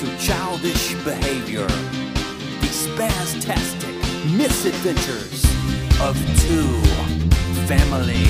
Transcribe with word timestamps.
to 0.00 0.16
childish 0.16 0.94
behavior. 1.04 1.66
The 1.66 2.70
spastastic 2.72 3.94
misadventures 4.34 5.44
of 6.00 6.16
two 6.40 6.72
family 7.68 8.24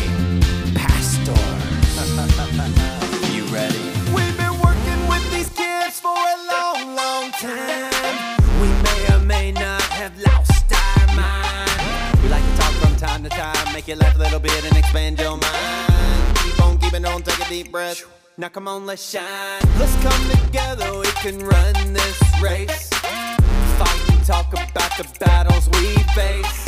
pastors. 0.75 1.39
you 3.33 3.45
ready? 3.55 3.79
We've 4.13 4.37
been 4.37 4.59
working 4.59 5.01
with 5.07 5.23
these 5.31 5.49
kids 5.51 6.01
for 6.01 6.11
a 6.11 6.37
long, 6.51 6.97
long 6.97 7.31
time. 7.31 8.41
We 8.61 8.67
may 8.83 9.15
or 9.15 9.21
may 9.21 9.53
not 9.53 9.83
have 9.83 10.19
lost 10.27 10.73
our 10.73 11.07
mind. 11.15 12.21
We 12.21 12.31
like 12.31 12.43
to 12.43 12.57
talk 12.61 12.73
from 12.83 12.97
time 12.97 13.23
to 13.23 13.29
time, 13.29 13.73
make 13.73 13.87
you 13.87 13.95
laugh 13.95 14.17
a 14.17 14.19
little 14.19 14.41
bit 14.41 14.65
and 14.65 14.77
expand 14.77 15.21
your 15.21 15.37
mind. 15.37 16.37
Keep 16.39 16.61
on 16.65 16.79
keeping 16.79 17.05
on, 17.05 17.23
take 17.23 17.47
a 17.47 17.49
deep 17.49 17.71
breath. 17.71 18.20
Now 18.41 18.49
come 18.49 18.69
on, 18.69 18.87
let's 18.87 19.07
shine. 19.07 19.61
Let's 19.79 19.95
come 19.97 20.31
together, 20.31 20.99
we 20.99 21.05
can 21.21 21.41
run 21.41 21.93
this 21.93 22.19
race. 22.41 22.89
Fight 22.89 24.11
and 24.13 24.25
talk 24.25 24.51
about 24.55 24.97
the 24.97 25.07
battles 25.21 25.69
we 25.69 25.93
face. 26.15 26.65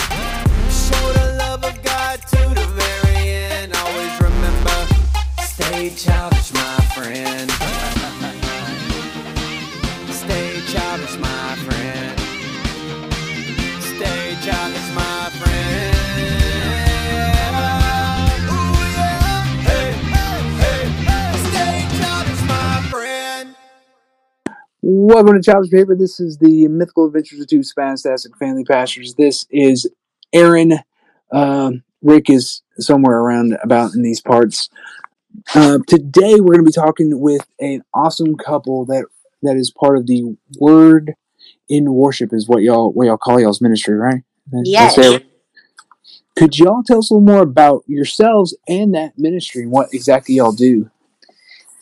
Show 0.68 1.12
the 1.14 1.36
love 1.38 1.64
of 1.64 1.82
God 1.82 2.20
to 2.28 2.48
the 2.50 2.66
very 2.74 3.30
end. 3.30 3.72
Always 3.74 4.20
remember, 4.20 4.86
stay 5.40 5.88
childish, 5.96 6.52
my 6.52 6.76
friend. 6.94 7.91
Welcome 24.84 25.40
to 25.40 25.42
Childish 25.42 25.70
Behavior. 25.70 25.94
This 25.94 26.18
is 26.18 26.38
the 26.38 26.66
Mythical 26.66 27.06
Adventures 27.06 27.38
of 27.38 27.46
Two 27.46 27.62
Fantastic 27.62 28.36
Family 28.36 28.64
Pastors. 28.64 29.14
This 29.14 29.46
is 29.48 29.88
Aaron. 30.32 30.80
Um, 31.30 31.84
Rick 32.02 32.28
is 32.28 32.62
somewhere 32.80 33.16
around 33.16 33.56
about 33.62 33.94
in 33.94 34.02
these 34.02 34.20
parts. 34.20 34.70
Uh, 35.54 35.78
today 35.86 36.40
we're 36.40 36.54
going 36.54 36.64
to 36.64 36.68
be 36.68 36.72
talking 36.72 37.20
with 37.20 37.46
an 37.60 37.84
awesome 37.94 38.36
couple 38.36 38.84
that 38.86 39.06
that 39.42 39.54
is 39.54 39.70
part 39.70 39.96
of 39.98 40.08
the 40.08 40.36
Word 40.58 41.14
in 41.68 41.94
Worship 41.94 42.32
is 42.32 42.48
what 42.48 42.64
y'all 42.64 42.90
what 42.90 43.06
y'all 43.06 43.16
call 43.16 43.40
y'all's 43.40 43.60
ministry, 43.60 43.94
right? 43.94 44.24
Yes. 44.64 44.96
Could 46.36 46.58
y'all 46.58 46.82
tell 46.82 46.98
us 46.98 47.08
a 47.08 47.14
little 47.14 47.24
more 47.24 47.42
about 47.42 47.84
yourselves 47.86 48.56
and 48.66 48.92
that 48.96 49.16
ministry 49.16 49.62
and 49.62 49.70
what 49.70 49.94
exactly 49.94 50.34
y'all 50.34 50.50
do? 50.50 50.90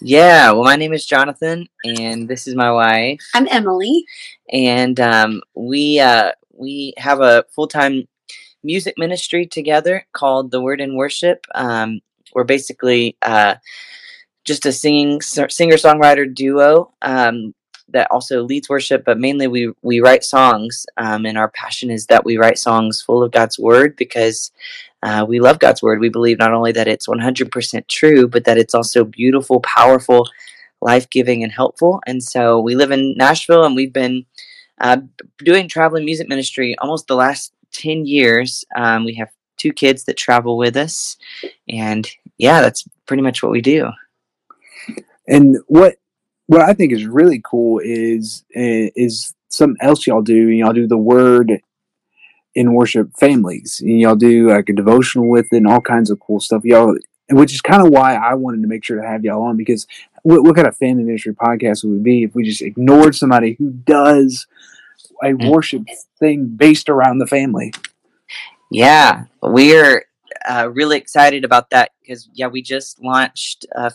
Yeah, 0.03 0.53
well, 0.53 0.65
my 0.65 0.77
name 0.77 0.93
is 0.93 1.05
Jonathan, 1.05 1.67
and 1.84 2.27
this 2.29 2.47
is 2.47 2.55
my 2.55 2.73
wife, 2.73 3.20
I'm 3.34 3.47
Emily. 3.51 4.05
and 4.51 4.98
um, 4.98 5.43
we 5.55 6.01
uh, 6.01 6.33
we 6.53 6.95
have 6.97 7.20
a 7.20 7.45
full 7.55 7.67
time 7.69 8.09
music 8.62 8.95
ministry 8.98 9.47
together 9.47 10.06
called 10.12 10.51
the 10.51 10.61
Word 10.61 10.81
and 10.81 10.97
Worship. 10.97 11.47
Um, 11.55 12.01
we're 12.34 12.45
basically 12.45 13.17
uh, 13.23 13.56
just 14.45 14.67
a 14.67 14.73
singing 14.73 15.21
singer 15.21 15.77
songwriter 15.77 16.33
duo 16.33 16.93
um, 17.03 17.55
that 17.92 18.08
also 18.10 18.42
leads 18.42 18.69
worship, 18.69 19.05
but 19.05 19.19
mainly 19.19 19.46
we 19.46 19.72
we 19.83 20.00
write 20.00 20.24
songs, 20.24 20.86
um, 20.96 21.27
and 21.27 21.38
our 21.38 21.48
passion 21.48 21.91
is 21.91 22.06
that 22.06 22.24
we 22.24 22.36
write 22.36 22.58
songs 22.58 23.02
full 23.02 23.22
of 23.22 23.32
God's 23.32 23.58
Word 23.58 23.97
because 23.97 24.52
uh, 25.02 25.24
we 25.27 25.41
love 25.41 25.58
God's 25.58 25.82
word. 25.82 26.00
We 26.00 26.08
believe 26.08 26.38
not 26.38 26.52
only 26.52 26.72
that 26.72 26.88
it's 26.88 27.06
100% 27.06 27.88
true, 27.88 28.28
but 28.28 28.44
that 28.44 28.58
it's 28.58 28.74
also 28.74 29.05
beautiful, 29.05 29.60
powerful, 29.60 30.28
life 30.80 31.08
giving, 31.10 31.42
and 31.42 31.52
helpful. 31.52 32.00
And 32.06 32.22
so 32.22 32.60
we 32.60 32.74
live 32.74 32.91
in 32.91 33.14
Nashville 33.16 33.64
and 33.64 33.74
we've 33.74 33.92
been 33.92 34.27
uh, 34.80 34.98
doing 35.38 35.69
traveling 35.69 36.04
music 36.04 36.28
ministry 36.28 36.77
almost 36.78 37.06
the 37.06 37.16
last 37.16 37.53
10 37.72 38.06
years. 38.06 38.65
Um, 38.76 39.04
we 39.04 39.15
have 39.15 39.28
two 39.56 39.72
kids 39.72 40.04
that 40.04 40.16
travel 40.16 40.56
with 40.56 40.76
us. 40.76 41.16
And 41.69 42.09
yeah, 42.38 42.60
that's 42.60 42.84
pretty 43.06 43.22
much 43.22 43.42
what 43.42 43.53
we 43.53 43.60
do. 43.60 43.91
And 45.28 45.59
what 45.66 45.97
what 46.50 46.62
I 46.62 46.72
think 46.72 46.93
is 46.93 47.06
really 47.06 47.41
cool 47.44 47.78
is 47.78 48.44
eh, 48.56 48.91
is 48.97 49.33
something 49.50 49.77
else 49.81 50.05
y'all 50.05 50.21
do. 50.21 50.49
Y'all 50.49 50.72
do 50.72 50.88
the 50.88 50.99
word 50.99 51.61
in 52.56 52.75
worship 52.75 53.12
families. 53.21 53.81
And 53.81 54.00
y'all 54.00 54.16
do 54.16 54.50
like 54.50 54.69
a 54.69 54.72
devotional 54.72 55.28
with 55.28 55.47
it 55.53 55.59
and 55.59 55.69
all 55.69 55.81
kinds 55.81 56.10
of 56.10 56.19
cool 56.19 56.41
stuff. 56.41 56.65
Y'all, 56.65 56.97
which 57.31 57.55
is 57.55 57.60
kind 57.60 57.87
of 57.87 57.93
why 57.93 58.16
I 58.16 58.34
wanted 58.34 58.62
to 58.62 58.66
make 58.66 58.84
sure 58.84 59.00
to 59.00 59.06
have 59.06 59.22
y'all 59.25 59.44
on 59.44 59.56
because 59.56 59.87
what, 60.25 60.43
what 60.43 60.56
kind 60.56 60.66
of 60.66 60.77
family 60.77 61.05
ministry 61.05 61.33
podcast 61.33 61.84
would 61.84 61.93
we 61.93 61.99
be 62.00 62.25
if 62.25 62.34
we 62.34 62.43
just 62.43 62.62
ignored 62.62 63.15
somebody 63.15 63.55
who 63.56 63.71
does 63.71 64.49
a 65.22 65.28
Mm. 65.28 65.50
worship 65.53 65.83
thing 66.19 66.47
based 66.47 66.89
around 66.89 67.19
the 67.19 67.28
family? 67.28 67.72
Yeah, 68.72 69.27
we're 69.41 70.06
uh, 70.49 70.69
really 70.72 70.97
excited 70.97 71.44
about 71.44 71.71
that 71.71 71.93
because, 72.00 72.28
yeah, 72.33 72.49
we 72.49 72.60
just 72.60 73.00
launched 73.00 73.66
a 73.71 73.93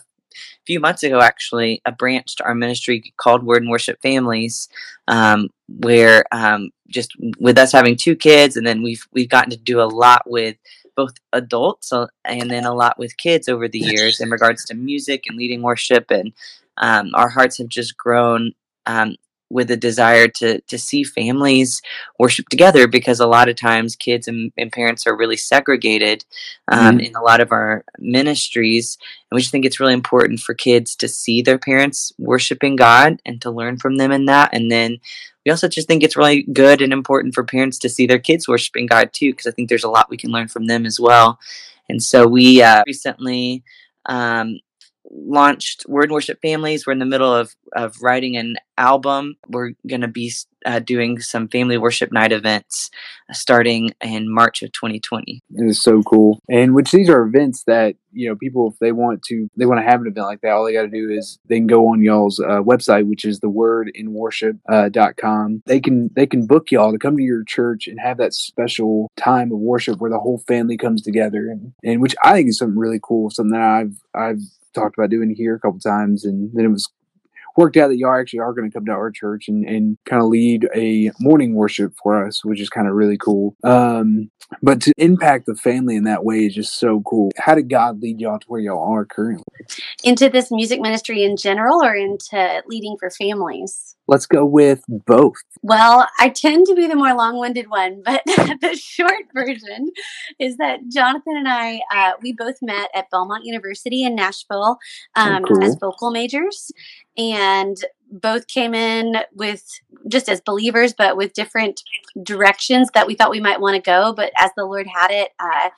few 0.66 0.80
months 0.80 1.02
ago, 1.02 1.20
actually, 1.20 1.80
a 1.84 1.92
branch 1.92 2.36
to 2.36 2.44
our 2.44 2.54
ministry 2.54 3.12
called 3.16 3.44
Word 3.44 3.62
and 3.62 3.70
Worship 3.70 4.00
Families, 4.02 4.68
um, 5.08 5.48
where 5.68 6.24
um, 6.32 6.70
just 6.88 7.14
with 7.38 7.58
us 7.58 7.72
having 7.72 7.96
two 7.96 8.16
kids, 8.16 8.56
and 8.56 8.66
then 8.66 8.82
we've 8.82 9.06
we've 9.12 9.28
gotten 9.28 9.50
to 9.50 9.56
do 9.56 9.80
a 9.80 9.84
lot 9.84 10.22
with 10.26 10.56
both 10.96 11.14
adults 11.32 11.92
uh, 11.92 12.06
and 12.24 12.50
then 12.50 12.64
a 12.64 12.74
lot 12.74 12.98
with 12.98 13.16
kids 13.16 13.48
over 13.48 13.68
the 13.68 13.78
years 13.78 14.20
in 14.20 14.30
regards 14.30 14.64
to 14.64 14.74
music 14.74 15.24
and 15.26 15.36
leading 15.36 15.62
worship, 15.62 16.10
and 16.10 16.32
um, 16.78 17.10
our 17.14 17.28
hearts 17.28 17.58
have 17.58 17.68
just 17.68 17.96
grown. 17.96 18.52
Um, 18.86 19.16
with 19.50 19.70
a 19.70 19.76
desire 19.76 20.28
to 20.28 20.60
to 20.62 20.78
see 20.78 21.04
families 21.04 21.80
worship 22.18 22.48
together 22.48 22.86
because 22.86 23.20
a 23.20 23.26
lot 23.26 23.48
of 23.48 23.56
times 23.56 23.96
kids 23.96 24.26
and, 24.28 24.52
and 24.56 24.72
parents 24.72 25.06
are 25.06 25.16
really 25.16 25.36
segregated 25.36 26.24
um, 26.68 26.98
in 27.00 27.14
a 27.14 27.22
lot 27.22 27.40
of 27.40 27.52
our 27.52 27.84
ministries 27.98 28.98
and 29.30 29.36
we 29.36 29.40
just 29.40 29.52
think 29.52 29.64
it's 29.64 29.80
really 29.80 29.94
important 29.94 30.40
for 30.40 30.54
kids 30.54 30.96
to 30.96 31.08
see 31.08 31.42
their 31.42 31.58
parents 31.58 32.12
worshiping 32.18 32.76
god 32.76 33.20
and 33.24 33.40
to 33.40 33.50
learn 33.50 33.76
from 33.76 33.96
them 33.96 34.12
in 34.12 34.26
that 34.26 34.50
and 34.52 34.70
then 34.70 34.98
we 35.44 35.52
also 35.52 35.68
just 35.68 35.86
think 35.86 36.02
it's 36.02 36.16
really 36.16 36.42
good 36.42 36.82
and 36.82 36.92
important 36.92 37.32
for 37.32 37.44
parents 37.44 37.78
to 37.78 37.88
see 37.88 38.06
their 38.06 38.18
kids 38.18 38.48
worshiping 38.48 38.86
god 38.86 39.12
too 39.12 39.32
because 39.32 39.46
i 39.46 39.50
think 39.50 39.68
there's 39.68 39.84
a 39.84 39.90
lot 39.90 40.10
we 40.10 40.16
can 40.16 40.30
learn 40.30 40.48
from 40.48 40.66
them 40.66 40.84
as 40.86 40.98
well. 40.98 41.38
And 41.88 42.02
so 42.02 42.26
we 42.26 42.62
uh, 42.62 42.82
recently 42.86 43.62
um, 44.06 44.58
launched 45.10 45.84
Word 45.88 46.10
Worship 46.10 46.40
Families. 46.42 46.86
We're 46.86 46.92
in 46.92 46.98
the 46.98 47.06
middle 47.06 47.32
of, 47.32 47.54
of 47.74 47.96
writing 48.00 48.36
an 48.36 48.56
album. 48.78 49.36
We're 49.48 49.72
going 49.86 50.02
to 50.02 50.08
be 50.08 50.32
uh, 50.64 50.80
doing 50.80 51.20
some 51.20 51.48
family 51.48 51.78
worship 51.78 52.12
night 52.12 52.32
events 52.32 52.90
uh, 53.30 53.32
starting 53.32 53.92
in 54.02 54.32
March 54.32 54.62
of 54.62 54.72
2020. 54.72 55.42
It 55.54 55.64
is 55.64 55.80
so 55.80 56.02
cool. 56.02 56.40
And 56.50 56.74
which 56.74 56.90
these 56.90 57.08
are 57.08 57.22
events 57.22 57.62
that, 57.64 57.94
you 58.12 58.28
know, 58.28 58.34
people 58.34 58.70
if 58.72 58.78
they 58.78 58.92
want 58.92 59.22
to 59.28 59.48
they 59.56 59.66
want 59.66 59.78
to 59.78 59.84
have 59.84 60.00
an 60.00 60.08
event 60.08 60.26
like 60.26 60.40
that, 60.40 60.50
all 60.50 60.64
they 60.64 60.72
gotta 60.72 60.88
do 60.88 61.10
is 61.10 61.38
they 61.46 61.56
can 61.56 61.66
go 61.66 61.88
on 61.88 62.02
y'all's 62.02 62.40
uh, 62.40 62.60
website, 62.62 63.06
which 63.06 63.24
is 63.24 63.40
the 63.40 63.48
word 63.48 63.90
in 63.94 64.12
worship 64.12 64.56
uh. 64.68 64.88
They 65.66 65.80
can 65.80 66.10
they 66.14 66.26
can 66.26 66.46
book 66.46 66.70
y'all 66.70 66.92
to 66.92 66.98
come 66.98 67.16
to 67.16 67.22
your 67.22 67.44
church 67.44 67.86
and 67.86 68.00
have 68.00 68.18
that 68.18 68.34
special 68.34 69.10
time 69.16 69.52
of 69.52 69.58
worship 69.58 70.00
where 70.00 70.10
the 70.10 70.18
whole 70.18 70.38
family 70.48 70.76
comes 70.76 71.02
together 71.02 71.48
and, 71.48 71.72
and 71.84 72.00
which 72.00 72.16
I 72.24 72.32
think 72.32 72.48
is 72.48 72.58
something 72.58 72.78
really 72.78 73.00
cool, 73.02 73.30
something 73.30 73.52
that 73.52 73.60
I've 73.60 74.00
I've 74.14 74.40
talked 74.76 74.96
about 74.96 75.10
doing 75.10 75.34
here 75.36 75.54
a 75.54 75.60
couple 75.60 75.80
times 75.80 76.24
and 76.24 76.50
then 76.54 76.64
it 76.64 76.68
was 76.68 76.88
worked 77.56 77.76
out 77.76 77.88
that 77.88 77.96
y'all 77.96 78.14
actually 78.14 78.40
are 78.40 78.52
going 78.52 78.70
to 78.70 78.74
come 78.74 78.84
to 78.86 78.92
our 78.92 79.10
church 79.10 79.48
and, 79.48 79.66
and 79.66 79.96
kind 80.04 80.22
of 80.22 80.28
lead 80.28 80.68
a 80.74 81.10
morning 81.18 81.54
worship 81.54 81.94
for 82.02 82.26
us, 82.26 82.44
which 82.44 82.60
is 82.60 82.68
kind 82.68 82.86
of 82.86 82.94
really 82.94 83.16
cool. 83.16 83.56
Um, 83.64 84.30
but 84.62 84.80
to 84.82 84.92
impact 84.98 85.46
the 85.46 85.56
family 85.56 85.96
in 85.96 86.04
that 86.04 86.24
way 86.24 86.46
is 86.46 86.54
just 86.54 86.78
so 86.78 87.02
cool. 87.06 87.32
How 87.38 87.54
did 87.54 87.70
God 87.70 88.00
lead 88.00 88.20
y'all 88.20 88.38
to 88.38 88.46
where 88.46 88.60
y'all 88.60 88.92
are 88.92 89.04
currently? 89.04 89.44
Into 90.04 90.28
this 90.28 90.50
music 90.50 90.80
ministry 90.80 91.24
in 91.24 91.36
general 91.36 91.82
or 91.82 91.94
into 91.94 92.62
leading 92.66 92.96
for 92.98 93.10
families? 93.10 93.95
Let's 94.08 94.26
go 94.26 94.44
with 94.44 94.82
both. 94.88 95.34
Well, 95.62 96.06
I 96.18 96.28
tend 96.28 96.66
to 96.66 96.74
be 96.74 96.86
the 96.86 96.94
more 96.94 97.14
long 97.14 97.38
winded 97.38 97.68
one, 97.68 98.02
but 98.04 98.22
the 98.26 98.78
short 98.80 99.24
version 99.34 99.90
is 100.38 100.56
that 100.58 100.80
Jonathan 100.92 101.36
and 101.36 101.48
I, 101.48 101.80
uh, 101.92 102.12
we 102.22 102.32
both 102.32 102.56
met 102.62 102.90
at 102.94 103.10
Belmont 103.10 103.44
University 103.44 104.04
in 104.04 104.14
Nashville 104.14 104.78
um, 105.16 105.42
cool. 105.44 105.64
as 105.64 105.76
vocal 105.80 106.10
majors 106.10 106.70
and 107.16 107.76
both 108.10 108.46
came 108.46 108.74
in 108.74 109.16
with 109.34 109.64
just 110.08 110.28
as 110.28 110.40
believers, 110.40 110.94
but 110.96 111.16
with 111.16 111.32
different 111.32 111.82
directions 112.22 112.90
that 112.94 113.06
we 113.06 113.14
thought 113.14 113.30
we 113.30 113.40
might 113.40 113.60
want 113.60 113.74
to 113.74 113.82
go. 113.82 114.12
But 114.12 114.32
as 114.36 114.50
the 114.56 114.64
Lord 114.64 114.86
had 114.86 115.10
it, 115.10 115.30
uh, 115.40 115.70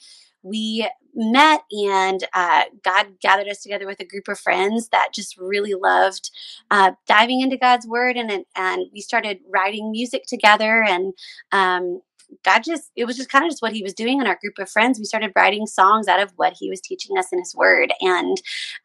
we 0.43 0.89
met 1.19 1.63
and 1.71 2.27
uh, 2.33 2.65
God 2.83 3.21
gathered 3.21 3.49
us 3.49 3.63
together 3.63 3.87
with 3.87 4.01
a 4.01 4.07
group 4.07 4.29
of 4.29 4.39
friends 4.39 4.89
that 4.91 5.11
just 5.13 5.37
really 5.37 5.75
loved 5.75 6.31
uh, 6.71 6.93
diving 7.07 7.41
into 7.41 7.57
God's 7.57 7.87
word 7.87 8.17
and 8.17 8.45
and 8.55 8.87
we 8.93 9.01
started 9.01 9.41
writing 9.53 9.91
music 9.91 10.25
together 10.27 10.83
and 10.83 11.13
um, 11.53 12.01
God 12.45 12.63
just, 12.63 12.91
it 12.95 13.07
was 13.07 13.17
just 13.17 13.31
kind 13.31 13.45
of 13.45 13.51
just 13.51 13.63
what 13.63 13.73
he 13.73 13.83
was 13.83 13.95
doing 13.95 14.21
in 14.21 14.27
our 14.27 14.39
group 14.41 14.59
of 14.59 14.71
friends. 14.71 14.99
We 14.99 15.05
started 15.05 15.33
writing 15.35 15.67
songs 15.67 16.09
out 16.09 16.21
of 16.21 16.33
what 16.37 16.55
he 16.59 16.69
was 16.69 16.81
teaching 16.81 17.17
us 17.17 17.33
in 17.33 17.39
his 17.39 17.55
word. 17.55 17.93
And 18.01 18.37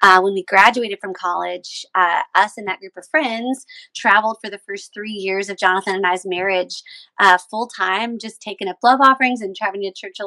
uh, 0.02 0.22
when 0.22 0.34
we 0.34 0.44
graduated 0.44 1.00
from 1.02 1.14
college, 1.14 1.86
uh, 1.96 2.22
us 2.36 2.54
and 2.58 2.68
that 2.68 2.80
group 2.80 2.94
of 2.98 3.08
friends 3.10 3.66
traveled 3.96 4.38
for 4.42 4.50
the 4.50 4.62
first 4.66 4.94
three 4.94 5.12
years 5.12 5.50
of 5.50 5.58
Jonathan 5.58 5.96
and 5.96 6.06
I's 6.06 6.26
marriage 6.26 6.84
uh, 7.20 7.38
full 7.50 7.68
time, 7.68 8.18
just 8.18 8.42
taking 8.42 8.68
up 8.68 8.78
love 8.82 9.02
offerings 9.02 9.42
and 9.42 9.56
traveling 9.56 9.84
to 9.84 9.92
church 9.94 10.18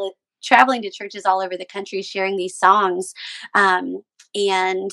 traveling 0.42 0.82
to 0.82 0.90
churches 0.90 1.24
all 1.24 1.40
over 1.40 1.56
the 1.56 1.64
country 1.66 2.02
sharing 2.02 2.36
these 2.36 2.56
songs 2.56 3.14
um, 3.54 4.02
and 4.34 4.90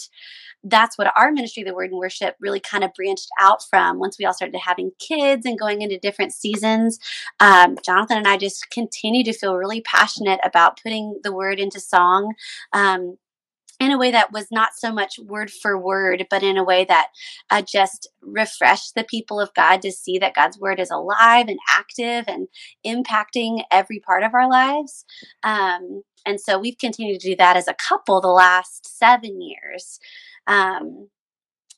that's 0.63 0.98
what 0.98 1.12
our 1.18 1.31
ministry, 1.31 1.63
the 1.63 1.74
Word 1.74 1.92
and 1.92 2.00
Worship, 2.00 2.36
really 2.40 2.60
kind 2.60 2.84
of 2.84 2.94
branched 2.94 3.30
out 3.40 3.62
from 3.69 4.00
once 4.00 4.18
we 4.18 4.25
all 4.25 4.34
started 4.34 4.57
having 4.57 4.92
kids 5.00 5.45
and 5.45 5.60
going 5.60 5.81
into 5.81 6.00
different 6.00 6.34
seasons. 6.34 7.00
Um, 7.40 7.78
Jonathan 7.86 8.18
and 8.18 8.28
I 8.28 8.38
just 8.38 8.69
continue 8.69 9.24
to 9.25 9.34
feel 9.34 9.57
really 9.57 9.81
passionate 9.81 10.40
about 10.44 10.81
putting 10.81 11.19
the 11.24 11.34
Word 11.34 11.60
into 11.60 11.80
song. 11.80 12.34
Um, 12.72 13.18
in 13.79 13.91
a 13.91 13.97
way 13.97 14.11
that 14.11 14.31
was 14.31 14.47
not 14.51 14.71
so 14.75 14.91
much 14.91 15.19
word 15.19 15.51
for 15.51 15.77
word, 15.77 16.25
but 16.29 16.43
in 16.43 16.57
a 16.57 16.63
way 16.63 16.85
that 16.85 17.07
uh, 17.49 17.61
just 17.61 18.07
refreshed 18.21 18.95
the 18.95 19.03
people 19.03 19.39
of 19.39 19.53
God 19.53 19.81
to 19.81 19.91
see 19.91 20.17
that 20.19 20.35
God's 20.35 20.59
word 20.59 20.79
is 20.79 20.91
alive 20.91 21.47
and 21.47 21.59
active 21.69 22.25
and 22.27 22.47
impacting 22.85 23.63
every 23.71 23.99
part 23.99 24.23
of 24.23 24.33
our 24.33 24.49
lives. 24.49 25.05
Um, 25.43 26.03
and 26.25 26.39
so 26.39 26.57
we've 26.57 26.77
continued 26.77 27.19
to 27.19 27.29
do 27.31 27.35
that 27.37 27.57
as 27.57 27.67
a 27.67 27.75
couple 27.75 28.21
the 28.21 28.27
last 28.27 28.97
seven 28.97 29.41
years. 29.41 29.99
Um, 30.47 31.09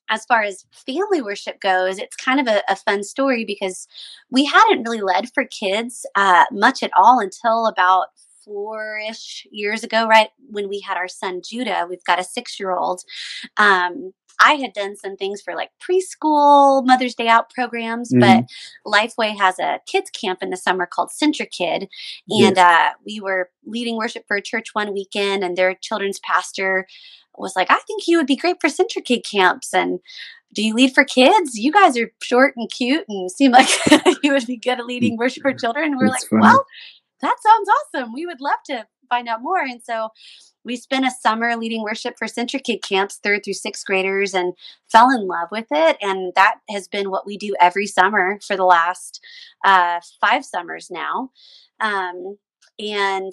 as 0.09 0.25
far 0.25 0.43
as 0.43 0.65
family 0.71 1.21
worship 1.21 1.59
goes, 1.59 1.97
it's 1.97 2.15
kind 2.15 2.39
of 2.39 2.47
a, 2.47 2.61
a, 2.69 2.75
fun 2.75 3.03
story 3.03 3.43
because 3.43 3.87
we 4.29 4.45
hadn't 4.45 4.83
really 4.83 5.01
led 5.01 5.31
for 5.33 5.45
kids 5.45 6.05
uh, 6.13 6.45
much 6.51 6.83
at 6.83 6.91
all 6.95 7.19
until 7.19 7.65
about 7.65 8.07
four 8.45 8.99
ish 9.09 9.47
years 9.51 9.83
ago, 9.83 10.07
right 10.07 10.29
when 10.49 10.69
we 10.69 10.79
had 10.79 10.95
our 10.97 11.07
son 11.07 11.41
Judah. 11.43 11.85
We've 11.89 12.03
got 12.03 12.19
a 12.19 12.23
six 12.23 12.59
year 12.59 12.71
old. 12.71 13.01
Um, 13.57 14.13
I 14.39 14.53
had 14.53 14.73
done 14.73 14.95
some 14.95 15.15
things 15.15 15.41
for 15.41 15.55
like 15.55 15.71
preschool, 15.79 16.85
Mother's 16.85 17.15
Day 17.15 17.27
out 17.27 17.49
programs, 17.49 18.11
mm-hmm. 18.11 18.19
but 18.19 18.45
Lifeway 18.85 19.37
has 19.37 19.59
a 19.59 19.79
kids 19.85 20.09
camp 20.09 20.39
in 20.41 20.49
the 20.49 20.57
summer 20.57 20.85
called 20.85 21.09
CentriKid. 21.09 21.87
And 22.29 22.55
yes. 22.55 22.57
uh, 22.57 22.89
we 23.05 23.19
were 23.19 23.49
leading 23.65 23.97
worship 23.97 24.25
for 24.27 24.37
a 24.37 24.41
church 24.41 24.69
one 24.73 24.93
weekend, 24.93 25.43
and 25.43 25.57
their 25.57 25.73
children's 25.75 26.19
pastor 26.19 26.85
was 27.37 27.55
like, 27.55 27.69
I 27.69 27.79
think 27.87 28.07
you 28.07 28.17
would 28.17 28.27
be 28.27 28.35
great 28.35 28.57
for 28.61 28.69
CentriKid 28.69 29.29
camps. 29.29 29.73
And 29.73 29.99
do 30.53 30.63
you 30.63 30.73
lead 30.73 30.93
for 30.93 31.03
kids? 31.03 31.57
You 31.57 31.71
guys 31.71 31.97
are 31.97 32.11
short 32.21 32.53
and 32.55 32.69
cute 32.71 33.05
and 33.09 33.29
seem 33.29 33.51
like 33.51 33.69
you 34.23 34.31
would 34.31 34.47
be 34.47 34.57
good 34.57 34.79
at 34.79 34.85
leading 34.85 35.17
worship 35.17 35.41
for 35.41 35.53
children. 35.53 35.91
And 35.91 35.97
we're 35.97 36.07
That's 36.07 36.23
like, 36.23 36.29
funny. 36.29 36.41
well, 36.41 36.65
that 37.21 37.35
sounds 37.41 37.69
awesome. 37.69 38.13
We 38.13 38.25
would 38.25 38.41
love 38.41 38.59
to 38.67 38.87
find 39.09 39.27
out 39.27 39.41
more. 39.41 39.59
And 39.59 39.81
so 39.83 40.09
we 40.63 40.75
spent 40.75 41.05
a 41.05 41.11
summer 41.11 41.55
leading 41.55 41.83
worship 41.83 42.17
for 42.17 42.27
CentriKid 42.27 42.81
camps, 42.81 43.19
third 43.23 43.43
through 43.43 43.53
sixth 43.53 43.85
graders, 43.85 44.33
and 44.33 44.53
fell 44.91 45.11
in 45.11 45.27
love 45.27 45.49
with 45.51 45.67
it. 45.71 45.97
And 46.01 46.33
that 46.35 46.55
has 46.69 46.87
been 46.87 47.11
what 47.11 47.25
we 47.25 47.37
do 47.37 47.55
every 47.61 47.87
summer 47.87 48.39
for 48.45 48.57
the 48.57 48.65
last 48.65 49.23
uh, 49.63 49.99
five 50.19 50.43
summers 50.43 50.89
now. 50.89 51.29
Um, 51.79 52.37
and 52.79 53.31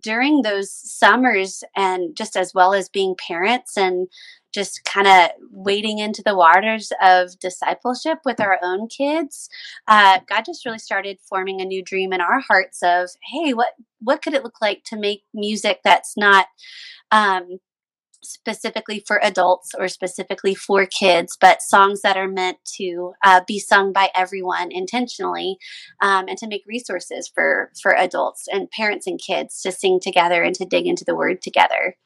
during 0.00 0.42
those 0.42 0.70
summers 0.70 1.64
and 1.76 2.16
just 2.16 2.36
as 2.36 2.54
well 2.54 2.74
as 2.74 2.88
being 2.88 3.16
parents 3.16 3.76
and 3.76 4.08
just 4.54 4.84
kind 4.84 5.06
of 5.06 5.30
wading 5.50 5.98
into 5.98 6.22
the 6.22 6.36
waters 6.36 6.92
of 7.02 7.38
discipleship 7.40 8.18
with 8.24 8.40
our 8.40 8.58
own 8.62 8.86
kids 8.86 9.48
uh, 9.88 10.20
god 10.28 10.44
just 10.44 10.64
really 10.64 10.78
started 10.78 11.18
forming 11.28 11.60
a 11.60 11.64
new 11.64 11.82
dream 11.82 12.12
in 12.12 12.20
our 12.20 12.40
hearts 12.40 12.82
of 12.82 13.10
hey 13.32 13.52
what 13.52 13.74
what 14.00 14.22
could 14.22 14.34
it 14.34 14.44
look 14.44 14.60
like 14.60 14.82
to 14.84 14.96
make 14.96 15.24
music 15.34 15.80
that's 15.84 16.16
not 16.16 16.46
um, 17.10 17.58
specifically 18.24 19.02
for 19.06 19.22
adults 19.22 19.70
or 19.78 19.88
specifically 19.88 20.54
for 20.54 20.86
kids, 20.86 21.36
but 21.40 21.62
songs 21.62 22.02
that 22.02 22.16
are 22.16 22.28
meant 22.28 22.58
to 22.76 23.12
uh, 23.22 23.40
be 23.46 23.58
sung 23.58 23.92
by 23.92 24.10
everyone 24.14 24.72
intentionally, 24.72 25.58
um, 26.00 26.26
and 26.28 26.38
to 26.38 26.48
make 26.48 26.64
resources 26.66 27.30
for 27.32 27.70
for 27.80 27.94
adults 27.96 28.46
and 28.50 28.70
parents 28.70 29.06
and 29.06 29.20
kids 29.20 29.60
to 29.62 29.70
sing 29.70 30.00
together 30.00 30.42
and 30.42 30.54
to 30.56 30.64
dig 30.64 30.86
into 30.86 31.04
the 31.04 31.14
Word 31.14 31.42
together. 31.42 31.96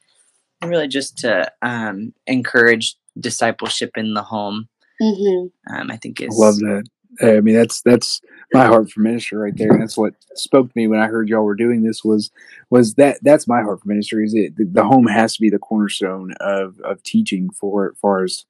And 0.61 0.71
really, 0.71 0.89
just 0.89 1.19
to 1.19 1.51
um, 1.63 2.13
encourage 2.27 2.97
discipleship 3.19 3.93
in 3.97 4.15
the 4.15 4.23
home. 4.23 4.69
Mm-hmm. 5.01 5.75
Um, 5.75 5.91
I 5.91 5.97
think 5.97 6.21
is 6.21 6.37
I 6.41 6.47
love 6.47 6.59
that. 6.59 6.85
I 7.21 7.41
mean, 7.41 7.55
that's 7.55 7.81
that's 7.83 8.21
my 8.53 8.67
heart 8.67 8.91
for 8.91 9.01
ministry 9.01 9.39
right 9.39 9.57
there, 9.57 9.71
and 9.71 9.81
that's 9.81 9.97
what 9.97 10.15
spoke 10.35 10.67
to 10.67 10.73
me 10.75 10.89
when 10.89 11.01
I 11.01 11.07
heard 11.07 11.29
y'all 11.29 11.45
were 11.45 11.55
doing 11.55 11.83
this. 11.83 12.05
Was 12.05 12.31
was 12.71 12.95
that 12.95 13.19
that's 13.23 13.47
my 13.47 13.63
heart 13.63 13.81
for 13.81 13.89
ministry? 13.89 14.25
Is 14.25 14.35
it 14.35 14.57
the, 14.57 14.65
the 14.65 14.85
home 14.85 15.07
has 15.07 15.35
to 15.35 15.41
be 15.41 15.51
the 15.51 15.59
cornerstone 15.59 16.35
of 16.41 16.81
of 16.81 17.03
teaching 17.03 17.51
for 17.51 17.91
as 17.91 17.99
far 17.99 18.25
as 18.25 18.45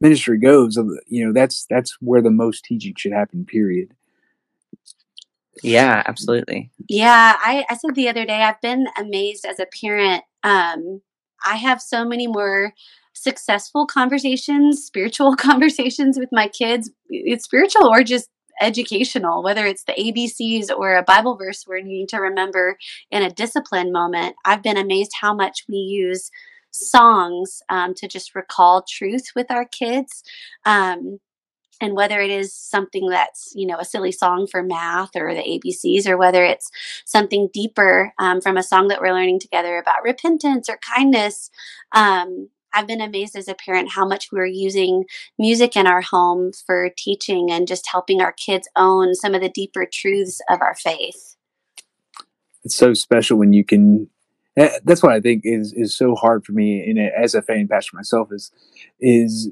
ministry 0.00 0.38
goes. 0.38 0.76
Of 0.76 0.88
You 1.06 1.26
know, 1.26 1.32
that's 1.32 1.66
that's 1.68 1.96
where 2.00 2.22
the 2.22 2.30
most 2.30 2.64
teaching 2.64 2.94
should 2.96 3.12
happen. 3.12 3.44
Period. 3.44 3.94
Yeah, 5.62 6.02
absolutely. 6.06 6.70
Yeah, 6.88 7.34
I, 7.36 7.64
I 7.68 7.76
said 7.76 7.96
the 7.96 8.08
other 8.08 8.24
day, 8.24 8.42
I've 8.42 8.60
been 8.60 8.86
amazed 8.96 9.44
as 9.44 9.58
a 9.58 9.66
parent. 9.66 10.22
Um, 10.44 11.02
I 11.44 11.56
have 11.56 11.80
so 11.80 12.04
many 12.04 12.26
more 12.26 12.72
successful 13.12 13.86
conversations, 13.86 14.84
spiritual 14.84 15.36
conversations 15.36 16.18
with 16.18 16.28
my 16.32 16.48
kids. 16.48 16.90
It's 17.08 17.44
spiritual 17.44 17.86
or 17.86 18.02
just 18.02 18.28
educational, 18.60 19.42
whether 19.42 19.66
it's 19.66 19.84
the 19.84 19.92
ABCs 19.92 20.76
or 20.76 20.96
a 20.96 21.02
Bible 21.02 21.36
verse 21.36 21.64
we're 21.66 21.80
needing 21.80 22.08
to 22.08 22.18
remember 22.18 22.76
in 23.10 23.22
a 23.22 23.30
discipline 23.30 23.92
moment. 23.92 24.34
I've 24.44 24.62
been 24.62 24.76
amazed 24.76 25.12
how 25.20 25.34
much 25.34 25.64
we 25.68 25.76
use 25.76 26.30
songs 26.70 27.62
um, 27.68 27.94
to 27.94 28.08
just 28.08 28.34
recall 28.34 28.82
truth 28.82 29.28
with 29.34 29.50
our 29.50 29.64
kids. 29.64 30.22
Um, 30.64 31.18
and 31.80 31.94
whether 31.94 32.20
it 32.20 32.30
is 32.30 32.52
something 32.54 33.08
that's 33.08 33.52
you 33.54 33.66
know 33.66 33.78
a 33.78 33.84
silly 33.84 34.12
song 34.12 34.46
for 34.46 34.62
math 34.62 35.16
or 35.16 35.34
the 35.34 35.40
abcs 35.40 36.06
or 36.06 36.16
whether 36.16 36.44
it's 36.44 36.70
something 37.04 37.48
deeper 37.52 38.12
um, 38.18 38.40
from 38.40 38.56
a 38.56 38.62
song 38.62 38.88
that 38.88 39.00
we're 39.00 39.12
learning 39.12 39.40
together 39.40 39.78
about 39.78 40.02
repentance 40.02 40.68
or 40.68 40.78
kindness 40.78 41.50
um, 41.92 42.48
I've 42.72 42.86
been 42.86 43.00
amazed 43.00 43.36
as 43.36 43.48
a 43.48 43.54
parent 43.54 43.90
how 43.90 44.06
much 44.06 44.30
we're 44.30 44.46
using 44.46 45.04
music 45.38 45.76
in 45.76 45.86
our 45.86 46.00
home 46.00 46.52
for 46.66 46.90
teaching 46.96 47.50
and 47.50 47.66
just 47.66 47.88
helping 47.90 48.20
our 48.20 48.32
kids 48.32 48.68
own 48.76 49.14
some 49.14 49.34
of 49.34 49.40
the 49.40 49.48
deeper 49.48 49.86
truths 49.90 50.40
of 50.48 50.60
our 50.60 50.74
faith. 50.74 51.36
It's 52.64 52.76
so 52.76 52.94
special 52.94 53.38
when 53.38 53.52
you 53.52 53.64
can. 53.64 54.08
Eh, 54.56 54.78
that's 54.84 55.02
what 55.02 55.12
I 55.12 55.20
think 55.20 55.42
is 55.44 55.72
is 55.72 55.96
so 55.96 56.14
hard 56.14 56.44
for 56.44 56.52
me, 56.52 56.84
in 56.84 56.98
a, 56.98 57.10
as 57.16 57.34
a 57.34 57.42
fan 57.42 57.68
pastor 57.68 57.96
myself, 57.96 58.28
is 58.32 58.50
is 59.00 59.50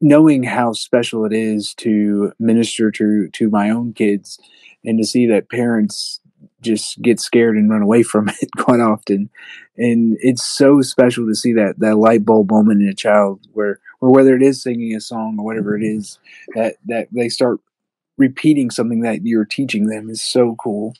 knowing 0.00 0.42
how 0.42 0.72
special 0.72 1.24
it 1.24 1.32
is 1.32 1.74
to 1.74 2.32
minister 2.38 2.90
to 2.90 3.28
to 3.30 3.50
my 3.50 3.70
own 3.70 3.92
kids, 3.92 4.38
and 4.84 4.98
to 4.98 5.04
see 5.04 5.26
that 5.26 5.50
parents 5.50 6.20
just 6.60 7.00
get 7.02 7.20
scared 7.20 7.56
and 7.56 7.70
run 7.70 7.82
away 7.82 8.02
from 8.12 8.28
it 8.28 8.50
quite 8.58 8.80
often. 8.80 9.30
And 9.76 10.16
it's 10.20 10.44
so 10.44 10.82
special 10.82 11.26
to 11.26 11.34
see 11.34 11.52
that 11.54 11.78
that 11.78 11.96
light 11.96 12.24
bulb 12.24 12.50
moment 12.50 12.82
in 12.82 12.88
a 12.88 12.94
child 12.94 13.40
where 13.52 13.80
or 14.00 14.12
whether 14.12 14.36
it 14.36 14.42
is 14.42 14.62
singing 14.62 14.94
a 14.94 15.00
song 15.00 15.36
or 15.38 15.44
whatever 15.44 15.76
it 15.76 15.82
is, 15.82 16.18
that 16.54 16.76
that 16.86 17.08
they 17.12 17.28
start 17.28 17.60
repeating 18.16 18.70
something 18.70 19.00
that 19.00 19.24
you're 19.24 19.44
teaching 19.44 19.86
them 19.86 20.08
is 20.10 20.22
so 20.22 20.54
cool. 20.56 20.94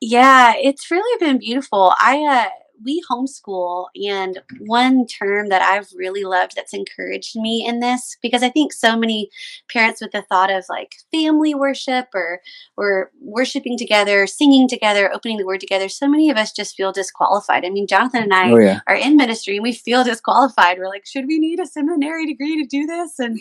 Yeah, 0.00 0.54
it's 0.56 0.90
really 0.90 1.18
been 1.18 1.38
beautiful. 1.38 1.94
I 1.98 2.18
uh 2.20 2.63
we 2.82 3.02
homeschool 3.10 3.86
and 4.08 4.40
one 4.60 5.06
term 5.06 5.48
that 5.48 5.62
I've 5.62 5.88
really 5.94 6.24
loved 6.24 6.54
that's 6.56 6.74
encouraged 6.74 7.36
me 7.36 7.66
in 7.66 7.80
this 7.80 8.16
because 8.22 8.42
I 8.42 8.48
think 8.48 8.72
so 8.72 8.96
many 8.96 9.30
parents 9.70 10.00
with 10.00 10.12
the 10.12 10.22
thought 10.22 10.50
of 10.50 10.64
like 10.68 10.96
family 11.12 11.54
worship 11.54 12.08
or 12.14 12.40
or 12.76 13.10
worshiping 13.20 13.78
together, 13.78 14.26
singing 14.26 14.68
together, 14.68 15.12
opening 15.12 15.38
the 15.38 15.46
word 15.46 15.60
together, 15.60 15.88
so 15.88 16.08
many 16.08 16.30
of 16.30 16.36
us 16.36 16.52
just 16.52 16.76
feel 16.76 16.92
disqualified. 16.92 17.64
I 17.64 17.70
mean, 17.70 17.86
Jonathan 17.86 18.22
and 18.22 18.34
I 18.34 18.50
oh, 18.50 18.58
yeah. 18.58 18.80
are 18.86 18.96
in 18.96 19.16
ministry 19.16 19.56
and 19.56 19.62
we 19.62 19.72
feel 19.72 20.04
disqualified. 20.04 20.78
We're 20.78 20.88
like, 20.88 21.06
should 21.06 21.26
we 21.26 21.38
need 21.38 21.60
a 21.60 21.66
seminary 21.66 22.26
degree 22.26 22.60
to 22.62 22.66
do 22.66 22.86
this? 22.86 23.18
And 23.18 23.38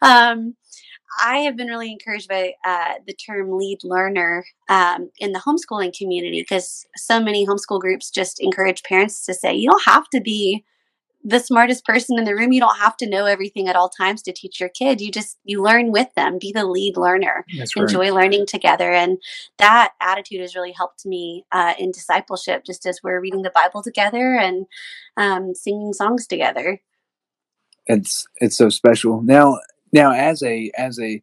um 0.00 0.54
I 1.20 1.38
have 1.38 1.56
been 1.56 1.68
really 1.68 1.90
encouraged 1.90 2.28
by 2.28 2.54
uh, 2.64 2.94
the 3.06 3.12
term 3.12 3.56
lead 3.58 3.78
learner 3.84 4.44
um, 4.68 5.10
in 5.18 5.32
the 5.32 5.40
homeschooling 5.40 5.96
community 5.96 6.40
because 6.40 6.86
so 6.96 7.20
many 7.20 7.46
homeschool 7.46 7.80
groups 7.80 8.10
just 8.10 8.40
encourage 8.40 8.82
parents 8.82 9.24
to 9.26 9.34
say, 9.34 9.54
you 9.54 9.68
don't 9.68 9.84
have 9.84 10.08
to 10.10 10.20
be 10.20 10.64
the 11.24 11.38
smartest 11.38 11.84
person 11.84 12.18
in 12.18 12.24
the 12.24 12.34
room. 12.34 12.52
You 12.52 12.60
don't 12.60 12.78
have 12.78 12.96
to 12.98 13.08
know 13.08 13.26
everything 13.26 13.68
at 13.68 13.76
all 13.76 13.88
times 13.88 14.22
to 14.22 14.32
teach 14.32 14.58
your 14.58 14.68
kid. 14.68 15.00
You 15.00 15.10
just 15.10 15.38
you 15.44 15.62
learn 15.62 15.92
with 15.92 16.12
them. 16.14 16.38
Be 16.40 16.52
the 16.52 16.64
lead 16.64 16.96
learner. 16.96 17.44
That's 17.56 17.76
Enjoy 17.76 18.06
right. 18.06 18.14
learning 18.14 18.46
together, 18.46 18.90
and 18.90 19.18
that 19.58 19.92
attitude 20.00 20.40
has 20.40 20.56
really 20.56 20.72
helped 20.72 21.06
me 21.06 21.44
uh, 21.52 21.74
in 21.78 21.92
discipleship. 21.92 22.64
Just 22.64 22.86
as 22.86 23.00
we're 23.02 23.20
reading 23.20 23.42
the 23.42 23.52
Bible 23.54 23.82
together 23.82 24.34
and 24.34 24.66
um, 25.16 25.54
singing 25.54 25.92
songs 25.92 26.26
together. 26.26 26.80
It's 27.86 28.26
it's 28.36 28.56
so 28.56 28.68
special. 28.68 29.22
Now 29.22 29.58
now 29.92 30.12
as 30.12 30.42
a 30.42 30.70
as 30.76 30.98
a 30.98 31.22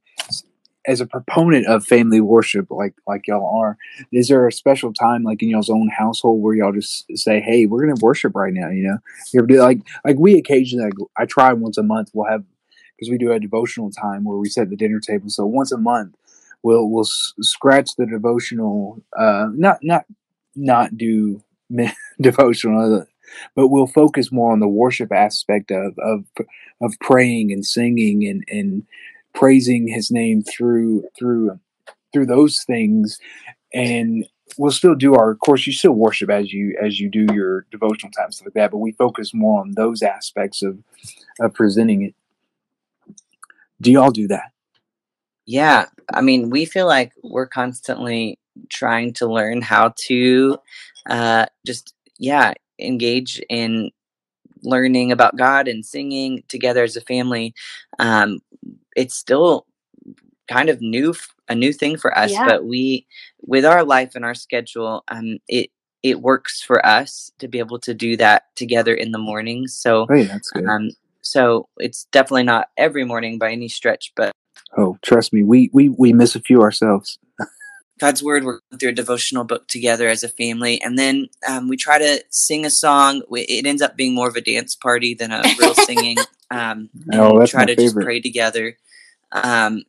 as 0.87 1.01
a 1.01 1.05
proponent 1.05 1.67
of 1.67 1.85
family 1.85 2.21
worship, 2.21 2.67
like 2.71 2.95
like 3.07 3.27
y'all 3.27 3.59
are, 3.59 3.77
is 4.11 4.27
there 4.29 4.47
a 4.47 4.51
special 4.51 4.93
time 4.93 5.23
like 5.23 5.43
in 5.43 5.49
y'all's 5.49 5.69
own 5.69 5.89
household 5.89 6.41
where 6.41 6.55
y'all 6.55 6.71
just 6.71 7.05
say, 7.17 7.41
"Hey, 7.41 7.65
we're 7.65 7.81
gonna 7.85 7.99
worship 8.01 8.33
right 8.35 8.53
now"? 8.53 8.69
You 8.69 8.83
know, 8.83 8.97
you 9.33 9.39
ever 9.41 9.47
do 9.47 9.59
like 9.61 9.79
like 10.05 10.17
we 10.17 10.37
occasionally 10.37 10.85
like, 10.85 10.93
I 11.17 11.25
try 11.25 11.53
once 11.53 11.77
a 11.77 11.83
month. 11.83 12.11
We'll 12.13 12.29
have 12.29 12.43
because 12.97 13.11
we 13.11 13.17
do 13.17 13.31
a 13.31 13.39
devotional 13.39 13.91
time 13.91 14.23
where 14.23 14.37
we 14.37 14.49
set 14.49 14.69
the 14.69 14.75
dinner 14.75 14.99
table. 14.99 15.29
So 15.29 15.45
once 15.45 15.71
a 15.71 15.77
month, 15.77 16.15
we'll 16.63 16.89
we'll 16.89 17.05
s- 17.05 17.33
scratch 17.41 17.95
the 17.97 18.05
devotional, 18.05 19.01
uh, 19.17 19.47
not 19.53 19.79
not 19.83 20.05
not 20.55 20.97
do 20.97 21.43
devotional, 22.21 23.05
but 23.55 23.67
we'll 23.67 23.87
focus 23.87 24.31
more 24.31 24.51
on 24.51 24.59
the 24.59 24.67
worship 24.67 25.11
aspect 25.11 25.71
of 25.71 25.97
of 25.99 26.25
of 26.81 26.99
praying 26.99 27.51
and 27.51 27.65
singing 27.65 28.27
and 28.27 28.43
and 28.49 28.85
praising 29.33 29.87
His 29.87 30.11
name 30.11 30.43
through 30.43 31.03
through 31.17 31.59
through 32.13 32.25
those 32.25 32.63
things, 32.63 33.19
and 33.73 34.25
we'll 34.57 34.71
still 34.71 34.95
do 34.95 35.15
our 35.15 35.31
of 35.31 35.39
course 35.39 35.67
you 35.67 35.73
still 35.73 35.93
worship 35.93 36.29
as 36.29 36.51
you 36.51 36.77
as 36.81 36.99
you 36.99 37.09
do 37.09 37.25
your 37.33 37.65
devotional 37.71 38.11
time 38.11 38.31
stuff 38.31 38.47
like 38.47 38.53
that, 38.53 38.71
but 38.71 38.77
we 38.77 38.91
focus 38.93 39.33
more 39.33 39.61
on 39.61 39.71
those 39.71 40.01
aspects 40.01 40.61
of 40.61 40.79
of 41.39 41.53
presenting 41.53 42.03
it. 42.03 42.15
Do 43.81 43.91
y'all 43.91 44.11
do 44.11 44.27
that? 44.27 44.51
Yeah, 45.45 45.85
I 46.13 46.21
mean, 46.21 46.51
we 46.51 46.65
feel 46.65 46.85
like 46.85 47.11
we're 47.23 47.47
constantly 47.47 48.37
trying 48.69 49.13
to 49.13 49.25
learn 49.25 49.61
how 49.61 49.93
to 49.97 50.59
uh, 51.09 51.47
just, 51.65 51.95
yeah, 52.19 52.53
engage 52.79 53.41
in 53.49 53.91
learning 54.63 55.11
about 55.11 55.37
God 55.37 55.67
and 55.67 55.85
singing 55.85 56.43
together 56.47 56.83
as 56.83 56.95
a 56.95 57.01
family. 57.01 57.53
Um, 57.99 58.39
it's 58.95 59.15
still 59.15 59.65
kind 60.49 60.69
of 60.69 60.81
new, 60.81 61.13
a 61.47 61.55
new 61.55 61.71
thing 61.73 61.97
for 61.97 62.17
us, 62.17 62.31
Yeah. 62.31 62.45
but 62.45 62.65
we, 62.65 63.05
with 63.41 63.65
our 63.65 63.83
life 63.83 64.15
and 64.15 64.25
our 64.25 64.35
schedule, 64.35 65.03
um, 65.09 65.37
it 65.47 65.69
it 66.01 66.21
works 66.21 66.61
for 66.61 66.85
us 66.85 67.29
to 67.39 67.47
be 67.49 67.59
able 67.59 67.77
to 67.79 67.93
do 67.93 68.15
that 68.15 68.43
together 68.55 68.93
in 68.93 69.11
the 69.11 69.17
morning. 69.17 69.67
So, 69.67 70.07
Oh, 70.09 70.13
yeah, 70.13 70.27
that's 70.27 70.49
good. 70.49 70.65
um, 70.65 70.91
so 71.21 71.67
it's 71.77 72.05
definitely 72.13 72.43
not 72.43 72.69
every 72.77 73.03
morning 73.03 73.37
by 73.37 73.51
any 73.51 73.67
stretch, 73.67 74.13
but 74.15 74.31
oh, 74.77 74.97
trust 75.01 75.33
me, 75.33 75.43
we 75.43 75.69
we 75.73 75.89
we 75.89 76.13
miss 76.13 76.35
a 76.35 76.39
few 76.41 76.61
ourselves. 76.61 77.19
God's 77.99 78.23
Word. 78.23 78.43
We're 78.43 78.59
going 78.71 78.79
through 78.79 78.89
a 78.89 78.93
devotional 78.93 79.43
book 79.43 79.67
together 79.67 80.07
as 80.07 80.23
a 80.23 80.29
family, 80.29 80.81
and 80.81 80.97
then 80.97 81.27
um, 81.47 81.67
we 81.67 81.77
try 81.77 81.97
to 81.99 82.23
sing 82.29 82.65
a 82.65 82.69
song. 82.69 83.21
It 83.31 83.65
ends 83.65 83.81
up 83.81 83.95
being 83.97 84.15
more 84.15 84.29
of 84.29 84.35
a 84.35 84.41
dance 84.41 84.75
party 84.75 85.13
than 85.13 85.31
a 85.31 85.43
real 85.59 85.73
singing. 85.85 86.17
Um, 86.49 86.89
and 87.11 87.21
Oh, 87.21 87.39
we 87.39 87.45
try 87.47 87.61
my 87.61 87.65
to 87.67 87.75
just 87.75 87.95
pray 87.95 88.19
together, 88.21 88.77
um, 89.31 89.83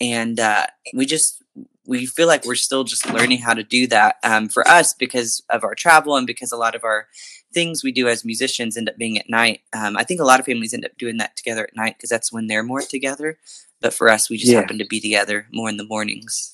and 0.00 0.38
uh, 0.40 0.66
we 0.94 1.06
just 1.06 1.42
we 1.86 2.06
feel 2.06 2.26
like 2.26 2.44
we're 2.44 2.54
still 2.54 2.84
just 2.84 3.08
learning 3.12 3.38
how 3.38 3.54
to 3.54 3.62
do 3.62 3.86
that 3.86 4.16
um, 4.24 4.48
for 4.48 4.66
us 4.66 4.92
because 4.94 5.42
of 5.50 5.62
our 5.62 5.74
travel 5.74 6.16
and 6.16 6.26
because 6.26 6.50
a 6.50 6.56
lot 6.56 6.74
of 6.74 6.82
our 6.84 7.06
things 7.54 7.84
we 7.84 7.92
do 7.92 8.08
as 8.08 8.24
musicians 8.24 8.76
end 8.76 8.88
up 8.88 8.96
being 8.98 9.16
at 9.18 9.30
night. 9.30 9.60
Um, 9.72 9.96
I 9.96 10.02
think 10.02 10.20
a 10.20 10.24
lot 10.24 10.40
of 10.40 10.46
families 10.46 10.74
end 10.74 10.84
up 10.84 10.96
doing 10.98 11.16
that 11.18 11.36
together 11.36 11.62
at 11.64 11.76
night 11.76 11.96
because 11.96 12.10
that's 12.10 12.32
when 12.32 12.48
they're 12.48 12.64
more 12.64 12.82
together. 12.82 13.38
But 13.80 13.94
for 13.94 14.08
us, 14.08 14.28
we 14.28 14.36
just 14.36 14.50
Yeah. 14.52 14.60
happen 14.60 14.78
to 14.78 14.84
be 14.84 15.00
together 15.00 15.46
more 15.52 15.68
in 15.68 15.76
the 15.76 15.84
mornings. 15.84 16.52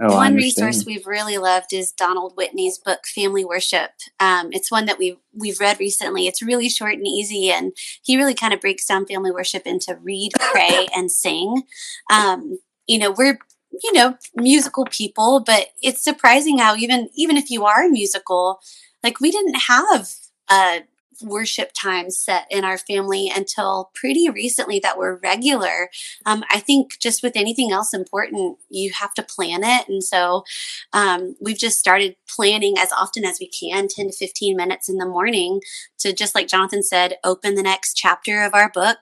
Oh, 0.00 0.16
one 0.16 0.34
resource 0.34 0.84
we've 0.86 1.06
really 1.06 1.38
loved 1.38 1.72
is 1.72 1.92
Donald 1.92 2.34
Whitney's 2.36 2.78
book 2.78 3.06
Family 3.06 3.44
Worship. 3.44 3.90
Um, 4.18 4.48
it's 4.52 4.70
one 4.70 4.86
that 4.86 4.98
we've 4.98 5.18
we've 5.32 5.60
read 5.60 5.78
recently. 5.78 6.26
It's 6.26 6.42
really 6.42 6.68
short 6.68 6.94
and 6.94 7.06
easy, 7.06 7.50
and 7.50 7.72
he 8.02 8.16
really 8.16 8.34
kind 8.34 8.54
of 8.54 8.60
breaks 8.60 8.86
down 8.86 9.06
family 9.06 9.30
worship 9.30 9.66
into 9.66 9.96
read, 10.02 10.32
pray, 10.40 10.88
and 10.96 11.10
sing. 11.12 11.64
Um, 12.10 12.58
you 12.86 12.98
know, 12.98 13.10
we're 13.10 13.38
you 13.82 13.92
know 13.92 14.16
musical 14.34 14.86
people, 14.86 15.40
but 15.40 15.68
it's 15.82 16.02
surprising 16.02 16.58
how 16.58 16.76
even 16.76 17.10
even 17.14 17.36
if 17.36 17.50
you 17.50 17.64
are 17.64 17.88
musical, 17.88 18.60
like 19.02 19.20
we 19.20 19.30
didn't 19.30 19.62
have 19.68 20.14
a 20.50 20.80
worship 21.22 21.72
time 21.74 22.10
set 22.10 22.46
in 22.50 22.64
our 22.64 22.78
family 22.78 23.30
until 23.34 23.90
pretty 23.94 24.28
recently 24.28 24.78
that 24.80 24.98
were 24.98 25.20
regular 25.22 25.88
um, 26.26 26.44
I 26.50 26.60
think 26.60 26.98
just 26.98 27.22
with 27.22 27.36
anything 27.36 27.72
else 27.72 27.92
important, 27.92 28.58
you 28.70 28.92
have 28.92 29.14
to 29.14 29.22
plan 29.22 29.62
it. 29.62 29.88
And 29.88 30.02
so 30.02 30.44
um, 30.92 31.36
we've 31.40 31.58
just 31.58 31.78
started 31.78 32.16
planning 32.28 32.76
as 32.78 32.92
often 32.92 33.24
as 33.24 33.38
we 33.40 33.48
can 33.48 33.88
10 33.88 34.10
to 34.10 34.12
15 34.12 34.56
minutes 34.56 34.88
in 34.88 34.96
the 34.96 35.06
morning 35.06 35.60
to 35.98 36.12
just 36.12 36.34
like 36.34 36.48
Jonathan 36.48 36.82
said, 36.82 37.16
open 37.24 37.54
the 37.54 37.62
next 37.62 37.94
chapter 37.94 38.42
of 38.42 38.54
our 38.54 38.70
book. 38.70 38.98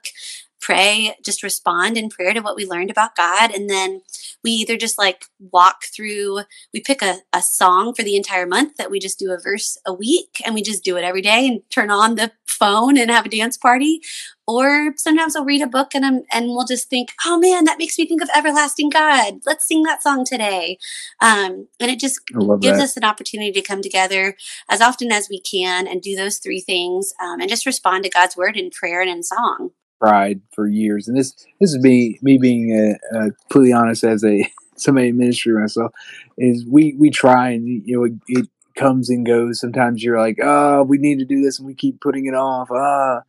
Pray, 0.62 1.16
just 1.24 1.42
respond 1.42 1.98
in 1.98 2.08
prayer 2.08 2.32
to 2.32 2.40
what 2.40 2.54
we 2.54 2.64
learned 2.64 2.90
about 2.90 3.16
God. 3.16 3.50
And 3.50 3.68
then 3.68 4.02
we 4.44 4.52
either 4.52 4.76
just 4.76 4.96
like 4.96 5.26
walk 5.38 5.84
through, 5.84 6.42
we 6.72 6.80
pick 6.80 7.02
a, 7.02 7.16
a 7.32 7.42
song 7.42 7.94
for 7.94 8.04
the 8.04 8.16
entire 8.16 8.46
month 8.46 8.76
that 8.76 8.90
we 8.90 9.00
just 9.00 9.18
do 9.18 9.32
a 9.32 9.40
verse 9.40 9.76
a 9.84 9.92
week 9.92 10.40
and 10.46 10.54
we 10.54 10.62
just 10.62 10.84
do 10.84 10.96
it 10.96 11.04
every 11.04 11.20
day 11.20 11.48
and 11.48 11.62
turn 11.68 11.90
on 11.90 12.14
the 12.14 12.30
phone 12.46 12.96
and 12.96 13.10
have 13.10 13.26
a 13.26 13.28
dance 13.28 13.56
party 13.56 14.00
or 14.46 14.92
sometimes 14.96 15.36
I'll 15.36 15.44
read 15.44 15.62
a 15.62 15.66
book 15.66 15.94
and 15.94 16.04
I'm, 16.04 16.22
and 16.32 16.48
we'll 16.48 16.66
just 16.66 16.90
think, 16.90 17.12
oh 17.24 17.38
man, 17.38 17.64
that 17.64 17.78
makes 17.78 17.98
me 17.98 18.06
think 18.06 18.22
of 18.22 18.30
everlasting 18.34 18.90
God. 18.90 19.40
Let's 19.46 19.66
sing 19.66 19.82
that 19.84 20.02
song 20.02 20.24
today. 20.24 20.78
Um, 21.20 21.68
and 21.80 21.90
it 21.90 22.00
just 22.00 22.20
gives 22.60 22.78
that. 22.78 22.84
us 22.84 22.96
an 22.96 23.04
opportunity 23.04 23.52
to 23.52 23.62
come 23.62 23.82
together 23.82 24.36
as 24.68 24.80
often 24.80 25.12
as 25.12 25.28
we 25.28 25.40
can 25.40 25.86
and 25.86 26.02
do 26.02 26.16
those 26.16 26.38
three 26.38 26.60
things 26.60 27.12
um, 27.20 27.40
and 27.40 27.48
just 27.48 27.66
respond 27.66 28.04
to 28.04 28.10
God's 28.10 28.36
word 28.36 28.56
in 28.56 28.70
prayer 28.70 29.00
and 29.00 29.10
in 29.10 29.22
song. 29.22 29.70
Pride 30.02 30.40
for 30.52 30.66
years, 30.66 31.06
and 31.06 31.16
this 31.16 31.32
this 31.60 31.72
is 31.72 31.78
me 31.78 32.18
me 32.22 32.36
being 32.36 32.98
uh, 33.14 33.16
uh, 33.16 33.30
completely 33.42 33.72
honest 33.72 34.02
as 34.02 34.24
a 34.24 34.44
somebody 34.76 35.08
in 35.08 35.16
ministry 35.16 35.52
myself. 35.52 35.92
Is 36.36 36.66
we 36.66 36.94
we 36.98 37.08
try 37.08 37.50
and 37.50 37.68
you 37.86 37.96
know 37.96 38.04
it, 38.04 38.12
it 38.26 38.48
comes 38.74 39.08
and 39.10 39.24
goes. 39.24 39.60
Sometimes 39.60 40.02
you're 40.02 40.18
like, 40.18 40.38
oh, 40.42 40.82
we 40.82 40.98
need 40.98 41.20
to 41.20 41.24
do 41.24 41.40
this, 41.40 41.60
and 41.60 41.68
we 41.68 41.74
keep 41.74 42.00
putting 42.00 42.26
it 42.26 42.34
off. 42.34 42.68
Ah, 42.72 43.20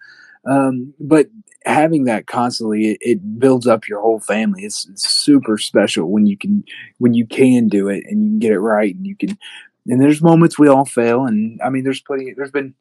um, 0.45 0.93
but 0.99 1.27
having 1.65 2.05
that 2.05 2.27
constantly, 2.27 2.91
it, 2.91 2.97
it 3.01 3.39
builds 3.39 3.67
up 3.67 3.87
your 3.87 4.01
whole 4.01 4.19
family. 4.19 4.63
It's, 4.63 4.87
it's 4.89 5.07
super 5.07 5.57
special 5.57 6.09
when 6.11 6.25
you 6.25 6.37
can 6.37 6.63
when 6.97 7.13
you 7.13 7.25
can 7.27 7.67
do 7.67 7.87
it 7.87 8.03
and 8.07 8.23
you 8.23 8.29
can 8.31 8.39
get 8.39 8.51
it 8.51 8.59
right, 8.59 8.95
and 8.95 9.05
you 9.05 9.15
can. 9.15 9.37
And 9.85 10.01
there's 10.01 10.21
moments 10.21 10.57
we 10.57 10.69
all 10.69 10.85
fail, 10.85 11.25
and 11.25 11.61
I 11.61 11.69
mean, 11.69 11.83
there's 11.83 12.01
plenty. 12.01 12.33
There's 12.33 12.51
been 12.51 12.73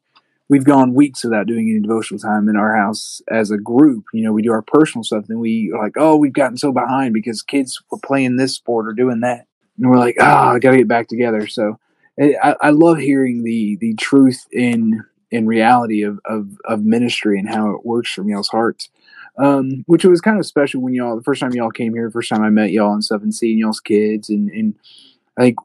we've 0.49 0.65
gone 0.65 0.93
weeks 0.93 1.23
without 1.23 1.47
doing 1.47 1.69
any 1.69 1.79
devotional 1.79 2.19
time 2.19 2.49
in 2.49 2.55
our 2.55 2.75
house 2.75 3.21
as 3.29 3.51
a 3.51 3.57
group. 3.57 4.05
You 4.13 4.23
know, 4.23 4.33
we 4.33 4.41
do 4.41 4.51
our 4.51 4.61
personal 4.61 5.03
stuff, 5.03 5.25
and 5.29 5.39
we 5.39 5.71
are 5.73 5.81
like, 5.81 5.93
oh, 5.97 6.15
we've 6.15 6.33
gotten 6.33 6.57
so 6.57 6.71
behind 6.71 7.13
because 7.13 7.41
kids 7.41 7.81
were 7.89 7.99
playing 7.99 8.35
this 8.35 8.55
sport 8.55 8.87
or 8.87 8.93
doing 8.93 9.21
that, 9.21 9.47
and 9.77 9.89
we're 9.89 9.97
like, 9.97 10.15
oh, 10.19 10.25
I 10.25 10.59
got 10.59 10.71
to 10.71 10.77
get 10.77 10.87
back 10.87 11.07
together. 11.07 11.47
So 11.47 11.79
eh, 12.19 12.33
I, 12.41 12.55
I 12.61 12.69
love 12.69 12.97
hearing 12.97 13.43
the 13.43 13.77
the 13.79 13.95
truth 13.95 14.45
in 14.51 15.03
in 15.31 15.47
reality 15.47 16.03
of, 16.03 16.19
of 16.25 16.49
of 16.65 16.83
ministry 16.83 17.39
and 17.39 17.49
how 17.49 17.71
it 17.71 17.85
works 17.85 18.11
from 18.11 18.29
y'all's 18.29 18.49
hearts. 18.49 18.89
Um, 19.35 19.83
which 19.87 20.05
was 20.05 20.21
kind 20.21 20.37
of 20.37 20.45
special 20.45 20.79
when 20.79 20.93
y'all 20.93 21.15
the 21.15 21.23
first 21.23 21.41
time 21.41 21.53
y'all 21.53 21.71
came 21.71 21.95
here, 21.95 22.11
first 22.11 22.29
time 22.29 22.43
I 22.43 22.51
met 22.51 22.69
y'all 22.69 22.93
and 22.93 23.03
stuff, 23.03 23.23
and 23.23 23.33
seeing 23.33 23.57
y'all's 23.57 23.79
kids, 23.79 24.29
and 24.29 24.49
and 24.51 24.75
I 25.39 25.41
think 25.41 25.57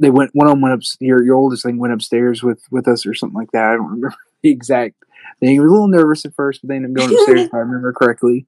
they 0.00 0.10
went 0.10 0.30
one 0.34 0.46
of 0.46 0.52
them 0.52 0.60
went 0.60 0.74
up 0.74 0.80
your 1.00 1.22
your 1.22 1.36
oldest 1.36 1.64
thing 1.64 1.78
went 1.78 1.92
upstairs 1.92 2.42
with 2.42 2.62
with 2.70 2.88
us 2.88 3.06
or 3.06 3.14
something 3.14 3.38
like 3.38 3.52
that. 3.52 3.70
I 3.70 3.74
don't 3.74 3.86
remember 3.86 4.14
the 4.42 4.50
exact 4.50 4.96
thing. 5.40 5.50
He 5.50 5.60
was 5.60 5.70
a 5.70 5.72
little 5.72 5.88
nervous 5.88 6.24
at 6.24 6.34
first, 6.34 6.60
but 6.62 6.68
they 6.68 6.76
ended 6.76 6.90
up 6.92 6.96
going 6.96 7.18
upstairs 7.18 7.40
if 7.42 7.54
I 7.54 7.58
remember 7.58 7.92
correctly. 7.92 8.46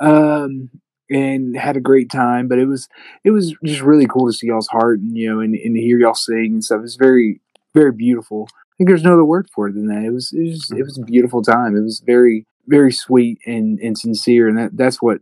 Um 0.00 0.70
and 1.10 1.56
had 1.56 1.76
a 1.76 1.80
great 1.80 2.10
time. 2.10 2.48
But 2.48 2.58
it 2.58 2.66
was 2.66 2.88
it 3.24 3.30
was 3.30 3.54
just 3.64 3.80
really 3.80 4.06
cool 4.06 4.26
to 4.26 4.32
see 4.32 4.46
y'all's 4.46 4.68
heart 4.68 5.00
and 5.00 5.16
you 5.16 5.32
know 5.32 5.40
and, 5.40 5.54
and 5.54 5.74
to 5.74 5.80
hear 5.80 5.98
y'all 5.98 6.14
sing 6.14 6.52
and 6.52 6.64
stuff. 6.64 6.80
It's 6.82 6.96
very, 6.96 7.40
very 7.74 7.92
beautiful. 7.92 8.48
I 8.50 8.74
think 8.78 8.88
there's 8.88 9.04
no 9.04 9.14
other 9.14 9.24
word 9.24 9.48
for 9.54 9.68
it 9.68 9.74
than 9.74 9.86
that. 9.88 10.04
It 10.04 10.10
was 10.10 10.32
it 10.32 10.42
was 10.42 10.70
it 10.70 10.82
was 10.82 10.98
a 10.98 11.02
beautiful 11.02 11.42
time. 11.42 11.76
It 11.76 11.82
was 11.82 12.00
very, 12.00 12.46
very 12.66 12.92
sweet 12.92 13.38
and, 13.46 13.78
and 13.80 13.96
sincere 13.96 14.48
and 14.48 14.58
that 14.58 14.76
that's 14.76 15.00
what 15.02 15.20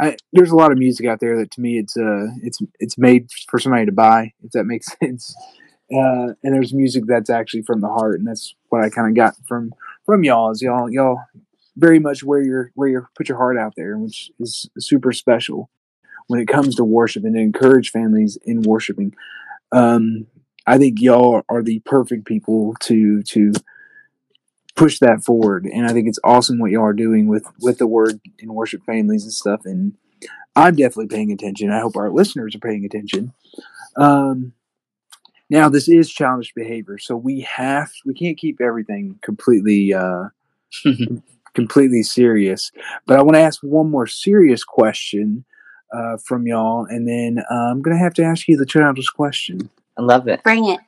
I, 0.00 0.16
there's 0.32 0.50
a 0.50 0.56
lot 0.56 0.72
of 0.72 0.78
music 0.78 1.06
out 1.06 1.20
there 1.20 1.36
that 1.38 1.50
to 1.52 1.60
me 1.60 1.78
it's 1.78 1.96
uh 1.96 2.26
it's 2.42 2.58
it's 2.80 2.98
made 2.98 3.30
for 3.48 3.58
somebody 3.58 3.86
to 3.86 3.92
buy 3.92 4.32
if 4.42 4.52
that 4.52 4.64
makes 4.64 4.86
sense. 5.02 5.34
Uh 5.92 6.34
and 6.42 6.54
there's 6.54 6.72
music 6.74 7.04
that's 7.06 7.30
actually 7.30 7.62
from 7.62 7.80
the 7.80 7.88
heart 7.88 8.18
and 8.18 8.26
that's 8.26 8.54
what 8.68 8.82
I 8.82 8.90
kind 8.90 9.08
of 9.08 9.14
got 9.14 9.34
from 9.46 9.74
from 10.04 10.24
y'all 10.24 10.50
is 10.50 10.62
y'all 10.62 10.90
y'all 10.90 11.20
very 11.76 11.98
much 11.98 12.22
where 12.22 12.40
you're 12.42 12.70
where 12.74 12.88
you 12.88 13.06
put 13.16 13.28
your 13.28 13.38
heart 13.38 13.58
out 13.58 13.74
there 13.76 13.98
which 13.98 14.30
is 14.40 14.68
super 14.78 15.12
special 15.12 15.70
when 16.26 16.40
it 16.40 16.48
comes 16.48 16.74
to 16.76 16.84
worship 16.84 17.24
and 17.24 17.34
to 17.34 17.40
encourage 17.40 17.90
families 17.90 18.38
in 18.44 18.62
worshiping. 18.62 19.14
Um 19.72 20.26
I 20.66 20.78
think 20.78 21.00
y'all 21.00 21.42
are 21.48 21.62
the 21.62 21.80
perfect 21.80 22.24
people 22.24 22.74
to 22.80 23.22
to 23.22 23.52
push 24.76 24.98
that 24.98 25.22
forward. 25.24 25.64
And 25.64 25.86
i 25.86 25.92
think 25.92 26.08
it's 26.08 26.18
awesome 26.24 26.58
what 26.58 26.70
y'all 26.70 26.84
are 26.84 26.92
doing 26.92 27.26
with 27.26 27.46
with 27.60 27.78
the 27.78 27.86
word 27.86 28.20
in 28.38 28.52
worship 28.52 28.82
families 28.84 29.24
and 29.24 29.32
stuff. 29.32 29.62
And 29.64 29.94
i'm 30.56 30.76
definitely 30.76 31.14
paying 31.14 31.32
attention. 31.32 31.70
I 31.70 31.80
hope 31.80 31.96
our 31.96 32.10
listeners 32.10 32.54
are 32.54 32.60
paying 32.60 32.84
attention. 32.84 33.32
Um 33.96 34.52
now 35.50 35.68
this 35.68 35.88
is 35.88 36.10
childish 36.10 36.52
behavior. 36.54 36.98
So 36.98 37.16
we 37.16 37.42
have 37.42 37.92
we 38.04 38.14
can't 38.14 38.38
keep 38.38 38.60
everything 38.60 39.18
completely 39.22 39.94
uh 39.94 40.28
completely 41.54 42.02
serious. 42.02 42.72
But 43.06 43.18
i 43.18 43.22
want 43.22 43.34
to 43.34 43.40
ask 43.40 43.60
one 43.62 43.90
more 43.90 44.06
serious 44.06 44.64
question 44.64 45.44
uh, 45.94 46.16
from 46.16 46.46
y'all, 46.46 46.86
and 46.86 47.06
then 47.06 47.44
uh, 47.50 47.54
I'm 47.70 47.80
gonna 47.80 47.98
have 47.98 48.14
to 48.14 48.24
ask 48.24 48.48
you 48.48 48.56
the 48.56 48.66
childish 48.66 49.08
question. 49.10 49.70
I 49.96 50.02
love 50.02 50.26
it. 50.28 50.42
Bring 50.42 50.68
it. 50.68 50.80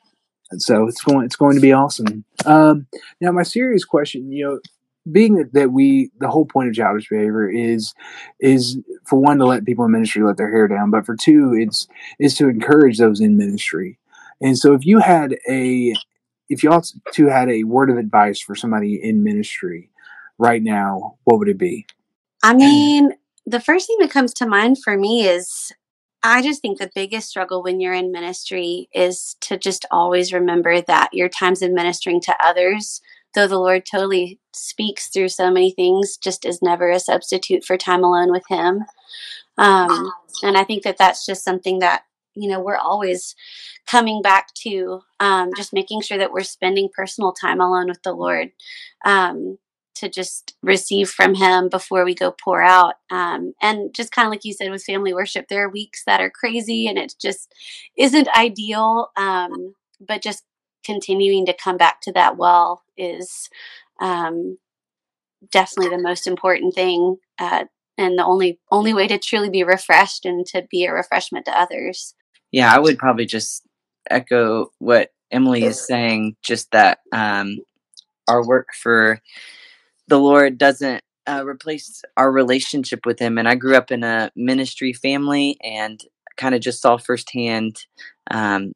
So 0.58 0.86
it's 0.86 1.02
going 1.02 1.26
it's 1.26 1.36
going 1.36 1.56
to 1.56 1.60
be 1.60 1.72
awesome. 1.72 2.24
Um, 2.44 2.86
now, 3.20 3.32
my 3.32 3.42
serious 3.42 3.84
question, 3.84 4.30
you 4.30 4.44
know, 4.44 4.60
being 5.10 5.36
that, 5.36 5.52
that 5.52 5.72
we 5.72 6.10
the 6.20 6.28
whole 6.28 6.46
point 6.46 6.68
of 6.68 6.74
childish 6.74 7.08
behavior 7.08 7.48
is 7.48 7.94
is 8.40 8.78
for 9.06 9.18
one 9.18 9.38
to 9.38 9.46
let 9.46 9.64
people 9.64 9.84
in 9.84 9.92
ministry 9.92 10.22
let 10.22 10.36
their 10.36 10.50
hair 10.50 10.68
down, 10.68 10.90
but 10.90 11.04
for 11.04 11.16
two, 11.16 11.54
it's 11.54 11.88
is 12.18 12.36
to 12.36 12.48
encourage 12.48 12.98
those 12.98 13.20
in 13.20 13.36
ministry. 13.36 13.98
And 14.40 14.56
so, 14.56 14.74
if 14.74 14.86
you 14.86 14.98
had 14.98 15.36
a 15.48 15.94
if 16.48 16.62
y'all 16.62 16.82
two 17.12 17.26
had 17.26 17.48
a 17.48 17.64
word 17.64 17.90
of 17.90 17.98
advice 17.98 18.40
for 18.40 18.54
somebody 18.54 19.00
in 19.02 19.24
ministry 19.24 19.90
right 20.38 20.62
now, 20.62 21.16
what 21.24 21.38
would 21.38 21.48
it 21.48 21.58
be? 21.58 21.86
I 22.42 22.54
mean, 22.54 23.12
the 23.46 23.60
first 23.60 23.86
thing 23.86 23.96
that 24.00 24.10
comes 24.10 24.32
to 24.34 24.46
mind 24.46 24.82
for 24.82 24.96
me 24.96 25.26
is 25.26 25.72
I 26.26 26.42
just 26.42 26.60
think 26.60 26.78
the 26.78 26.90
biggest 26.92 27.28
struggle 27.28 27.62
when 27.62 27.78
you're 27.78 27.94
in 27.94 28.10
ministry 28.10 28.88
is 28.92 29.36
to 29.42 29.56
just 29.56 29.86
always 29.92 30.32
remember 30.32 30.80
that 30.80 31.10
your 31.12 31.28
times 31.28 31.62
of 31.62 31.70
ministering 31.70 32.20
to 32.22 32.36
others, 32.44 33.00
though 33.34 33.46
the 33.46 33.60
Lord 33.60 33.86
totally 33.86 34.40
speaks 34.52 35.06
through 35.06 35.28
so 35.28 35.52
many 35.52 35.70
things, 35.70 36.16
just 36.16 36.44
is 36.44 36.60
never 36.60 36.90
a 36.90 36.98
substitute 36.98 37.64
for 37.64 37.76
time 37.76 38.02
alone 38.02 38.32
with 38.32 38.42
Him. 38.48 38.84
Um, 39.56 40.10
and 40.42 40.56
I 40.56 40.64
think 40.64 40.82
that 40.82 40.98
that's 40.98 41.24
just 41.24 41.44
something 41.44 41.78
that, 41.78 42.02
you 42.34 42.50
know, 42.50 42.58
we're 42.60 42.76
always 42.76 43.36
coming 43.86 44.20
back 44.20 44.52
to, 44.62 45.02
um, 45.20 45.50
just 45.56 45.72
making 45.72 46.00
sure 46.00 46.18
that 46.18 46.32
we're 46.32 46.42
spending 46.42 46.88
personal 46.92 47.32
time 47.32 47.60
alone 47.60 47.86
with 47.86 48.02
the 48.02 48.12
Lord. 48.12 48.50
Um, 49.04 49.58
to 49.96 50.08
just 50.08 50.54
receive 50.62 51.08
from 51.08 51.34
him 51.34 51.68
before 51.68 52.04
we 52.04 52.14
go 52.14 52.32
pour 52.32 52.62
out. 52.62 52.94
Um, 53.10 53.54
and 53.60 53.94
just 53.94 54.12
kind 54.12 54.26
of 54.26 54.30
like 54.30 54.44
you 54.44 54.52
said 54.52 54.70
with 54.70 54.84
family 54.84 55.14
worship, 55.14 55.48
there 55.48 55.64
are 55.64 55.70
weeks 55.70 56.02
that 56.06 56.20
are 56.20 56.30
crazy 56.30 56.86
and 56.86 56.98
it 56.98 57.14
just 57.20 57.52
isn't 57.96 58.28
ideal. 58.36 59.08
Um, 59.16 59.74
but 60.00 60.22
just 60.22 60.44
continuing 60.84 61.46
to 61.46 61.52
come 61.54 61.76
back 61.76 62.00
to 62.02 62.12
that 62.12 62.36
well 62.36 62.82
is 62.96 63.48
um, 64.00 64.58
definitely 65.50 65.96
the 65.96 66.02
most 66.02 66.26
important 66.26 66.74
thing. 66.74 67.16
Uh, 67.38 67.64
and 67.98 68.18
the 68.18 68.24
only 68.24 68.60
only 68.70 68.92
way 68.92 69.08
to 69.08 69.18
truly 69.18 69.48
be 69.48 69.64
refreshed 69.64 70.26
and 70.26 70.44
to 70.46 70.66
be 70.70 70.84
a 70.84 70.92
refreshment 70.92 71.46
to 71.46 71.58
others. 71.58 72.14
Yeah, 72.52 72.74
I 72.74 72.78
would 72.78 72.98
probably 72.98 73.24
just 73.24 73.62
echo 74.10 74.70
what 74.78 75.10
Emily 75.30 75.64
is 75.64 75.84
saying. 75.86 76.36
Just 76.42 76.70
that 76.72 76.98
um, 77.12 77.58
our 78.28 78.46
work 78.46 78.68
for 78.74 79.20
the 80.08 80.18
Lord 80.18 80.58
doesn't 80.58 81.02
uh, 81.26 81.44
replace 81.46 82.02
our 82.16 82.30
relationship 82.30 83.04
with 83.04 83.18
Him. 83.18 83.38
And 83.38 83.48
I 83.48 83.54
grew 83.54 83.76
up 83.76 83.90
in 83.90 84.04
a 84.04 84.30
ministry 84.36 84.92
family 84.92 85.56
and 85.62 86.00
kind 86.36 86.54
of 86.54 86.60
just 86.60 86.80
saw 86.80 86.96
firsthand 86.96 87.84
um, 88.30 88.72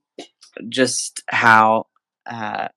just 0.69 1.23
how 1.29 1.87
uh, 2.27 2.69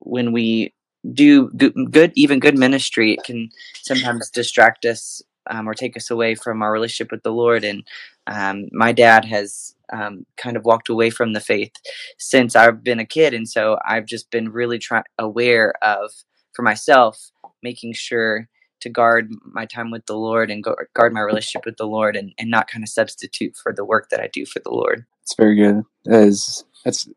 when 0.00 0.32
we 0.32 0.74
do 1.12 1.50
good, 1.50 2.12
even 2.14 2.40
good 2.40 2.56
ministry, 2.56 3.12
it 3.12 3.24
can 3.24 3.50
sometimes 3.74 4.30
distract 4.30 4.84
us 4.84 5.22
um, 5.50 5.68
or 5.68 5.74
take 5.74 5.96
us 5.96 6.10
away 6.10 6.34
from 6.34 6.62
our 6.62 6.72
relationship 6.72 7.10
with 7.10 7.22
the 7.22 7.32
Lord. 7.32 7.64
And 7.64 7.84
um, 8.26 8.68
my 8.72 8.92
dad 8.92 9.24
has 9.24 9.74
um, 9.92 10.24
kind 10.36 10.56
of 10.56 10.64
walked 10.64 10.88
away 10.88 11.10
from 11.10 11.32
the 11.32 11.40
faith 11.40 11.72
since 12.18 12.54
I've 12.54 12.84
been 12.84 13.00
a 13.00 13.04
kid, 13.04 13.34
and 13.34 13.48
so 13.48 13.78
I've 13.86 14.06
just 14.06 14.30
been 14.30 14.50
really 14.50 14.78
try- 14.78 15.02
aware 15.18 15.74
of 15.82 16.12
for 16.52 16.62
myself 16.62 17.30
making 17.62 17.94
sure 17.94 18.48
to 18.80 18.88
guard 18.88 19.30
my 19.44 19.64
time 19.64 19.90
with 19.90 20.06
the 20.06 20.16
Lord 20.16 20.50
and 20.50 20.64
guard 20.94 21.12
my 21.12 21.20
relationship 21.20 21.64
with 21.64 21.76
the 21.76 21.86
Lord 21.86 22.16
and, 22.16 22.32
and 22.38 22.50
not 22.50 22.68
kind 22.68 22.82
of 22.82 22.88
substitute 22.88 23.56
for 23.56 23.72
the 23.72 23.84
work 23.84 24.08
that 24.10 24.20
I 24.20 24.28
do 24.32 24.44
for 24.44 24.58
the 24.58 24.70
Lord. 24.70 25.06
It's 25.22 25.34
very 25.34 25.54
good. 25.54 25.84
That 26.04 26.22
is 26.24 26.64
that's 26.84 27.08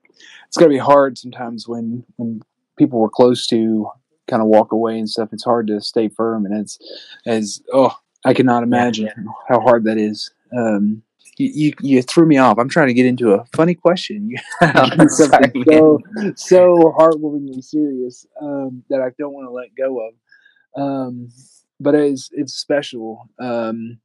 it's 0.47 0.57
gonna 0.57 0.69
be 0.69 0.77
hard 0.77 1.17
sometimes 1.17 1.67
when 1.67 2.05
when 2.17 2.41
people 2.77 2.99
we're 2.99 3.09
close 3.09 3.47
to 3.47 3.89
kind 4.27 4.41
of 4.41 4.47
walk 4.47 4.71
away 4.71 4.97
and 4.99 5.09
stuff. 5.09 5.29
It's 5.31 5.43
hard 5.43 5.67
to 5.67 5.81
stay 5.81 6.07
firm 6.07 6.45
and 6.45 6.55
it's 6.55 6.77
as 7.25 7.61
oh 7.73 7.97
I 8.25 8.33
cannot 8.33 8.63
imagine 8.63 9.05
yeah. 9.05 9.23
how 9.47 9.59
hard 9.59 9.85
that 9.85 9.97
is. 9.97 10.31
Um, 10.55 11.03
you, 11.37 11.51
you, 11.53 11.73
you 11.81 12.01
threw 12.01 12.25
me 12.25 12.37
off. 12.37 12.57
I'm 12.57 12.69
trying 12.69 12.87
to 12.87 12.93
get 12.93 13.05
into 13.05 13.33
a 13.33 13.45
funny 13.55 13.75
question. 13.75 14.31
Sorry, 15.09 15.51
so 15.67 15.99
so 16.35 16.95
heartwarmingly 16.97 17.63
serious 17.63 18.25
um, 18.41 18.83
that 18.89 19.01
I 19.01 19.09
don't 19.19 19.33
want 19.33 19.47
to 19.47 19.51
let 19.51 19.75
go 19.77 20.07
of. 20.07 20.13
Um, 20.75 21.29
but 21.79 21.95
it's 21.95 22.29
it's 22.33 22.53
special. 22.53 23.29
Um, 23.39 23.99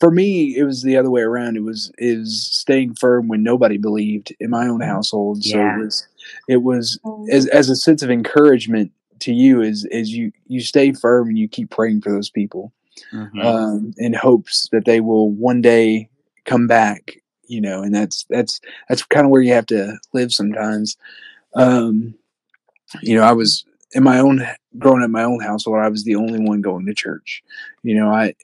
for 0.00 0.10
me, 0.10 0.56
it 0.56 0.64
was 0.64 0.82
the 0.82 0.96
other 0.96 1.10
way 1.10 1.20
around. 1.20 1.56
It 1.56 1.62
was 1.62 1.92
is 1.98 2.46
staying 2.46 2.94
firm 2.94 3.28
when 3.28 3.42
nobody 3.42 3.76
believed 3.76 4.34
in 4.40 4.50
my 4.50 4.66
own 4.66 4.80
household. 4.80 5.44
So 5.44 5.58
yeah. 5.58 5.76
it 5.76 5.78
was 5.78 6.08
it 6.48 6.56
was 6.58 6.98
oh. 7.04 7.26
as 7.30 7.46
as 7.46 7.68
a 7.68 7.76
sense 7.76 8.02
of 8.02 8.10
encouragement 8.10 8.92
to 9.20 9.32
you 9.32 9.62
as 9.62 9.86
as 9.92 10.10
you 10.10 10.32
you 10.46 10.60
stay 10.60 10.92
firm 10.92 11.28
and 11.28 11.38
you 11.38 11.48
keep 11.48 11.70
praying 11.70 12.00
for 12.00 12.10
those 12.10 12.30
people 12.30 12.72
mm-hmm. 13.12 13.40
um, 13.40 13.92
in 13.98 14.14
hopes 14.14 14.68
that 14.72 14.86
they 14.86 15.00
will 15.00 15.30
one 15.30 15.60
day 15.60 16.08
come 16.44 16.66
back. 16.66 17.16
You 17.46 17.60
know, 17.60 17.82
and 17.82 17.94
that's 17.94 18.24
that's 18.30 18.60
that's 18.88 19.02
kind 19.02 19.26
of 19.26 19.30
where 19.30 19.42
you 19.42 19.52
have 19.52 19.66
to 19.66 19.98
live 20.14 20.32
sometimes. 20.32 20.96
Um, 21.54 22.14
you 23.02 23.16
know, 23.16 23.22
I 23.22 23.32
was 23.32 23.64
in 23.92 24.02
my 24.02 24.18
own 24.18 24.46
growing 24.78 25.02
up 25.02 25.06
in 25.06 25.12
my 25.12 25.24
own 25.24 25.40
household, 25.40 25.78
I 25.78 25.88
was 25.88 26.04
the 26.04 26.16
only 26.16 26.40
one 26.40 26.60
going 26.60 26.86
to 26.86 26.94
church. 26.94 27.42
You 27.82 27.94
know, 27.94 28.08
I 28.08 28.34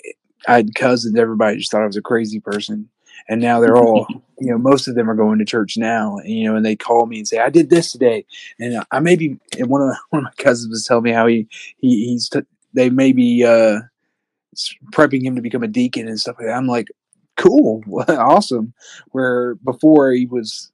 I 0.48 0.56
had 0.56 0.74
cousins, 0.74 1.18
everybody 1.18 1.58
just 1.58 1.70
thought 1.70 1.82
I 1.82 1.86
was 1.86 1.96
a 1.96 2.02
crazy 2.02 2.40
person. 2.40 2.88
And 3.28 3.40
now 3.40 3.60
they're 3.60 3.76
all, 3.76 4.06
you 4.38 4.50
know, 4.50 4.58
most 4.58 4.86
of 4.86 4.94
them 4.94 5.10
are 5.10 5.14
going 5.14 5.38
to 5.38 5.44
church 5.44 5.76
now, 5.76 6.18
and, 6.18 6.28
you 6.28 6.44
know, 6.44 6.56
and 6.56 6.64
they 6.64 6.76
call 6.76 7.06
me 7.06 7.18
and 7.18 7.28
say, 7.28 7.38
"I 7.38 7.50
did 7.50 7.70
this 7.70 7.92
today," 7.92 8.24
and 8.58 8.84
I 8.90 9.00
maybe 9.00 9.38
and 9.58 9.68
one 9.68 9.82
of 9.82 9.88
the, 9.88 9.98
one 10.10 10.20
of 10.20 10.24
my 10.24 10.42
cousins 10.42 10.70
was 10.70 10.84
telling 10.84 11.04
me 11.04 11.12
how 11.12 11.26
he 11.26 11.48
he 11.80 12.06
he's 12.06 12.28
t- 12.28 12.40
they 12.74 12.90
may 12.90 13.12
be 13.12 13.44
uh, 13.44 13.80
prepping 14.90 15.22
him 15.22 15.34
to 15.34 15.42
become 15.42 15.62
a 15.62 15.68
deacon 15.68 16.06
and 16.06 16.20
stuff 16.20 16.36
like 16.38 16.46
that. 16.46 16.56
I'm 16.56 16.66
like, 16.66 16.88
cool, 17.36 17.82
awesome. 18.08 18.74
Where 19.10 19.54
before 19.56 20.12
he 20.12 20.26
was 20.26 20.70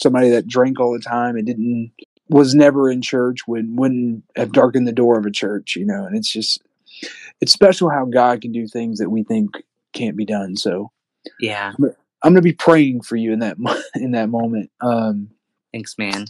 somebody 0.00 0.30
that 0.30 0.46
drank 0.46 0.78
all 0.78 0.92
the 0.92 0.98
time 0.98 1.36
and 1.36 1.46
didn't 1.46 1.92
was 2.28 2.54
never 2.54 2.90
in 2.90 3.02
church 3.02 3.46
would 3.46 3.76
wouldn't 3.76 4.24
have 4.36 4.52
darkened 4.52 4.86
the 4.86 4.92
door 4.92 5.18
of 5.18 5.26
a 5.26 5.30
church 5.30 5.76
you 5.76 5.84
know 5.84 6.04
and 6.04 6.16
it's 6.16 6.30
just 6.30 6.60
it's 7.40 7.52
special 7.52 7.90
how 7.90 8.04
god 8.04 8.40
can 8.40 8.52
do 8.52 8.66
things 8.66 8.98
that 8.98 9.10
we 9.10 9.22
think 9.22 9.62
can't 9.92 10.16
be 10.16 10.24
done 10.24 10.56
so 10.56 10.90
yeah. 11.40 11.72
I'm 11.78 12.32
gonna 12.32 12.42
be 12.42 12.52
praying 12.52 13.02
for 13.02 13.16
you 13.16 13.32
in 13.32 13.40
that 13.40 13.56
in 13.94 14.12
that 14.12 14.28
moment 14.28 14.70
um 14.80 15.30
thanks 15.72 15.96
man. 15.98 16.26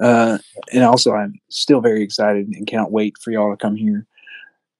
uh 0.00 0.38
and 0.72 0.84
also 0.84 1.12
i'm 1.12 1.34
still 1.48 1.80
very 1.80 2.02
excited 2.02 2.48
and 2.48 2.66
can't 2.66 2.90
wait 2.90 3.16
for 3.18 3.30
y'all 3.30 3.50
to 3.50 3.56
come 3.56 3.76
here. 3.76 4.06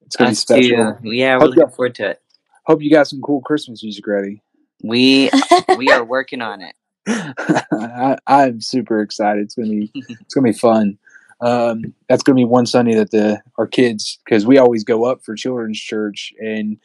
It's 0.05 0.15
gonna 0.15 0.31
Us 0.31 0.45
be 0.45 0.63
special. 0.63 0.97
Too. 1.01 1.11
yeah 1.11 1.37
we're 1.37 1.47
looking 1.47 1.69
forward 1.69 1.95
to 1.95 2.09
it. 2.11 2.21
Hope 2.65 2.81
you 2.81 2.91
got 2.91 3.07
some 3.07 3.21
cool 3.21 3.41
christmas 3.41 3.83
music 3.83 4.05
ready. 4.05 4.41
We 4.83 5.29
we 5.77 5.89
are 5.89 6.03
working 6.03 6.41
on 6.41 6.61
it 6.61 6.75
I, 7.07 8.17
am 8.27 8.61
super 8.61 9.01
excited. 9.01 9.43
It's 9.43 9.55
gonna 9.55 9.69
be 9.69 9.91
it's 9.95 10.33
gonna 10.33 10.51
be 10.51 10.57
fun. 10.57 10.97
Um, 11.41 11.93
that's 12.07 12.21
gonna 12.21 12.35
be 12.35 12.45
one 12.45 12.65
Sunday 12.65 12.93
that 12.95 13.11
the 13.11 13.41
our 13.57 13.67
kids 13.67 14.19
because 14.23 14.45
we 14.45 14.57
always 14.57 14.83
go 14.83 15.05
up 15.05 15.23
for 15.23 15.35
children's 15.35 15.79
church 15.79 16.33
and 16.39 16.77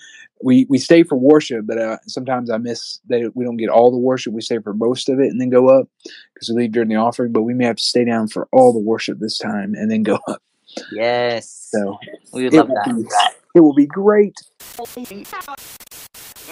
we 0.42 0.66
we 0.68 0.78
stay 0.78 1.02
for 1.02 1.16
worship, 1.16 1.66
but 1.66 1.78
uh, 1.78 1.98
sometimes 2.06 2.50
I 2.50 2.58
miss 2.58 3.00
that 3.08 3.32
we 3.34 3.44
don't 3.44 3.56
get 3.56 3.68
all 3.68 3.90
the 3.90 3.98
worship. 3.98 4.32
We 4.32 4.40
stay 4.40 4.58
for 4.58 4.74
most 4.74 5.08
of 5.08 5.18
it 5.18 5.28
and 5.28 5.40
then 5.40 5.50
go 5.50 5.68
up 5.68 5.88
because 6.34 6.48
we 6.48 6.62
leave 6.62 6.72
during 6.72 6.88
the 6.88 6.96
offering. 6.96 7.32
But 7.32 7.42
we 7.42 7.54
may 7.54 7.66
have 7.66 7.76
to 7.76 7.82
stay 7.82 8.04
down 8.04 8.28
for 8.28 8.48
all 8.52 8.72
the 8.72 8.80
worship 8.80 9.18
this 9.18 9.38
time 9.38 9.74
and 9.74 9.90
then 9.90 10.02
go 10.02 10.18
up. 10.28 10.42
Yes. 10.92 11.68
So 11.70 11.98
we 12.32 12.44
would 12.44 12.54
love 12.54 12.68
that. 12.68 12.94
Be, 12.94 13.04
it 13.54 13.60
will 13.60 13.74
be 13.74 13.86
great. 13.86 14.34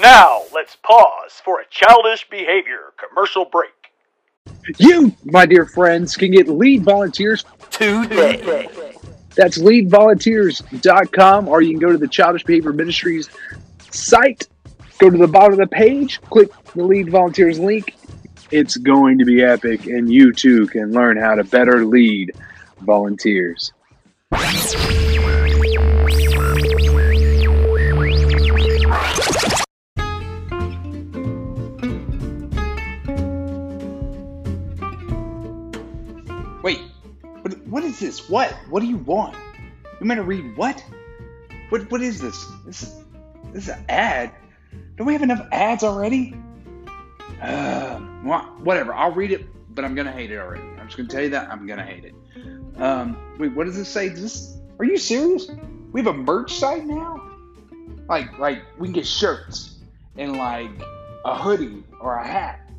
Now, 0.00 0.42
let's 0.52 0.76
pause 0.76 1.40
for 1.44 1.60
a 1.60 1.64
childish 1.70 2.28
behavior 2.28 2.92
commercial 2.96 3.44
break. 3.44 3.70
You, 4.78 5.14
my 5.24 5.46
dear 5.46 5.66
friends, 5.66 6.16
can 6.16 6.32
get 6.32 6.48
lead 6.48 6.84
volunteers 6.84 7.44
today. 7.70 8.68
That's 9.36 9.58
leadvolunteers.com, 9.58 11.48
or 11.48 11.60
you 11.60 11.70
can 11.70 11.80
go 11.80 11.92
to 11.92 11.98
the 11.98 12.08
Childish 12.08 12.44
Behavior 12.44 12.72
Ministries 12.72 13.28
site, 13.90 14.48
go 14.98 15.10
to 15.10 15.18
the 15.18 15.26
bottom 15.26 15.54
of 15.54 15.58
the 15.58 15.66
page, 15.66 16.20
click 16.22 16.50
the 16.74 16.84
lead 16.84 17.10
volunteers 17.10 17.58
link. 17.58 17.94
It's 18.50 18.76
going 18.76 19.18
to 19.18 19.24
be 19.24 19.42
epic, 19.42 19.86
and 19.86 20.12
you 20.12 20.32
too 20.32 20.66
can 20.68 20.92
learn 20.92 21.16
how 21.16 21.34
to 21.34 21.44
better 21.44 21.84
lead 21.84 22.32
volunteers. 22.80 23.72
What 37.74 37.82
is 37.82 37.98
this? 37.98 38.30
What? 38.30 38.52
What 38.70 38.82
do 38.82 38.86
you 38.86 38.98
want? 38.98 39.36
You 39.98 40.06
meant 40.06 40.18
to 40.18 40.22
read 40.22 40.56
what? 40.56 40.80
What? 41.70 41.90
What 41.90 42.02
is 42.02 42.20
this? 42.20 42.46
This 42.64 42.84
is 42.84 43.04
this 43.52 43.64
is 43.64 43.68
an 43.68 43.84
ad. 43.88 44.30
Don't 44.94 45.08
we 45.08 45.12
have 45.12 45.22
enough 45.22 45.44
ads 45.50 45.82
already? 45.82 46.36
Uh, 47.42 47.98
whatever. 48.62 48.94
I'll 48.94 49.10
read 49.10 49.32
it, 49.32 49.48
but 49.74 49.84
I'm 49.84 49.96
gonna 49.96 50.12
hate 50.12 50.30
it 50.30 50.38
already. 50.38 50.62
I'm 50.62 50.86
just 50.86 50.96
gonna 50.96 51.08
tell 51.08 51.22
you 51.22 51.30
that 51.30 51.50
I'm 51.50 51.66
gonna 51.66 51.84
hate 51.84 52.04
it. 52.04 52.14
Um, 52.80 53.34
wait, 53.40 53.56
what 53.56 53.66
does 53.66 53.76
it 53.76 53.86
say? 53.86 54.08
Does 54.08 54.22
this, 54.22 54.56
are 54.78 54.84
you 54.84 54.96
serious? 54.96 55.50
We 55.90 56.00
have 56.00 56.14
a 56.14 56.16
merch 56.16 56.54
site 56.54 56.86
now. 56.86 57.28
Like, 58.08 58.38
like 58.38 58.62
we 58.78 58.86
can 58.86 58.92
get 58.92 59.04
shirts 59.04 59.80
and 60.16 60.36
like 60.36 60.70
a 61.24 61.36
hoodie 61.36 61.82
or 61.98 62.18
a 62.18 62.24
hat. 62.24 62.70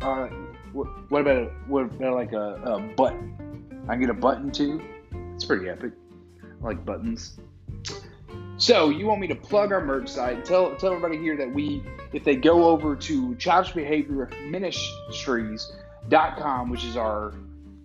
Or 0.00 0.28
what, 0.72 0.86
what 1.10 1.20
about 1.20 1.36
a, 1.36 1.44
what 1.66 1.82
about 1.82 2.14
like 2.14 2.32
a, 2.32 2.54
a 2.64 2.80
button? 2.96 3.49
I 3.88 3.96
get 3.96 4.10
a 4.10 4.14
button 4.14 4.50
too. 4.50 4.82
It's 5.34 5.44
pretty 5.44 5.68
epic. 5.68 5.92
I 6.42 6.64
like 6.64 6.84
buttons. 6.84 7.38
So 8.56 8.90
you 8.90 9.06
want 9.06 9.22
me 9.22 9.26
to 9.28 9.34
plug 9.34 9.72
our 9.72 9.82
merch 9.82 10.10
site? 10.10 10.44
Tell 10.44 10.76
tell 10.76 10.92
everybody 10.92 11.16
here 11.16 11.34
that 11.38 11.50
we, 11.52 11.82
if 12.12 12.24
they 12.24 12.36
go 12.36 12.68
over 12.68 12.94
to 12.94 13.34
Childish 13.36 13.72
Behavior 13.72 14.28
Ministries.com, 14.48 16.68
which 16.68 16.84
is 16.84 16.94
our 16.96 17.32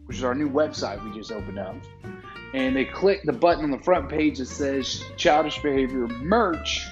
which 0.06 0.18
is 0.18 0.24
our 0.24 0.36
new 0.36 0.50
website 0.50 1.02
we 1.04 1.12
just 1.18 1.32
opened 1.32 1.60
up, 1.60 1.76
and 2.54 2.76
they 2.76 2.86
click 2.86 3.24
the 3.24 3.32
button 3.32 3.64
on 3.64 3.72
the 3.72 3.80
front 3.80 4.10
page 4.10 4.40
that 4.40 4.48
says 4.48 5.02
Childish 5.16 5.62
Behavior 5.62 6.08
Merch, 6.08 6.86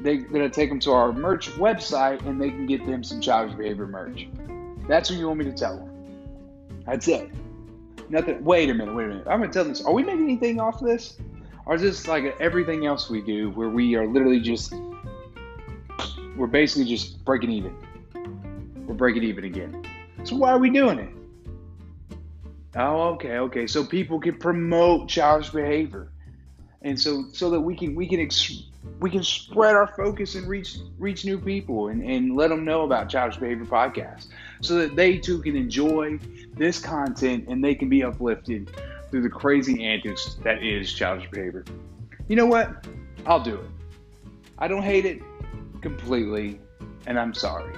they're 0.00 0.16
gonna 0.16 0.50
take 0.50 0.68
them 0.68 0.80
to 0.80 0.90
our 0.92 1.12
merch 1.12 1.50
website 1.52 2.26
and 2.26 2.40
they 2.40 2.50
can 2.50 2.66
get 2.66 2.84
them 2.86 3.04
some 3.04 3.20
Childish 3.20 3.56
Behavior 3.56 3.86
merch. 3.86 4.28
That's 4.88 5.10
what 5.10 5.18
you 5.18 5.26
want 5.26 5.38
me 5.38 5.44
to 5.46 5.52
tell 5.52 5.76
them. 5.76 5.90
That's 6.86 7.08
it. 7.08 7.30
Nothing. 8.10 8.42
Wait 8.42 8.70
a 8.70 8.74
minute. 8.74 8.94
Wait 8.94 9.04
a 9.04 9.08
minute. 9.08 9.26
I'm 9.28 9.40
gonna 9.40 9.52
tell 9.52 9.64
this. 9.64 9.82
Are 9.82 9.92
we 9.92 10.02
making 10.02 10.24
anything 10.24 10.60
off 10.60 10.80
this? 10.80 11.18
Or 11.66 11.74
is 11.74 11.82
this 11.82 12.08
like 12.08 12.24
everything 12.40 12.86
else 12.86 13.10
we 13.10 13.20
do, 13.20 13.50
where 13.50 13.68
we 13.68 13.94
are 13.94 14.06
literally 14.06 14.40
just 14.40 14.74
we're 16.36 16.46
basically 16.46 16.84
just 16.84 17.22
breaking 17.24 17.50
even? 17.50 17.74
We're 18.86 18.94
breaking 18.94 19.24
even 19.24 19.44
again. 19.44 19.84
So 20.24 20.36
why 20.36 20.50
are 20.50 20.58
we 20.58 20.70
doing 20.70 20.98
it? 20.98 21.10
Oh, 22.76 23.10
okay, 23.10 23.38
okay. 23.38 23.66
So 23.66 23.84
people 23.84 24.20
can 24.20 24.38
promote 24.38 25.08
childish 25.08 25.50
behavior, 25.50 26.10
and 26.82 26.98
so 26.98 27.24
so 27.32 27.50
that 27.50 27.60
we 27.60 27.76
can 27.76 27.94
we 27.94 28.06
can 28.06 28.20
ex- 28.20 28.62
we 29.00 29.10
can 29.10 29.22
spread 29.22 29.74
our 29.74 29.88
focus 29.88 30.34
and 30.36 30.48
reach 30.48 30.78
reach 30.98 31.24
new 31.24 31.38
people 31.38 31.88
and, 31.88 32.02
and 32.02 32.36
let 32.36 32.48
them 32.48 32.64
know 32.64 32.84
about 32.84 33.08
childish 33.08 33.38
behavior 33.38 33.66
podcast, 33.66 34.28
so 34.60 34.76
that 34.76 34.96
they 34.96 35.18
too 35.18 35.40
can 35.40 35.56
enjoy 35.56 36.18
this 36.54 36.78
content 36.78 37.46
and 37.48 37.62
they 37.62 37.74
can 37.74 37.88
be 37.88 38.02
uplifted 38.02 38.70
through 39.10 39.22
the 39.22 39.28
crazy 39.28 39.84
antics 39.84 40.36
that 40.44 40.62
is 40.62 40.92
childish 40.92 41.30
behavior. 41.30 41.64
You 42.28 42.36
know 42.36 42.46
what? 42.46 42.86
I'll 43.26 43.42
do 43.42 43.56
it. 43.56 43.70
I 44.58 44.68
don't 44.68 44.82
hate 44.82 45.06
it 45.06 45.22
completely, 45.80 46.60
and 47.06 47.18
I'm 47.18 47.32
sorry. 47.32 47.74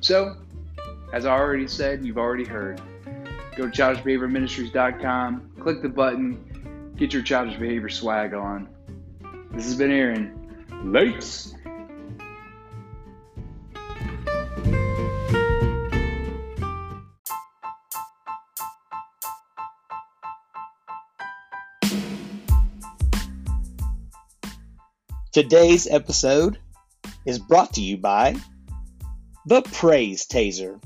So, 0.00 0.36
as 1.12 1.26
I 1.26 1.32
already 1.32 1.68
said, 1.68 2.04
you've 2.04 2.18
already 2.18 2.44
heard. 2.44 2.80
Go 3.56 3.68
to 3.68 3.70
childishbehaviorministries.com, 3.70 5.52
click 5.60 5.82
the 5.82 5.88
button, 5.88 6.92
get 6.96 7.12
your 7.12 7.22
childish 7.22 7.58
behavior 7.58 7.88
swag 7.88 8.34
on. 8.34 8.68
This 9.52 9.64
has 9.64 9.74
been 9.74 9.90
Aaron. 9.90 10.38
Lates. 10.84 11.54
Today's 25.32 25.88
episode 25.90 26.58
is 27.24 27.38
brought 27.38 27.72
to 27.72 27.80
you 27.80 27.96
by 27.96 28.36
the 29.46 29.62
Praise 29.62 30.26
Taser. 30.26 30.78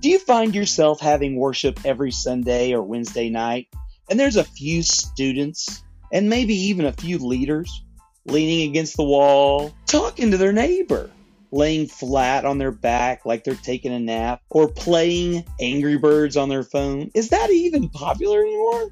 Do 0.00 0.08
you 0.08 0.18
find 0.20 0.54
yourself 0.54 1.00
having 1.00 1.36
worship 1.36 1.78
every 1.84 2.12
Sunday 2.12 2.72
or 2.72 2.82
Wednesday 2.82 3.28
night, 3.28 3.68
and 4.08 4.18
there's 4.18 4.36
a 4.36 4.44
few 4.44 4.82
students 4.82 5.84
and 6.10 6.30
maybe 6.30 6.54
even 6.54 6.86
a 6.86 6.94
few 6.94 7.18
leaders 7.18 7.84
leaning 8.24 8.70
against 8.70 8.96
the 8.96 9.04
wall, 9.04 9.74
talking 9.84 10.30
to 10.30 10.38
their 10.38 10.54
neighbor, 10.54 11.10
laying 11.50 11.88
flat 11.88 12.46
on 12.46 12.56
their 12.56 12.72
back 12.72 13.26
like 13.26 13.44
they're 13.44 13.54
taking 13.56 13.92
a 13.92 14.00
nap, 14.00 14.40
or 14.48 14.66
playing 14.66 15.44
Angry 15.60 15.98
Birds 15.98 16.38
on 16.38 16.48
their 16.48 16.64
phone? 16.64 17.10
Is 17.14 17.28
that 17.28 17.50
even 17.50 17.90
popular 17.90 18.40
anymore? 18.40 18.88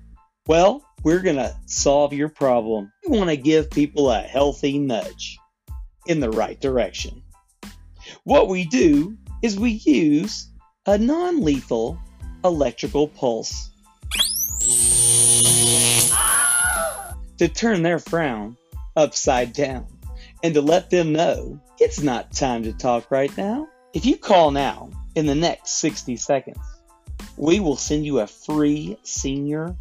Well, 0.46 0.85
we're 1.03 1.21
going 1.21 1.37
to 1.37 1.57
solve 1.67 2.13
your 2.13 2.29
problem. 2.29 2.93
We 3.07 3.17
want 3.17 3.31
to 3.31 3.37
give 3.37 3.71
people 3.71 4.11
a 4.11 4.21
healthy 4.21 4.79
nudge 4.79 5.39
in 6.07 6.21
the 6.21 6.31
right 6.31 6.61
direction. 6.61 7.23
What 8.25 8.49
we 8.49 8.65
do 8.65 9.17
is 9.43 9.59
we 9.59 9.71
use 9.71 10.49
a 10.87 10.99
non 10.99 11.43
lethal 11.43 11.99
electrical 12.45 13.09
pulse 13.09 13.71
to 17.39 17.49
turn 17.49 17.83
their 17.83 17.99
frown 17.99 18.57
upside 18.97 19.53
down 19.53 19.87
and 20.43 20.55
to 20.55 20.61
let 20.61 20.91
them 20.91 21.13
know 21.13 21.61
it's 21.79 22.01
not 22.01 22.33
time 22.33 22.65
to 22.65 22.73
talk 22.73 23.11
right 23.11 23.35
now. 23.37 23.69
If 23.95 24.05
you 24.05 24.17
call 24.17 24.51
now 24.51 24.91
in 25.15 25.27
the 25.27 25.35
next 25.35 25.71
60 25.81 26.17
seconds, 26.17 26.59
we 27.37 27.61
will 27.61 27.77
send 27.77 28.05
you 28.05 28.21
a 28.21 28.27
free 28.27 28.99
senior 29.03 29.77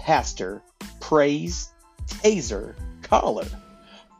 pastor 0.00 0.62
praise 1.00 1.70
taser 2.06 2.74
collar 3.02 3.46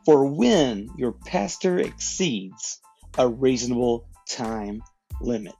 for 0.05 0.25
when 0.25 0.89
your 0.95 1.11
pastor 1.11 1.79
exceeds 1.79 2.79
a 3.17 3.27
reasonable 3.27 4.07
time 4.29 4.81
limit. 5.19 5.55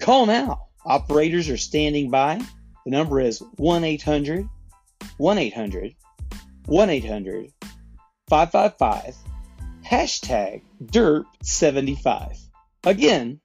Call 0.00 0.26
now. 0.26 0.66
Operators 0.84 1.48
are 1.48 1.56
standing 1.56 2.10
by. 2.10 2.40
The 2.84 2.90
number 2.90 3.20
is 3.20 3.42
1 3.56 3.84
800 3.84 4.48
1 5.16 5.38
800 5.38 5.94
1 6.66 6.90
800 6.90 7.52
555 8.28 9.14
hashtag 9.86 10.62
DERP75. 10.82 12.38
Again, 12.84 13.40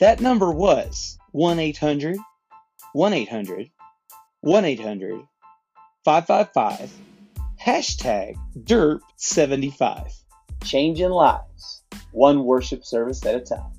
that 0.00 0.20
number 0.20 0.50
was 0.50 1.17
1 1.32 1.58
800 1.58 2.16
1 2.92 3.12
800 3.12 3.70
1 4.40 4.64
800 4.64 5.20
555 6.04 6.92
hashtag 7.60 8.36
DERP75. 8.64 10.12
Changing 10.64 11.10
lives, 11.10 11.82
one 12.12 12.44
worship 12.44 12.84
service 12.84 13.24
at 13.26 13.34
a 13.34 13.40
time. 13.40 13.77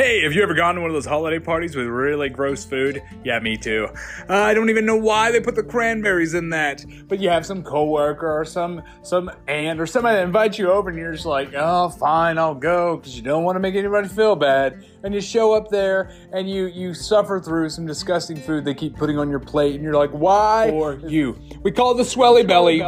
Hey, 0.00 0.22
have 0.22 0.32
you 0.32 0.42
ever 0.42 0.54
gone 0.54 0.76
to 0.76 0.80
one 0.80 0.88
of 0.88 0.94
those 0.94 1.04
holiday 1.04 1.38
parties 1.38 1.76
with 1.76 1.84
really 1.84 2.30
gross 2.30 2.64
food? 2.64 3.02
Yeah, 3.22 3.38
me 3.38 3.58
too. 3.58 3.86
Uh, 4.30 4.34
I 4.34 4.54
don't 4.54 4.70
even 4.70 4.86
know 4.86 4.96
why 4.96 5.30
they 5.30 5.40
put 5.40 5.56
the 5.56 5.62
cranberries 5.62 6.32
in 6.32 6.48
that. 6.48 6.82
But 7.06 7.20
you 7.20 7.28
have 7.28 7.44
some 7.44 7.62
coworker 7.62 8.26
or 8.26 8.46
some 8.46 8.82
some 9.02 9.30
aunt 9.46 9.78
or 9.78 9.84
somebody 9.86 10.16
that 10.16 10.24
invites 10.24 10.58
you 10.58 10.72
over, 10.72 10.88
and 10.88 10.98
you're 10.98 11.12
just 11.12 11.26
like, 11.26 11.52
oh, 11.54 11.90
fine, 11.90 12.38
I'll 12.38 12.54
go, 12.54 12.96
because 12.96 13.14
you 13.14 13.20
don't 13.20 13.44
want 13.44 13.56
to 13.56 13.60
make 13.60 13.74
anybody 13.74 14.08
feel 14.08 14.36
bad. 14.36 14.86
And 15.04 15.12
you 15.12 15.20
show 15.20 15.52
up 15.52 15.68
there, 15.68 16.10
and 16.32 16.48
you 16.48 16.68
you 16.68 16.94
suffer 16.94 17.38
through 17.38 17.68
some 17.68 17.84
disgusting 17.84 18.38
food 18.38 18.64
they 18.64 18.72
keep 18.72 18.96
putting 18.96 19.18
on 19.18 19.28
your 19.28 19.38
plate, 19.38 19.74
and 19.74 19.84
you're 19.84 19.92
like, 19.92 20.12
why? 20.12 20.70
Or 20.70 20.94
you. 20.94 21.38
We 21.62 21.72
call 21.72 21.92
it 21.92 21.98
the 21.98 22.04
Swelly 22.04 22.46
Belly 22.46 22.78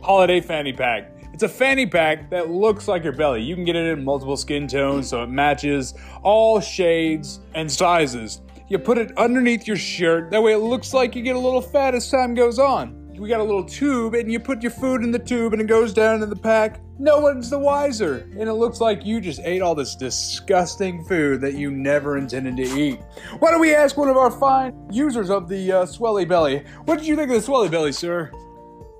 Holiday 0.00 0.40
Fanny 0.40 0.72
Pack. 0.72 1.17
It's 1.38 1.44
a 1.44 1.48
fanny 1.48 1.86
pack 1.86 2.30
that 2.30 2.50
looks 2.50 2.88
like 2.88 3.04
your 3.04 3.12
belly. 3.12 3.44
You 3.44 3.54
can 3.54 3.64
get 3.64 3.76
it 3.76 3.96
in 3.96 4.02
multiple 4.02 4.36
skin 4.36 4.66
tones 4.66 5.06
so 5.06 5.22
it 5.22 5.28
matches 5.28 5.94
all 6.24 6.58
shades 6.58 7.38
and 7.54 7.70
sizes. 7.70 8.40
You 8.66 8.80
put 8.80 8.98
it 8.98 9.16
underneath 9.16 9.64
your 9.64 9.76
shirt, 9.76 10.32
that 10.32 10.42
way 10.42 10.54
it 10.54 10.58
looks 10.58 10.92
like 10.92 11.14
you 11.14 11.22
get 11.22 11.36
a 11.36 11.38
little 11.38 11.60
fat 11.60 11.94
as 11.94 12.10
time 12.10 12.34
goes 12.34 12.58
on. 12.58 13.14
We 13.16 13.28
got 13.28 13.38
a 13.38 13.44
little 13.44 13.62
tube, 13.62 14.14
and 14.14 14.32
you 14.32 14.40
put 14.40 14.62
your 14.62 14.72
food 14.72 15.04
in 15.04 15.12
the 15.12 15.18
tube, 15.20 15.52
and 15.52 15.62
it 15.62 15.68
goes 15.68 15.94
down 15.94 16.24
in 16.24 16.28
the 16.28 16.34
pack. 16.34 16.80
No 16.98 17.20
one's 17.20 17.50
the 17.50 17.58
wiser. 17.60 18.28
And 18.32 18.48
it 18.48 18.54
looks 18.54 18.80
like 18.80 19.06
you 19.06 19.20
just 19.20 19.38
ate 19.44 19.62
all 19.62 19.76
this 19.76 19.94
disgusting 19.94 21.04
food 21.04 21.40
that 21.42 21.54
you 21.54 21.70
never 21.70 22.18
intended 22.18 22.56
to 22.56 22.64
eat. 22.64 22.98
Why 23.38 23.52
don't 23.52 23.60
we 23.60 23.76
ask 23.76 23.96
one 23.96 24.08
of 24.08 24.16
our 24.16 24.32
fine 24.32 24.74
users 24.90 25.30
of 25.30 25.48
the 25.48 25.70
uh, 25.70 25.84
Swelly 25.84 26.26
Belly? 26.26 26.64
What 26.84 26.98
did 26.98 27.06
you 27.06 27.14
think 27.14 27.30
of 27.30 27.40
the 27.40 27.48
Swelly 27.48 27.70
Belly, 27.70 27.92
sir? 27.92 28.32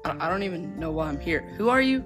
I 0.04 0.26
I 0.26 0.30
don't 0.30 0.44
even 0.44 0.78
know 0.78 0.92
why 0.92 1.08
I'm 1.08 1.18
here. 1.18 1.40
Who 1.56 1.68
are 1.68 1.80
you? 1.80 2.04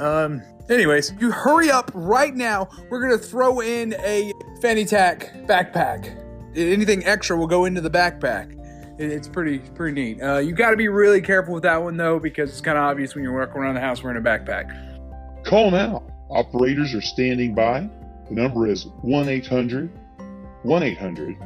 Um, 0.00 0.42
anyways, 0.70 1.12
you 1.20 1.30
hurry 1.30 1.70
up 1.70 1.90
right 1.94 2.34
now. 2.34 2.68
We're 2.88 3.02
gonna 3.02 3.18
throw 3.18 3.60
in 3.60 3.94
a 3.94 4.32
fanny 4.62 4.84
tack 4.84 5.32
backpack. 5.46 6.16
Anything 6.56 7.04
extra 7.04 7.36
will 7.36 7.46
go 7.46 7.66
into 7.66 7.80
the 7.80 7.90
backpack. 7.90 8.56
It's 8.98 9.28
pretty 9.28 9.58
pretty 9.58 9.94
neat. 9.94 10.22
Uh, 10.22 10.38
you 10.38 10.52
got 10.52 10.70
to 10.70 10.76
be 10.76 10.88
really 10.88 11.20
careful 11.20 11.54
with 11.54 11.62
that 11.62 11.82
one 11.82 11.96
though, 11.96 12.18
because 12.18 12.50
it's 12.50 12.60
kind 12.60 12.76
of 12.76 12.84
obvious 12.84 13.14
when 13.14 13.24
you're 13.24 13.38
walking 13.38 13.60
around 13.60 13.74
the 13.74 13.80
house 13.80 14.02
wearing 14.02 14.18
a 14.18 14.26
backpack. 14.26 15.44
Call 15.44 15.70
now. 15.70 16.02
Operators 16.30 16.94
are 16.94 17.00
standing 17.00 17.54
by. 17.54 17.88
The 18.28 18.34
number 18.34 18.66
is 18.66 18.86
1 19.02 19.28
800 19.28 19.90
1 20.62 20.82
800 20.82 21.36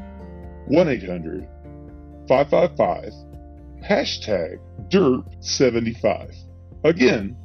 1 0.66 0.88
800 0.88 1.48
555 2.28 3.12
hashtag 3.88 4.58
DIRT75. 4.88 6.34
Again, 6.84 7.36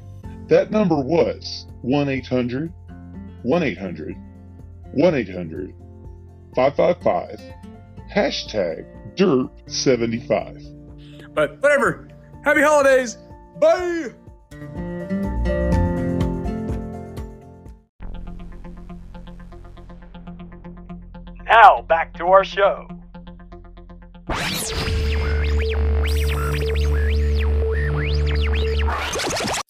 that 0.49 0.71
number 0.71 0.99
was 0.99 1.67
1 1.81 2.09
800 2.09 2.73
1 3.43 3.63
800 3.63 4.17
1 4.91 5.15
800 5.15 5.73
555 6.55 7.39
hashtag 8.13 8.85
DIRT75. 9.15 11.33
But 11.33 11.61
whatever. 11.61 12.09
Happy 12.43 12.61
holidays. 12.61 13.17
Bye. 13.59 14.09
Now 21.45 21.81
back 21.81 22.13
to 22.15 22.27
our 22.27 22.43
show. 22.43 22.87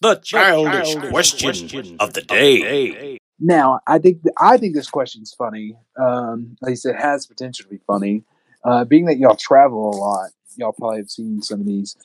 The 0.00 0.16
childish 0.16 0.94
question 1.10 1.96
of 2.00 2.14
the 2.14 2.22
day. 2.22 3.18
Now, 3.38 3.80
I 3.86 3.98
think 3.98 4.22
I 4.38 4.56
think 4.56 4.74
this 4.74 4.88
question's 4.90 5.34
funny. 5.34 5.76
Um, 5.98 6.56
at 6.62 6.68
least 6.68 6.86
it 6.86 6.96
has 6.96 7.26
potential 7.26 7.64
to 7.64 7.70
be 7.70 7.80
funny. 7.86 8.22
Uh, 8.64 8.84
being 8.84 9.06
that 9.06 9.18
y'all 9.18 9.36
travel 9.36 9.90
a 9.90 9.96
lot, 9.96 10.30
y'all 10.56 10.72
probably 10.72 10.98
have 10.98 11.10
seen 11.10 11.40
some 11.42 11.60
of 11.60 11.66
these. 11.66 11.96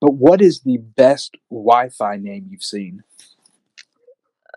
But 0.00 0.14
what 0.14 0.40
is 0.40 0.60
the 0.60 0.78
best 0.78 1.36
Wi-Fi 1.50 2.16
name 2.16 2.46
you've 2.50 2.62
seen? 2.62 3.02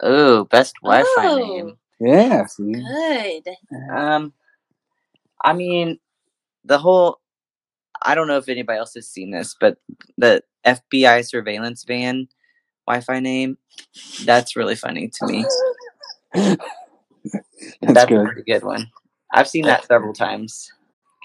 Oh, 0.02 0.44
best 0.46 0.76
Wi-Fi 0.84 1.28
Oh. 1.28 1.38
name. 1.38 1.78
Yeah, 2.00 2.46
see? 2.46 2.72
Good. 2.74 3.44
Um, 3.92 4.34
I 5.44 5.54
mean, 5.54 6.00
the 6.64 6.78
whole. 6.78 7.20
I 8.00 8.14
don't 8.14 8.28
know 8.28 8.38
if 8.38 8.48
anybody 8.50 8.78
else 8.78 8.94
has 8.94 9.10
seen 9.10 9.32
this, 9.32 9.56
but 9.60 9.78
the 10.20 10.44
FBI 10.64 11.26
surveillance 11.26 11.84
van 11.84 12.28
Wi-Fi 12.88 13.20
name. 13.20 13.58
That's 14.26 14.56
really 14.56 14.76
funny 14.76 15.10
to 15.10 15.28
me. 15.28 15.46
That's, 16.34 16.58
That's 17.82 18.04
a 18.04 18.08
good. 18.08 18.26
pretty 18.28 18.52
good 18.52 18.64
one. 18.64 18.88
I've 19.34 19.48
seen 19.48 19.66
that 19.66 19.86
several 19.86 20.14
times. 20.14 20.72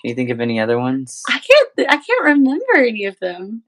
Can 0.00 0.08
you 0.10 0.14
think 0.14 0.30
of 0.30 0.40
any 0.40 0.58
other 0.58 0.78
ones? 0.78 1.22
I 1.28 1.38
can't. 1.38 1.90
I 1.90 1.96
can't 1.96 2.24
remember 2.24 2.76
any 2.76 3.04
of 3.04 3.16
them. 3.20 3.62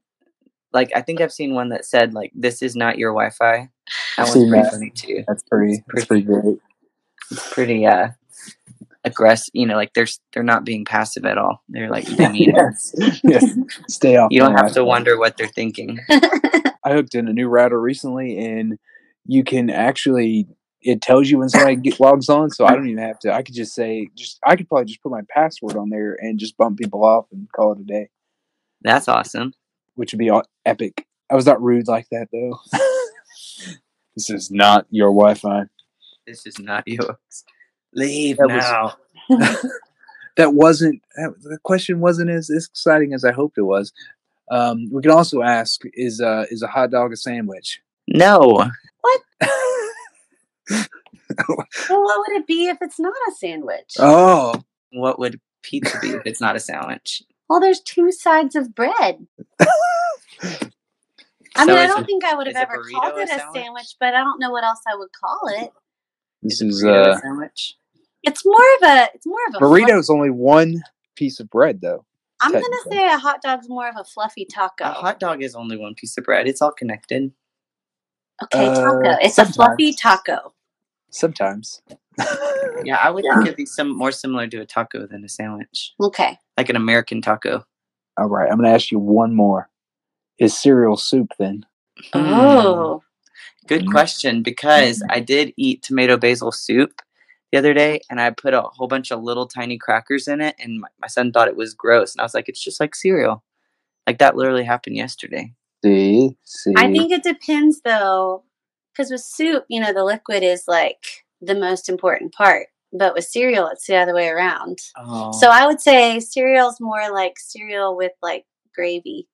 Like, 0.73 0.91
I 0.93 1.01
think 1.01 1.21
I've 1.21 1.31
seen 1.31 1.53
one 1.53 1.69
that 1.69 1.85
said 1.85 2.13
like, 2.13 2.31
"This 2.35 2.61
is 2.61 2.75
not 2.75 2.97
your 2.97 3.11
Wi-Fi." 3.11 3.69
That 4.17 4.27
I've 4.27 4.27
one's 4.35 4.49
pretty 4.49 4.63
that. 4.63 4.71
funny 4.71 4.89
too. 4.89 5.23
That's 5.27 5.43
pretty. 5.43 5.83
That's 5.93 6.05
pretty 6.05 6.23
great. 6.23 6.57
It's 7.31 7.53
pretty 7.53 7.85
uh 7.85 8.09
aggressive. 9.05 9.51
You 9.53 9.65
know, 9.65 9.75
like 9.75 9.93
they're 9.93 10.07
they're 10.33 10.43
not 10.43 10.65
being 10.65 10.85
passive 10.85 11.25
at 11.25 11.37
all. 11.37 11.63
They're 11.69 11.89
like 11.89 12.05
demeaning. 12.05 12.55
yes. 12.55 12.95
yes. 13.23 13.57
Stay 13.87 14.17
off. 14.17 14.29
You 14.31 14.39
don't 14.39 14.51
have 14.51 14.67
to 14.69 14.81
Wi-Fi. 14.81 14.87
wonder 14.87 15.17
what 15.17 15.37
they're 15.37 15.47
thinking. 15.47 15.99
I 16.09 16.93
hooked 16.93 17.15
in 17.15 17.27
a 17.27 17.33
new 17.33 17.47
router 17.47 17.79
recently, 17.79 18.37
and 18.37 18.77
you 19.25 19.43
can 19.43 19.69
actually 19.69 20.47
it 20.81 21.01
tells 21.01 21.29
you 21.29 21.39
when 21.39 21.49
somebody 21.49 21.75
get, 21.77 21.99
logs 21.99 22.29
on. 22.29 22.51
So 22.51 22.65
I 22.65 22.75
don't 22.75 22.87
even 22.87 23.03
have 23.03 23.19
to. 23.19 23.33
I 23.33 23.41
could 23.41 23.55
just 23.55 23.73
say 23.73 24.09
just 24.15 24.39
I 24.45 24.55
could 24.55 24.69
probably 24.69 24.85
just 24.85 25.01
put 25.01 25.11
my 25.11 25.21
password 25.29 25.75
on 25.75 25.89
there 25.89 26.15
and 26.19 26.39
just 26.39 26.57
bump 26.57 26.77
people 26.77 27.03
off 27.03 27.25
and 27.31 27.51
call 27.51 27.73
it 27.73 27.79
a 27.79 27.83
day, 27.83 28.09
That's 28.81 29.07
awesome. 29.07 29.53
which 29.95 30.13
would 30.13 30.19
be 30.19 30.29
all 30.29 30.43
epic. 30.65 31.05
I 31.31 31.35
was 31.35 31.47
not 31.47 31.61
rude 31.61 31.87
like 31.87 32.07
that 32.11 32.27
though. 32.31 32.59
this 34.15 34.29
is 34.29 34.51
not 34.51 34.85
your 34.91 35.09
Wi-Fi. 35.09 35.63
This 36.27 36.45
is 36.45 36.59
not 36.59 36.83
yours. 36.87 37.17
Leave 37.95 38.37
That 38.37 38.47
was- 38.49 38.71
now. 38.71 38.97
that 40.37 40.53
wasn't 40.53 41.01
the 41.15 41.57
question 41.63 41.99
wasn't 41.99 42.29
as, 42.29 42.49
as 42.51 42.65
exciting 42.65 43.13
as 43.13 43.23
I 43.25 43.31
hoped 43.31 43.57
it 43.57 43.63
was. 43.63 43.91
Um, 44.51 44.89
we 44.91 45.01
can 45.01 45.09
also 45.11 45.41
ask: 45.41 45.81
Is 45.93 46.21
uh, 46.21 46.45
is 46.51 46.61
a 46.61 46.67
hot 46.67 46.91
dog 46.91 47.11
a 47.13 47.17
sandwich? 47.17 47.81
No. 48.07 48.39
What? 49.01 49.21
Well, 51.89 52.03
what 52.03 52.19
would 52.27 52.37
it 52.37 52.47
be 52.47 52.67
if 52.67 52.77
it's 52.81 52.99
not 52.99 53.13
a 53.27 53.31
sandwich? 53.35 53.93
Oh, 53.99 54.63
What 54.91 55.19
would 55.19 55.39
pizza 55.63 55.97
be 55.99 56.09
if 56.11 56.21
it's 56.25 56.39
not 56.39 56.55
a 56.55 56.59
sandwich? 56.59 57.23
Well, 57.49 57.59
there's 57.59 57.81
two 57.81 58.11
sides 58.11 58.55
of 58.55 58.73
bread. 58.73 59.25
I 59.59 59.65
So 61.57 61.65
mean, 61.65 61.77
I 61.77 61.87
don't 61.87 62.03
a- 62.03 62.05
think 62.05 62.23
I 62.23 62.35
would 62.35 62.47
have 62.47 62.55
ever 62.55 62.81
called 62.83 63.17
it 63.17 63.23
a 63.23 63.27
sandwich? 63.27 63.53
sandwich, 63.63 63.95
but 63.99 64.13
I 64.13 64.19
don't 64.23 64.39
know 64.39 64.51
what 64.51 64.63
else 64.63 64.79
I 64.87 64.95
would 64.95 65.09
call 65.19 65.39
it. 65.47 65.71
this 66.41 66.61
Is 66.61 66.75
is 66.77 66.83
a 66.83 66.93
uh, 66.93 67.15
a 67.15 67.17
sandwich? 67.19 67.75
It's 68.25 68.45
more 68.45 68.55
of 68.81 68.89
a. 68.89 69.09
It's 69.13 69.25
more 69.25 69.39
of 69.49 69.55
a. 69.55 69.59
fluff- 69.59 69.71
burrito's 69.71 70.09
only 70.09 70.29
one 70.29 70.81
piece 71.15 71.39
of 71.39 71.49
bread 71.49 71.81
though. 71.81 72.05
I'm 72.41 72.51
gonna 72.51 72.65
say 72.91 73.05
a 73.07 73.17
hot 73.17 73.41
dog's 73.41 73.69
more 73.69 73.87
of 73.87 73.95
a 73.97 74.03
fluffy 74.03 74.45
taco. 74.45 74.83
A 74.83 74.89
hot 74.91 75.19
dog 75.19 75.41
is 75.41 75.55
only 75.55 75.77
one 75.77 75.95
piece 75.95 76.17
of 76.17 76.25
bread. 76.25 76.47
It's 76.47 76.61
all 76.61 76.71
connected. 76.71 77.31
okay, 78.43 78.65
taco. 78.65 79.07
Uh, 79.07 79.17
It's 79.21 79.37
a 79.37 79.45
fluffy 79.45 79.93
taco. 79.93 80.53
Sometimes. 81.11 81.81
Yeah, 82.83 82.97
I 82.97 83.09
would 83.09 83.23
think 83.23 83.45
it'd 83.45 83.55
be 83.55 83.65
some 83.65 83.97
more 83.97 84.11
similar 84.11 84.47
to 84.47 84.57
a 84.57 84.65
taco 84.65 85.07
than 85.07 85.23
a 85.23 85.29
sandwich, 85.29 85.93
Okay. 85.99 86.37
like 86.57 86.69
an 86.69 86.75
American 86.75 87.21
taco. 87.21 87.65
All 88.17 88.27
right, 88.27 88.49
I'm 88.51 88.57
gonna 88.57 88.69
ask 88.73 88.91
you 88.91 88.99
one 88.99 89.33
more. 89.33 89.69
Is 90.39 90.57
cereal 90.59 90.97
soup 90.97 91.31
then? 91.39 91.65
Mm. 92.13 92.27
Oh. 92.37 93.03
Good 93.67 93.85
Mm. 93.85 93.91
question 93.91 94.43
because 94.43 95.01
I 95.09 95.19
did 95.21 95.53
eat 95.57 95.83
tomato 95.83 96.17
basil 96.17 96.51
soup 96.51 97.01
the 97.51 97.57
other 97.57 97.73
day 97.73 98.01
and 98.09 98.19
I 98.19 98.31
put 98.31 98.53
a 98.53 98.61
whole 98.61 98.87
bunch 98.87 99.11
of 99.11 99.23
little 99.23 99.47
tiny 99.47 99.77
crackers 99.77 100.27
in 100.27 100.41
it 100.41 100.55
and 100.59 100.81
my, 100.81 100.87
my 100.99 101.07
son 101.07 101.31
thought 101.31 101.47
it 101.47 101.55
was 101.55 101.73
gross 101.73 102.13
and 102.13 102.21
I 102.21 102.25
was 102.25 102.33
like 102.33 102.49
it's 102.49 102.63
just 102.63 102.79
like 102.79 102.95
cereal. 102.95 103.43
Like 104.07 104.19
that 104.19 104.35
literally 104.35 104.63
happened 104.63 104.97
yesterday. 104.97 105.53
See, 105.83 106.37
see. 106.43 106.73
I 106.77 106.91
think 106.91 107.11
it 107.11 107.23
depends 107.23 107.81
though, 107.81 108.43
because 108.91 109.11
with 109.11 109.21
soup, 109.21 109.65
you 109.67 109.79
know, 109.79 109.93
the 109.93 110.03
liquid 110.03 110.43
is 110.43 110.63
like 110.67 111.25
the 111.41 111.55
most 111.55 111.89
important 111.89 112.33
part. 112.33 112.67
But 112.91 113.13
with 113.13 113.25
cereal, 113.25 113.67
it's 113.67 113.87
the 113.87 113.97
other 113.97 114.13
way 114.13 114.29
around. 114.29 114.79
Oh. 114.97 115.31
So 115.31 115.49
I 115.49 115.65
would 115.65 115.81
say 115.81 116.19
cereal's 116.19 116.79
more 116.79 117.11
like 117.11 117.37
cereal 117.37 117.95
with 117.95 118.13
like 118.21 118.45
gravy. 118.73 119.27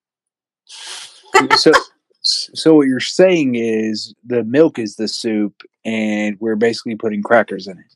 so. 1.56 1.72
So 2.24 2.76
what 2.76 2.86
you're 2.86 3.00
saying 3.00 3.56
is 3.56 4.14
the 4.24 4.44
milk 4.44 4.78
is 4.78 4.96
the 4.96 5.08
soup, 5.08 5.64
and 5.84 6.38
we're 6.40 6.56
basically 6.56 6.96
putting 6.96 7.24
crackers 7.24 7.66
in 7.66 7.80
it. 7.80 7.96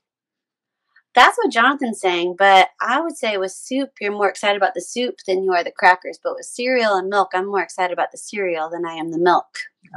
That's 1.15 1.37
what 1.37 1.51
Jonathan's 1.51 2.01
saying. 2.01 2.35
But 2.37 2.69
I 2.81 2.99
would 2.99 3.15
say 3.15 3.37
with 3.37 3.51
soup, 3.51 3.91
you're 4.01 4.11
more 4.11 4.29
excited 4.29 4.57
about 4.57 4.73
the 4.73 4.81
soup 4.81 5.15
than 5.25 5.43
you 5.43 5.53
are 5.53 5.63
the 5.63 5.71
crackers. 5.71 6.19
But 6.21 6.35
with 6.35 6.45
cereal 6.45 6.95
and 6.95 7.09
milk, 7.09 7.31
I'm 7.33 7.47
more 7.47 7.63
excited 7.63 7.93
about 7.93 8.11
the 8.11 8.17
cereal 8.17 8.69
than 8.69 8.85
I 8.85 8.93
am 8.93 9.11
the 9.11 9.17
milk. 9.17 9.45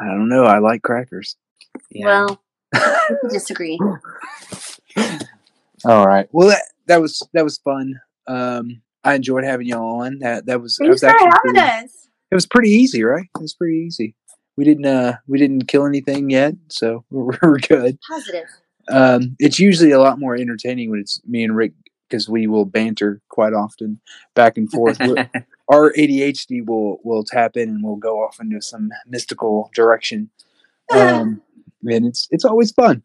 I 0.00 0.07
don't 0.07 0.28
know. 0.28 0.44
I 0.44 0.59
like 0.59 0.83
crackers. 0.83 1.37
yeah. 1.90 2.07
Well, 2.07 2.42
we 3.22 3.28
disagree. 3.31 3.78
All 5.85 6.07
right. 6.07 6.28
Well, 6.33 6.48
that 6.48 6.62
that 6.87 7.00
was 7.00 7.26
that 7.33 7.44
was 7.44 7.59
fun. 7.59 8.00
Um, 8.26 8.83
I 9.04 9.14
enjoyed 9.14 9.44
having 9.44 9.66
y'all 9.66 10.02
on. 10.02 10.18
That 10.20 10.46
that 10.46 10.61
was 10.61 10.76
that 10.76 10.85
Thanks 10.85 10.94
was 10.94 11.00
for 11.00 11.09
actually 11.09 11.26
having 11.26 11.54
pretty, 11.54 11.85
us. 11.87 12.09
it 12.31 12.35
was 12.35 12.46
pretty 12.46 12.70
easy, 12.70 13.02
right? 13.04 13.26
It 13.35 13.40
was 13.40 13.54
pretty 13.54 13.78
easy. 13.78 14.14
We 14.57 14.64
didn't 14.64 14.87
uh 14.87 15.14
we 15.26 15.38
didn't 15.38 15.68
kill 15.68 15.87
anything 15.87 16.31
yet, 16.31 16.54
so 16.68 17.04
we're, 17.11 17.38
we're 17.42 17.59
good. 17.59 17.98
Positive. 18.09 18.46
Um, 18.90 19.37
it's 19.38 19.59
usually 19.59 19.90
a 19.90 20.01
lot 20.01 20.18
more 20.18 20.35
entertaining 20.35 20.90
when 20.90 21.01
it's 21.01 21.20
me 21.27 21.44
and 21.44 21.55
Rick 21.55 21.72
because 22.09 22.29
we 22.29 22.46
will 22.46 22.64
banter 22.64 23.20
quite 23.29 23.53
often 23.53 24.01
back 24.35 24.57
and 24.57 24.70
forth. 24.70 24.98
Our 25.70 25.92
ADHD 25.92 26.64
will 26.64 26.98
will 27.05 27.24
tap 27.24 27.57
in 27.57 27.68
and 27.68 27.85
we'll 27.85 27.96
go 27.96 28.22
off 28.22 28.40
into 28.40 28.62
some 28.62 28.90
mystical 29.07 29.70
direction. 29.74 30.31
Um, 30.90 31.42
and 31.85 32.07
it's 32.07 32.27
it's 32.31 32.44
always 32.44 32.72
fun. 32.72 33.03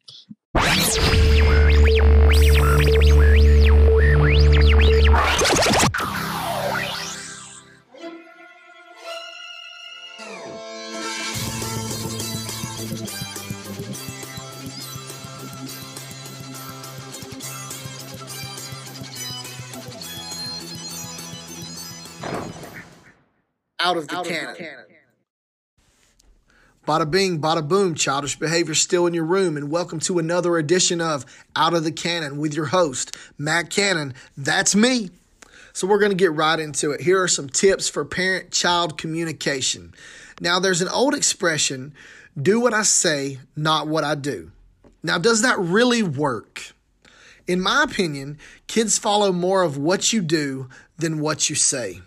Out 23.84 23.98
of 23.98 24.08
the 24.08 24.16
cannon. 24.24 24.56
Bada 26.88 27.10
bing, 27.10 27.42
bada 27.42 27.68
boom, 27.68 27.96
childish 27.96 28.40
behavior 28.40 28.74
still 28.74 29.06
in 29.08 29.14
your 29.14 29.26
room, 29.26 29.58
and 29.58 29.70
welcome 29.70 30.00
to 30.02 30.20
another 30.20 30.58
edition 30.58 31.02
of 31.02 31.26
Out 31.56 31.74
of 31.74 31.84
the 31.84 31.92
Cannon 31.92 32.38
with 32.38 32.54
your 32.54 32.68
host, 32.68 33.16
Matt 33.38 33.70
Cannon. 33.70 34.14
That's 34.38 34.74
me. 34.74 35.10
So 35.74 35.86
we're 35.86 36.00
going 36.00 36.12
to 36.12 36.18
get 36.18 36.32
right 36.32 36.60
into 36.60 36.92
it. 36.92 37.02
Here 37.02 37.22
are 37.22 37.28
some 37.28 37.50
tips 37.50 37.90
for 37.90 38.06
parent 38.06 38.52
child 38.52 38.98
communication. 38.98 39.94
Now, 40.40 40.60
there's 40.60 40.82
an 40.82 40.88
old 40.88 41.14
expression 41.14 41.94
do 42.42 42.60
what 42.60 42.74
I 42.74 42.84
say, 42.84 43.40
not 43.56 43.88
what 43.88 44.04
I 44.04 44.16
do. 44.16 44.52
Now, 45.04 45.18
does 45.18 45.42
that 45.42 45.60
really 45.60 46.04
work? 46.04 46.74
In 47.48 47.60
my 47.60 47.84
opinion, 47.84 48.38
kids 48.68 48.98
follow 48.98 49.34
more 49.34 49.62
of 49.62 49.78
what 49.78 50.14
you 50.14 50.22
do 50.22 50.70
than 50.98 51.20
what 51.20 51.50
you 51.50 51.56
say. 51.56 52.02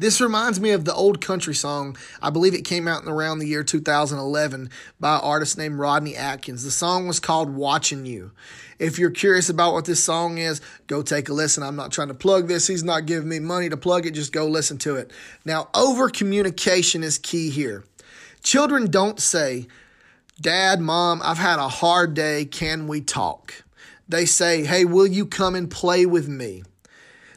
This 0.00 0.18
reminds 0.18 0.58
me 0.58 0.70
of 0.70 0.86
the 0.86 0.94
old 0.94 1.20
country 1.20 1.54
song. 1.54 1.94
I 2.22 2.30
believe 2.30 2.54
it 2.54 2.64
came 2.64 2.88
out 2.88 3.02
in 3.02 3.08
around 3.10 3.38
the 3.38 3.46
year 3.46 3.62
2011 3.62 4.70
by 4.98 5.16
an 5.16 5.20
artist 5.20 5.58
named 5.58 5.78
Rodney 5.78 6.16
Atkins. 6.16 6.64
The 6.64 6.70
song 6.70 7.06
was 7.06 7.20
called 7.20 7.54
Watching 7.54 8.06
You. 8.06 8.30
If 8.78 8.98
you're 8.98 9.10
curious 9.10 9.50
about 9.50 9.74
what 9.74 9.84
this 9.84 10.02
song 10.02 10.38
is, 10.38 10.62
go 10.86 11.02
take 11.02 11.28
a 11.28 11.34
listen. 11.34 11.62
I'm 11.62 11.76
not 11.76 11.92
trying 11.92 12.08
to 12.08 12.14
plug 12.14 12.48
this. 12.48 12.66
He's 12.66 12.82
not 12.82 13.04
giving 13.04 13.28
me 13.28 13.40
money 13.40 13.68
to 13.68 13.76
plug 13.76 14.06
it. 14.06 14.12
Just 14.12 14.32
go 14.32 14.46
listen 14.46 14.78
to 14.78 14.96
it. 14.96 15.10
Now, 15.44 15.68
over 15.74 16.08
communication 16.08 17.02
is 17.02 17.18
key 17.18 17.50
here. 17.50 17.84
Children 18.42 18.90
don't 18.90 19.20
say, 19.20 19.68
Dad, 20.40 20.80
Mom, 20.80 21.20
I've 21.22 21.36
had 21.36 21.58
a 21.58 21.68
hard 21.68 22.14
day. 22.14 22.46
Can 22.46 22.88
we 22.88 23.02
talk? 23.02 23.64
They 24.08 24.24
say, 24.24 24.64
Hey, 24.64 24.86
will 24.86 25.06
you 25.06 25.26
come 25.26 25.54
and 25.54 25.70
play 25.70 26.06
with 26.06 26.26
me? 26.26 26.62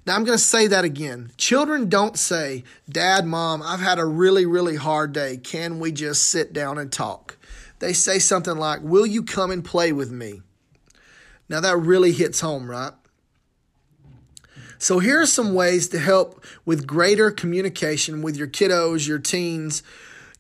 Now, 0.05 0.15
I'm 0.15 0.25
going 0.25 0.37
to 0.37 0.43
say 0.43 0.67
that 0.67 0.83
again. 0.83 1.31
Children 1.37 1.87
don't 1.87 2.17
say, 2.17 2.63
Dad, 2.89 3.25
Mom, 3.25 3.61
I've 3.61 3.79
had 3.79 3.99
a 3.99 4.05
really, 4.05 4.45
really 4.45 4.75
hard 4.75 5.13
day. 5.13 5.37
Can 5.37 5.79
we 5.79 5.93
just 5.93 6.29
sit 6.29 6.51
down 6.51 6.77
and 6.77 6.91
talk? 6.91 7.37
They 7.79 7.93
say 7.93 8.19
something 8.19 8.57
like, 8.57 8.81
Will 8.81 9.05
you 9.05 9.23
come 9.23 9.51
and 9.51 9.63
play 9.63 9.93
with 9.93 10.11
me? 10.11 10.41
Now, 11.47 11.61
that 11.61 11.77
really 11.77 12.11
hits 12.11 12.41
home, 12.41 12.69
right? 12.69 12.93
So, 14.77 14.99
here 14.99 15.21
are 15.21 15.25
some 15.25 15.53
ways 15.53 15.87
to 15.89 15.99
help 15.99 16.43
with 16.65 16.85
greater 16.85 17.31
communication 17.31 18.21
with 18.21 18.35
your 18.35 18.47
kiddos, 18.47 19.07
your 19.07 19.19
teens, 19.19 19.83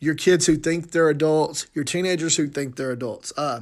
your 0.01 0.15
kids 0.15 0.45
who 0.45 0.57
think 0.57 0.91
they're 0.91 1.07
adults, 1.07 1.67
your 1.73 1.85
teenagers 1.85 2.35
who 2.35 2.47
think 2.47 2.75
they're 2.75 2.91
adults. 2.91 3.31
Uh, 3.37 3.61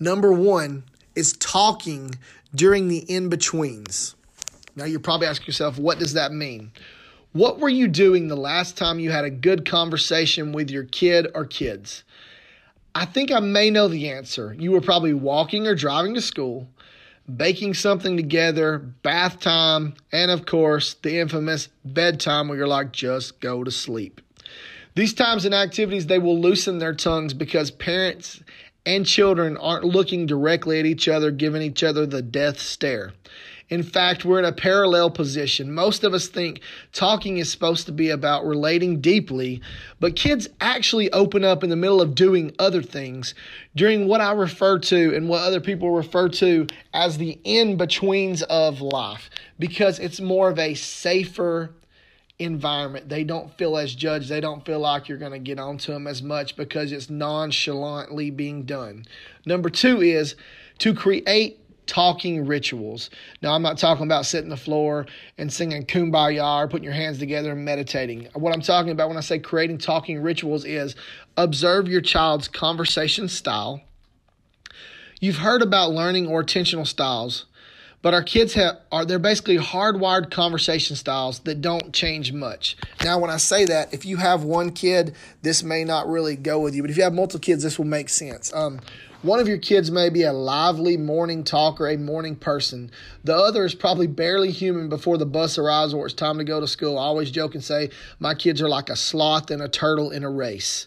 number 0.00 0.32
one 0.32 0.82
is 1.14 1.34
talking 1.34 2.16
during 2.52 2.88
the 2.88 2.98
in 2.98 3.28
betweens. 3.28 4.16
Now 4.78 4.84
you're 4.84 5.00
probably 5.00 5.26
asking 5.26 5.48
yourself, 5.48 5.76
what 5.76 5.98
does 5.98 6.12
that 6.12 6.32
mean? 6.32 6.70
What 7.32 7.58
were 7.58 7.68
you 7.68 7.88
doing 7.88 8.28
the 8.28 8.36
last 8.36 8.76
time 8.76 9.00
you 9.00 9.10
had 9.10 9.24
a 9.24 9.30
good 9.30 9.68
conversation 9.68 10.52
with 10.52 10.70
your 10.70 10.84
kid 10.84 11.26
or 11.34 11.44
kids? 11.44 12.04
I 12.94 13.04
think 13.04 13.32
I 13.32 13.40
may 13.40 13.70
know 13.70 13.88
the 13.88 14.08
answer. 14.08 14.54
You 14.56 14.70
were 14.70 14.80
probably 14.80 15.14
walking 15.14 15.66
or 15.66 15.74
driving 15.74 16.14
to 16.14 16.20
school, 16.20 16.68
baking 17.36 17.74
something 17.74 18.16
together, 18.16 18.78
bath 18.78 19.40
time, 19.40 19.94
and 20.12 20.30
of 20.30 20.46
course, 20.46 20.94
the 20.94 21.18
infamous 21.18 21.68
bedtime 21.84 22.46
where 22.46 22.58
you're 22.58 22.68
like, 22.68 22.92
just 22.92 23.40
go 23.40 23.64
to 23.64 23.72
sleep. 23.72 24.20
These 24.94 25.12
times 25.12 25.44
and 25.44 25.54
activities, 25.54 26.06
they 26.06 26.20
will 26.20 26.40
loosen 26.40 26.78
their 26.78 26.94
tongues 26.94 27.34
because 27.34 27.72
parents 27.72 28.40
and 28.86 29.04
children 29.04 29.56
aren't 29.56 29.84
looking 29.84 30.24
directly 30.24 30.78
at 30.78 30.86
each 30.86 31.08
other, 31.08 31.32
giving 31.32 31.62
each 31.62 31.82
other 31.82 32.06
the 32.06 32.22
death 32.22 32.60
stare. 32.60 33.12
In 33.70 33.82
fact, 33.82 34.24
we're 34.24 34.38
in 34.38 34.46
a 34.46 34.52
parallel 34.52 35.10
position. 35.10 35.74
Most 35.74 36.02
of 36.02 36.14
us 36.14 36.26
think 36.26 36.60
talking 36.92 37.36
is 37.36 37.50
supposed 37.50 37.84
to 37.86 37.92
be 37.92 38.08
about 38.08 38.46
relating 38.46 39.00
deeply, 39.00 39.60
but 40.00 40.16
kids 40.16 40.48
actually 40.60 41.12
open 41.12 41.44
up 41.44 41.62
in 41.62 41.68
the 41.68 41.76
middle 41.76 42.00
of 42.00 42.14
doing 42.14 42.54
other 42.58 42.82
things 42.82 43.34
during 43.76 44.08
what 44.08 44.22
I 44.22 44.32
refer 44.32 44.78
to 44.78 45.14
and 45.14 45.28
what 45.28 45.42
other 45.42 45.60
people 45.60 45.90
refer 45.90 46.30
to 46.30 46.66
as 46.94 47.18
the 47.18 47.38
in 47.44 47.76
betweens 47.76 48.42
of 48.44 48.80
life 48.80 49.28
because 49.58 49.98
it's 49.98 50.20
more 50.20 50.48
of 50.48 50.58
a 50.58 50.74
safer 50.74 51.74
environment. 52.38 53.08
They 53.08 53.24
don't 53.24 53.52
feel 53.58 53.76
as 53.76 53.94
judged. 53.94 54.30
They 54.30 54.40
don't 54.40 54.64
feel 54.64 54.78
like 54.80 55.08
you're 55.08 55.18
going 55.18 55.32
to 55.32 55.38
get 55.38 55.58
onto 55.58 55.92
them 55.92 56.06
as 56.06 56.22
much 56.22 56.56
because 56.56 56.92
it's 56.92 57.10
nonchalantly 57.10 58.30
being 58.30 58.62
done. 58.62 59.04
Number 59.44 59.68
two 59.68 60.00
is 60.00 60.36
to 60.78 60.94
create 60.94 61.60
talking 61.88 62.46
rituals. 62.46 63.10
Now, 63.42 63.54
I'm 63.54 63.62
not 63.62 63.78
talking 63.78 64.04
about 64.04 64.26
sitting 64.26 64.46
on 64.46 64.50
the 64.50 64.56
floor 64.56 65.06
and 65.38 65.52
singing 65.52 65.84
kumbaya 65.84 66.62
or 66.62 66.68
putting 66.68 66.84
your 66.84 66.92
hands 66.92 67.18
together 67.18 67.52
and 67.52 67.64
meditating. 67.64 68.28
What 68.34 68.54
I'm 68.54 68.60
talking 68.60 68.92
about 68.92 69.08
when 69.08 69.16
I 69.16 69.22
say 69.22 69.40
creating 69.40 69.78
talking 69.78 70.22
rituals 70.22 70.64
is 70.64 70.94
observe 71.36 71.88
your 71.88 72.02
child's 72.02 72.46
conversation 72.46 73.28
style. 73.28 73.80
You've 75.20 75.38
heard 75.38 75.62
about 75.62 75.90
learning 75.90 76.28
or 76.28 76.44
attentional 76.44 76.86
styles, 76.86 77.46
but 78.02 78.14
our 78.14 78.22
kids 78.22 78.54
have 78.54 78.76
are 78.92 79.04
they're 79.04 79.18
basically 79.18 79.58
hardwired 79.58 80.30
conversation 80.30 80.94
styles 80.94 81.40
that 81.40 81.60
don't 81.60 81.92
change 81.92 82.32
much. 82.32 82.76
Now, 83.02 83.18
when 83.18 83.30
I 83.30 83.38
say 83.38 83.64
that, 83.64 83.92
if 83.92 84.04
you 84.04 84.18
have 84.18 84.44
one 84.44 84.70
kid, 84.70 85.16
this 85.42 85.64
may 85.64 85.82
not 85.82 86.06
really 86.06 86.36
go 86.36 86.60
with 86.60 86.76
you, 86.76 86.82
but 86.82 86.90
if 86.90 86.96
you 86.96 87.02
have 87.02 87.12
multiple 87.12 87.40
kids, 87.40 87.64
this 87.64 87.78
will 87.78 87.86
make 87.86 88.08
sense. 88.08 88.54
Um, 88.54 88.78
one 89.22 89.40
of 89.40 89.48
your 89.48 89.58
kids 89.58 89.90
may 89.90 90.08
be 90.08 90.22
a 90.22 90.32
lively 90.32 90.96
morning 90.96 91.42
talker, 91.42 91.88
a 91.88 91.96
morning 91.96 92.36
person. 92.36 92.88
The 93.24 93.34
other 93.34 93.64
is 93.64 93.74
probably 93.74 94.06
barely 94.06 94.52
human 94.52 94.88
before 94.88 95.18
the 95.18 95.26
bus 95.26 95.58
arrives 95.58 95.92
or 95.92 96.06
it's 96.06 96.14
time 96.14 96.38
to 96.38 96.44
go 96.44 96.60
to 96.60 96.68
school. 96.68 96.96
I 96.96 97.02
always 97.02 97.32
joke 97.32 97.56
and 97.56 97.64
say, 97.64 97.90
my 98.20 98.34
kids 98.34 98.62
are 98.62 98.68
like 98.68 98.88
a 98.88 98.94
sloth 98.94 99.50
and 99.50 99.60
a 99.60 99.68
turtle 99.68 100.12
in 100.12 100.22
a 100.22 100.30
race. 100.30 100.86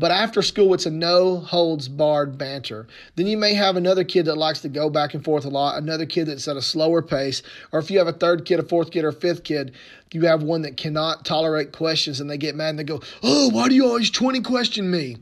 But 0.00 0.10
after 0.10 0.42
school, 0.42 0.74
it's 0.74 0.86
a 0.86 0.90
no 0.90 1.38
holds 1.38 1.86
barred 1.86 2.36
banter. 2.36 2.88
Then 3.14 3.28
you 3.28 3.36
may 3.36 3.54
have 3.54 3.76
another 3.76 4.02
kid 4.02 4.24
that 4.24 4.36
likes 4.36 4.62
to 4.62 4.68
go 4.68 4.90
back 4.90 5.14
and 5.14 5.22
forth 5.22 5.44
a 5.44 5.50
lot, 5.50 5.76
another 5.76 6.06
kid 6.06 6.26
that's 6.26 6.48
at 6.48 6.56
a 6.56 6.62
slower 6.62 7.02
pace, 7.02 7.42
or 7.70 7.78
if 7.78 7.90
you 7.90 7.98
have 7.98 8.08
a 8.08 8.12
third 8.12 8.46
kid, 8.46 8.58
a 8.58 8.62
fourth 8.62 8.90
kid, 8.90 9.04
or 9.04 9.08
a 9.08 9.12
fifth 9.12 9.44
kid, 9.44 9.74
you 10.10 10.22
have 10.22 10.42
one 10.42 10.62
that 10.62 10.76
cannot 10.76 11.24
tolerate 11.24 11.72
questions 11.72 12.18
and 12.18 12.30
they 12.30 12.38
get 12.38 12.56
mad 12.56 12.70
and 12.70 12.78
they 12.78 12.84
go, 12.84 13.02
Oh, 13.22 13.50
why 13.50 13.68
do 13.68 13.74
you 13.74 13.86
always 13.86 14.10
20 14.10 14.40
question 14.40 14.90
me? 14.90 15.18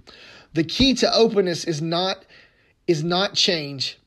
The 0.55 0.65
key 0.65 0.95
to 0.95 1.15
openness 1.15 1.65
is 1.65 1.83
not 1.83 2.25
is 2.89 3.05
not 3.05 3.35
change 3.35 3.99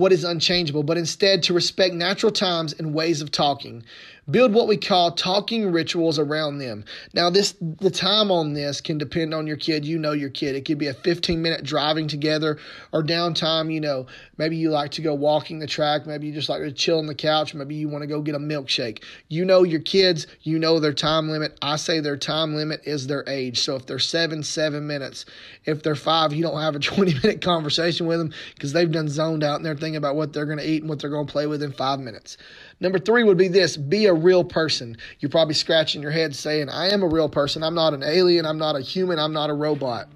what 0.00 0.12
is 0.12 0.24
unchangeable, 0.24 0.82
but 0.82 0.96
instead 0.96 1.42
to 1.42 1.52
respect 1.52 1.94
natural 1.94 2.32
times 2.32 2.72
and 2.72 2.94
ways 2.94 3.20
of 3.20 3.30
talking. 3.30 3.84
Build 4.30 4.52
what 4.52 4.68
we 4.68 4.76
call 4.76 5.12
talking 5.12 5.72
rituals 5.72 6.18
around 6.18 6.58
them. 6.58 6.84
Now, 7.14 7.30
this 7.30 7.54
the 7.60 7.90
time 7.90 8.30
on 8.30 8.52
this 8.52 8.80
can 8.80 8.98
depend 8.98 9.34
on 9.34 9.46
your 9.46 9.56
kid. 9.56 9.84
You 9.84 9.98
know 9.98 10.12
your 10.12 10.30
kid. 10.30 10.54
It 10.54 10.64
could 10.64 10.78
be 10.78 10.86
a 10.86 10.94
15 10.94 11.40
minute 11.42 11.64
driving 11.64 12.06
together 12.06 12.58
or 12.92 13.02
downtime. 13.02 13.72
You 13.72 13.80
know, 13.80 14.06
maybe 14.36 14.56
you 14.56 14.70
like 14.70 14.92
to 14.92 15.02
go 15.02 15.14
walking 15.14 15.58
the 15.58 15.66
track. 15.66 16.06
Maybe 16.06 16.28
you 16.28 16.32
just 16.32 16.48
like 16.48 16.60
to 16.60 16.70
chill 16.70 16.98
on 16.98 17.06
the 17.06 17.14
couch. 17.14 17.54
Maybe 17.54 17.74
you 17.74 17.88
want 17.88 18.02
to 18.02 18.06
go 18.06 18.20
get 18.20 18.34
a 18.34 18.38
milkshake. 18.38 19.02
You 19.28 19.44
know 19.44 19.64
your 19.64 19.80
kids. 19.80 20.26
You 20.42 20.58
know 20.58 20.78
their 20.78 20.92
time 20.92 21.28
limit. 21.28 21.58
I 21.60 21.76
say 21.76 21.98
their 21.98 22.16
time 22.16 22.54
limit 22.54 22.82
is 22.84 23.06
their 23.06 23.24
age. 23.26 23.60
So 23.60 23.74
if 23.74 23.86
they're 23.86 23.98
seven, 23.98 24.42
seven 24.42 24.86
minutes. 24.86 25.24
If 25.64 25.82
they're 25.82 25.96
five, 25.96 26.32
you 26.32 26.42
don't 26.42 26.60
have 26.60 26.76
a 26.76 26.78
20 26.90 27.14
minute 27.14 27.40
conversation 27.40 28.06
with 28.06 28.18
them 28.18 28.32
because 28.54 28.72
they've 28.72 28.90
done 28.90 29.08
zoned 29.08 29.42
out 29.42 29.56
and 29.56 29.64
they're 29.64 29.74
thinking 29.74 29.89
about 29.96 30.16
what 30.16 30.32
they're 30.32 30.46
going 30.46 30.58
to 30.58 30.68
eat 30.68 30.82
and 30.82 30.88
what 30.88 31.00
they're 31.00 31.10
going 31.10 31.26
to 31.26 31.32
play 31.32 31.46
with 31.46 31.62
in 31.62 31.72
five 31.72 32.00
minutes. 32.00 32.36
Number 32.80 32.98
three 32.98 33.24
would 33.24 33.38
be 33.38 33.48
this 33.48 33.76
be 33.76 34.06
a 34.06 34.14
real 34.14 34.44
person. 34.44 34.96
You're 35.20 35.30
probably 35.30 35.54
scratching 35.54 36.02
your 36.02 36.10
head 36.10 36.34
saying, 36.34 36.68
I 36.68 36.90
am 36.90 37.02
a 37.02 37.08
real 37.08 37.28
person. 37.28 37.62
I'm 37.62 37.74
not 37.74 37.94
an 37.94 38.02
alien. 38.02 38.46
I'm 38.46 38.58
not 38.58 38.76
a 38.76 38.80
human. 38.80 39.18
I'm 39.18 39.32
not 39.32 39.50
a 39.50 39.54
robot. 39.54 40.08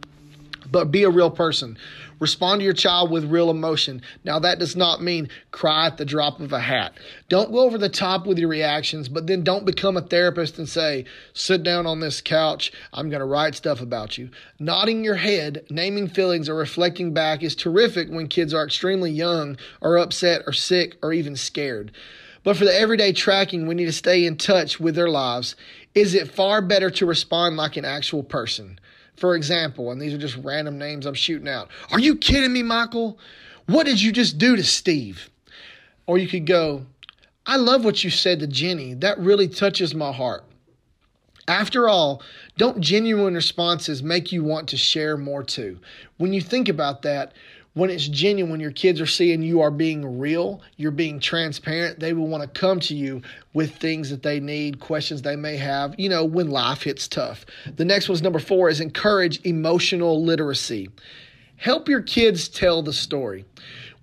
But 0.71 0.91
be 0.91 1.05
a 1.05 1.11
real 1.11 1.31
person. 1.31 1.79
Respond 2.25 2.61
to 2.61 2.65
your 2.65 2.73
child 2.73 3.11
with 3.11 3.31
real 3.31 3.51
emotion. 3.51 4.01
Now, 4.25 4.39
that 4.39 4.59
does 4.59 4.75
not 4.75 5.03
mean 5.03 5.29
cry 5.51 5.89
at 5.89 5.99
the 5.99 6.07
drop 6.07 6.41
of 6.41 6.55
a 6.55 6.61
hat. 6.61 6.95
Don't 7.29 7.53
go 7.53 7.59
over 7.59 7.77
the 7.77 7.91
top 7.91 8.27
with 8.27 8.39
your 8.39 8.49
reactions, 8.49 9.11
but 9.11 9.27
then 9.27 9.45
don't 9.45 9.67
become 9.67 9.99
a 9.99 10.01
therapist 10.01 10.57
and 10.59 10.67
say, 10.67 11.05
sit 11.35 11.63
down 11.63 11.87
on 11.87 12.01
this 12.01 12.23
couch. 12.23 12.73
I'm 12.95 13.11
going 13.11 13.21
to 13.21 13.27
write 13.27 13.57
stuff 13.57 13.83
about 13.83 14.17
you. 14.17 14.31
Nodding 14.59 15.05
your 15.05 15.17
head, 15.17 15.67
naming 15.69 16.09
feelings, 16.09 16.49
or 16.49 16.55
reflecting 16.55 17.13
back 17.13 17.43
is 17.43 17.55
terrific 17.55 18.09
when 18.09 18.29
kids 18.29 18.55
are 18.55 18.65
extremely 18.65 19.11
young, 19.11 19.59
or 19.83 19.99
upset, 19.99 20.45
or 20.47 20.55
sick, 20.55 20.97
or 21.03 21.13
even 21.13 21.37
scared. 21.37 21.93
But 22.43 22.57
for 22.57 22.65
the 22.65 22.75
everyday 22.75 23.13
tracking, 23.13 23.67
we 23.67 23.75
need 23.75 23.85
to 23.85 23.93
stay 23.93 24.25
in 24.25 24.39
touch 24.39 24.81
with 24.81 24.95
their 24.95 25.11
lives. 25.11 25.57
Is 25.95 26.15
it 26.15 26.33
far 26.33 26.63
better 26.63 26.89
to 26.89 27.05
respond 27.05 27.59
like 27.59 27.77
an 27.77 27.85
actual 27.85 28.23
person? 28.23 28.79
For 29.17 29.37
example, 29.37 29.93
and 29.93 30.01
these 30.01 30.13
are 30.13 30.19
just 30.19 30.37
random 30.37 30.79
names 30.79 31.07
I'm 31.07 31.15
shooting 31.15 31.49
out. 31.49 31.71
Are 31.91 32.01
you 32.01 32.17
kidding 32.17 32.53
me, 32.53 32.63
Michael? 32.63 33.19
What 33.67 33.87
did 33.87 34.03
you 34.03 34.13
just 34.13 34.39
do 34.39 34.57
to 34.57 34.65
Steve? 34.65 35.31
Or 36.07 36.19
you 36.19 36.29
could 36.29 36.47
go, 36.47 36.87
I 37.47 37.57
love 37.57 37.85
what 37.85 38.05
you 38.05 38.11
said 38.11 38.41
to 38.41 38.47
Jenny. 38.47 38.95
That 38.95 39.19
really 39.19 39.49
touches 39.49 39.95
my 39.95 40.13
heart. 40.13 40.45
After 41.47 41.89
all, 41.89 42.23
don't 42.57 42.81
genuine 42.81 43.35
responses 43.35 44.03
make 44.03 44.33
you 44.33 44.43
want 44.43 44.69
to 44.71 44.79
share 44.79 45.17
more 45.17 45.43
too? 45.43 45.79
When 46.17 46.33
you 46.33 46.41
think 46.41 46.69
about 46.69 47.03
that, 47.03 47.35
when 47.75 47.91
it's 47.91 48.07
genuine, 48.07 48.51
when 48.51 48.61
your 48.61 48.71
kids 48.71 49.01
are 49.01 49.07
seeing 49.07 49.43
you 49.43 49.61
are 49.61 49.71
being 49.71 50.19
real, 50.19 50.63
you're 50.77 50.93
being 50.93 51.19
transparent, 51.19 51.99
they 51.99 52.13
will 52.13 52.29
want 52.29 52.43
to 52.43 52.61
come 52.61 52.79
to 52.81 52.95
you 52.95 53.21
with 53.53 53.77
things 53.77 54.11
that 54.11 54.23
they 54.23 54.39
need, 54.39 54.79
questions 54.79 55.23
they 55.23 55.37
may 55.37 55.57
have, 55.57 55.95
you 55.99 56.09
know, 56.09 56.25
when 56.25 56.51
life 56.51 56.85
hits 56.85 57.09
tough. 57.09 57.45
The 57.77 57.85
next 57.85 58.09
one's 58.09 58.23
number 58.23 58.39
four 58.39 58.69
is 58.69 58.81
encourage 58.81 59.45
emotional 59.45 60.25
literacy. 60.25 60.89
Help 61.57 61.89
your 61.89 62.03
kids 62.03 62.49
tell 62.49 62.83
the 62.83 62.93
story. 62.93 63.45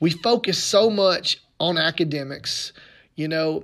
We 0.02 0.12
focus 0.12 0.62
so 0.62 0.90
much 0.90 1.42
on 1.60 1.78
academics, 1.78 2.74
you 3.16 3.28
know, 3.28 3.64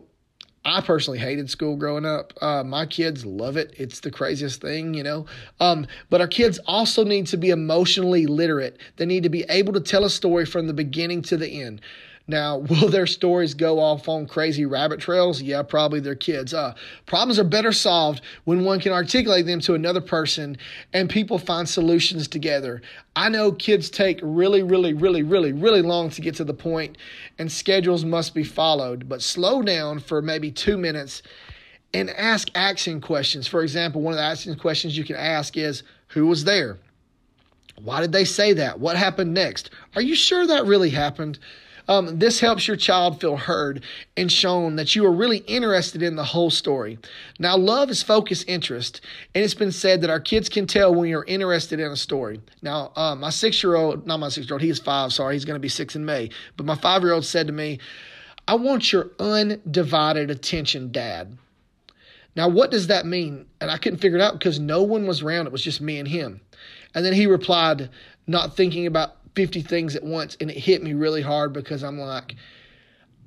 I 0.67 0.81
personally 0.81 1.17
hated 1.17 1.49
school 1.49 1.77
growing 1.77 2.05
up. 2.05 2.33
Uh, 2.41 2.61
my 2.61 2.85
kids 2.85 3.25
love 3.25 3.55
it. 3.55 3.73
It's 3.77 4.01
the 4.01 4.11
craziest 4.11 4.59
thing, 4.59 4.93
you 4.93 5.01
know. 5.01 5.25
Um, 5.61 5.87
but 6.09 6.19
our 6.19 6.27
kids 6.27 6.59
also 6.67 7.05
need 7.05 7.25
to 7.27 7.37
be 7.37 7.51
emotionally 7.51 8.25
literate. 8.25 8.77
They 8.97 9.05
need 9.05 9.23
to 9.23 9.29
be 9.29 9.45
able 9.47 9.71
to 9.73 9.79
tell 9.79 10.03
a 10.03 10.09
story 10.09 10.45
from 10.45 10.67
the 10.67 10.73
beginning 10.73 11.21
to 11.23 11.37
the 11.37 11.61
end. 11.61 11.79
Now, 12.27 12.57
will 12.69 12.89
their 12.89 13.07
stories 13.07 13.53
go 13.53 13.79
off 13.79 14.07
on 14.09 14.27
crazy 14.27 14.65
rabbit 14.65 14.99
trails? 14.99 15.41
Yeah, 15.41 15.63
probably 15.63 15.99
their 15.99 16.15
kids. 16.15 16.53
Uh, 16.53 16.75
problems 17.05 17.39
are 17.39 17.43
better 17.43 17.71
solved 17.71 18.21
when 18.43 18.63
one 18.63 18.79
can 18.79 18.91
articulate 18.91 19.45
them 19.45 19.59
to 19.61 19.73
another 19.73 20.01
person 20.01 20.57
and 20.93 21.09
people 21.09 21.39
find 21.39 21.67
solutions 21.67 22.27
together. 22.27 22.81
I 23.15 23.29
know 23.29 23.51
kids 23.51 23.89
take 23.89 24.19
really, 24.21 24.61
really, 24.61 24.93
really, 24.93 25.23
really, 25.23 25.53
really 25.53 25.81
long 25.81 26.09
to 26.11 26.21
get 26.21 26.35
to 26.35 26.43
the 26.43 26.53
point, 26.53 26.97
and 27.39 27.51
schedules 27.51 28.05
must 28.05 28.35
be 28.35 28.43
followed, 28.43 29.09
but 29.09 29.21
slow 29.21 29.61
down 29.61 29.99
for 29.99 30.21
maybe 30.21 30.51
two 30.51 30.77
minutes 30.77 31.23
and 31.93 32.09
ask 32.11 32.49
action 32.53 33.01
questions. 33.01 33.47
For 33.47 33.63
example, 33.63 34.01
one 34.01 34.13
of 34.13 34.17
the 34.17 34.23
action 34.23 34.55
questions 34.55 34.97
you 34.97 35.03
can 35.03 35.15
ask 35.15 35.57
is 35.57 35.83
Who 36.09 36.27
was 36.27 36.43
there? 36.43 36.77
Why 37.81 38.01
did 38.01 38.11
they 38.11 38.25
say 38.25 38.53
that? 38.53 38.79
What 38.79 38.97
happened 38.97 39.33
next? 39.33 39.69
Are 39.95 40.01
you 40.01 40.15
sure 40.15 40.45
that 40.47 40.65
really 40.65 40.89
happened? 40.89 41.39
Um, 41.87 42.19
this 42.19 42.39
helps 42.39 42.67
your 42.67 42.77
child 42.77 43.21
feel 43.21 43.37
heard 43.37 43.83
and 44.15 44.31
shown 44.31 44.75
that 44.75 44.95
you 44.95 45.05
are 45.05 45.11
really 45.11 45.37
interested 45.39 46.03
in 46.03 46.15
the 46.15 46.23
whole 46.23 46.49
story. 46.49 46.99
Now, 47.39 47.55
love 47.57 47.89
is 47.89 48.03
focused 48.03 48.47
interest, 48.47 49.01
and 49.33 49.43
it's 49.43 49.53
been 49.53 49.71
said 49.71 50.01
that 50.01 50.09
our 50.09 50.19
kids 50.19 50.49
can 50.49 50.67
tell 50.67 50.93
when 50.93 51.09
you're 51.09 51.23
interested 51.25 51.79
in 51.79 51.91
a 51.91 51.95
story. 51.95 52.41
Now, 52.61 52.91
uh, 52.95 53.15
my 53.15 53.29
six 53.29 53.63
year 53.63 53.75
old, 53.75 54.05
not 54.05 54.19
my 54.19 54.29
six 54.29 54.47
year 54.47 54.55
old, 54.55 54.61
he 54.61 54.69
is 54.69 54.79
five, 54.79 55.13
sorry, 55.13 55.35
he's 55.35 55.45
going 55.45 55.55
to 55.55 55.59
be 55.59 55.69
six 55.69 55.95
in 55.95 56.05
May, 56.05 56.29
but 56.57 56.65
my 56.65 56.75
five 56.75 57.03
year 57.03 57.13
old 57.13 57.25
said 57.25 57.47
to 57.47 57.53
me, 57.53 57.79
I 58.47 58.55
want 58.55 58.91
your 58.91 59.11
undivided 59.19 60.31
attention, 60.31 60.91
Dad. 60.91 61.37
Now, 62.35 62.47
what 62.47 62.71
does 62.71 62.87
that 62.87 63.05
mean? 63.05 63.47
And 63.59 63.71
I 63.71 63.77
couldn't 63.77 63.99
figure 63.99 64.17
it 64.17 64.21
out 64.21 64.33
because 64.33 64.59
no 64.59 64.83
one 64.83 65.07
was 65.07 65.21
around. 65.21 65.47
It 65.47 65.51
was 65.51 65.63
just 65.63 65.81
me 65.81 65.97
and 65.97 66.07
him. 66.07 66.39
And 66.93 67.03
then 67.03 67.13
he 67.13 67.25
replied, 67.27 67.89
not 68.27 68.55
thinking 68.55 68.85
about 68.85 69.16
50 69.37 69.61
things 69.61 69.95
at 69.95 70.03
once. 70.03 70.35
And 70.41 70.49
it 70.49 70.57
hit 70.57 70.81
me 70.81 70.95
really 70.95 71.21
hard 71.21 71.53
because 71.53 71.83
I'm 71.83 71.99
like, 71.99 72.35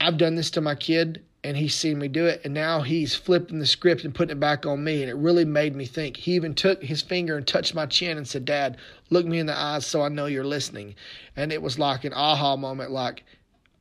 I've 0.00 0.18
done 0.18 0.34
this 0.34 0.50
to 0.50 0.60
my 0.60 0.74
kid 0.74 1.22
and 1.44 1.56
he's 1.56 1.76
seen 1.76 2.00
me 2.00 2.08
do 2.08 2.26
it. 2.26 2.40
And 2.44 2.52
now 2.52 2.80
he's 2.80 3.14
flipping 3.14 3.60
the 3.60 3.66
script 3.66 4.02
and 4.02 4.12
putting 4.12 4.36
it 4.36 4.40
back 4.40 4.66
on 4.66 4.82
me. 4.82 5.02
And 5.02 5.08
it 5.08 5.14
really 5.14 5.44
made 5.44 5.76
me 5.76 5.84
think. 5.84 6.16
He 6.16 6.32
even 6.32 6.52
took 6.52 6.82
his 6.82 7.00
finger 7.00 7.36
and 7.36 7.46
touched 7.46 7.76
my 7.76 7.86
chin 7.86 8.18
and 8.18 8.26
said, 8.26 8.44
Dad, 8.44 8.76
look 9.10 9.24
me 9.24 9.38
in 9.38 9.46
the 9.46 9.56
eyes 9.56 9.86
so 9.86 10.02
I 10.02 10.08
know 10.08 10.26
you're 10.26 10.42
listening. 10.42 10.96
And 11.36 11.52
it 11.52 11.62
was 11.62 11.78
like 11.78 12.02
an 12.02 12.12
aha 12.12 12.56
moment, 12.56 12.90
like, 12.90 13.22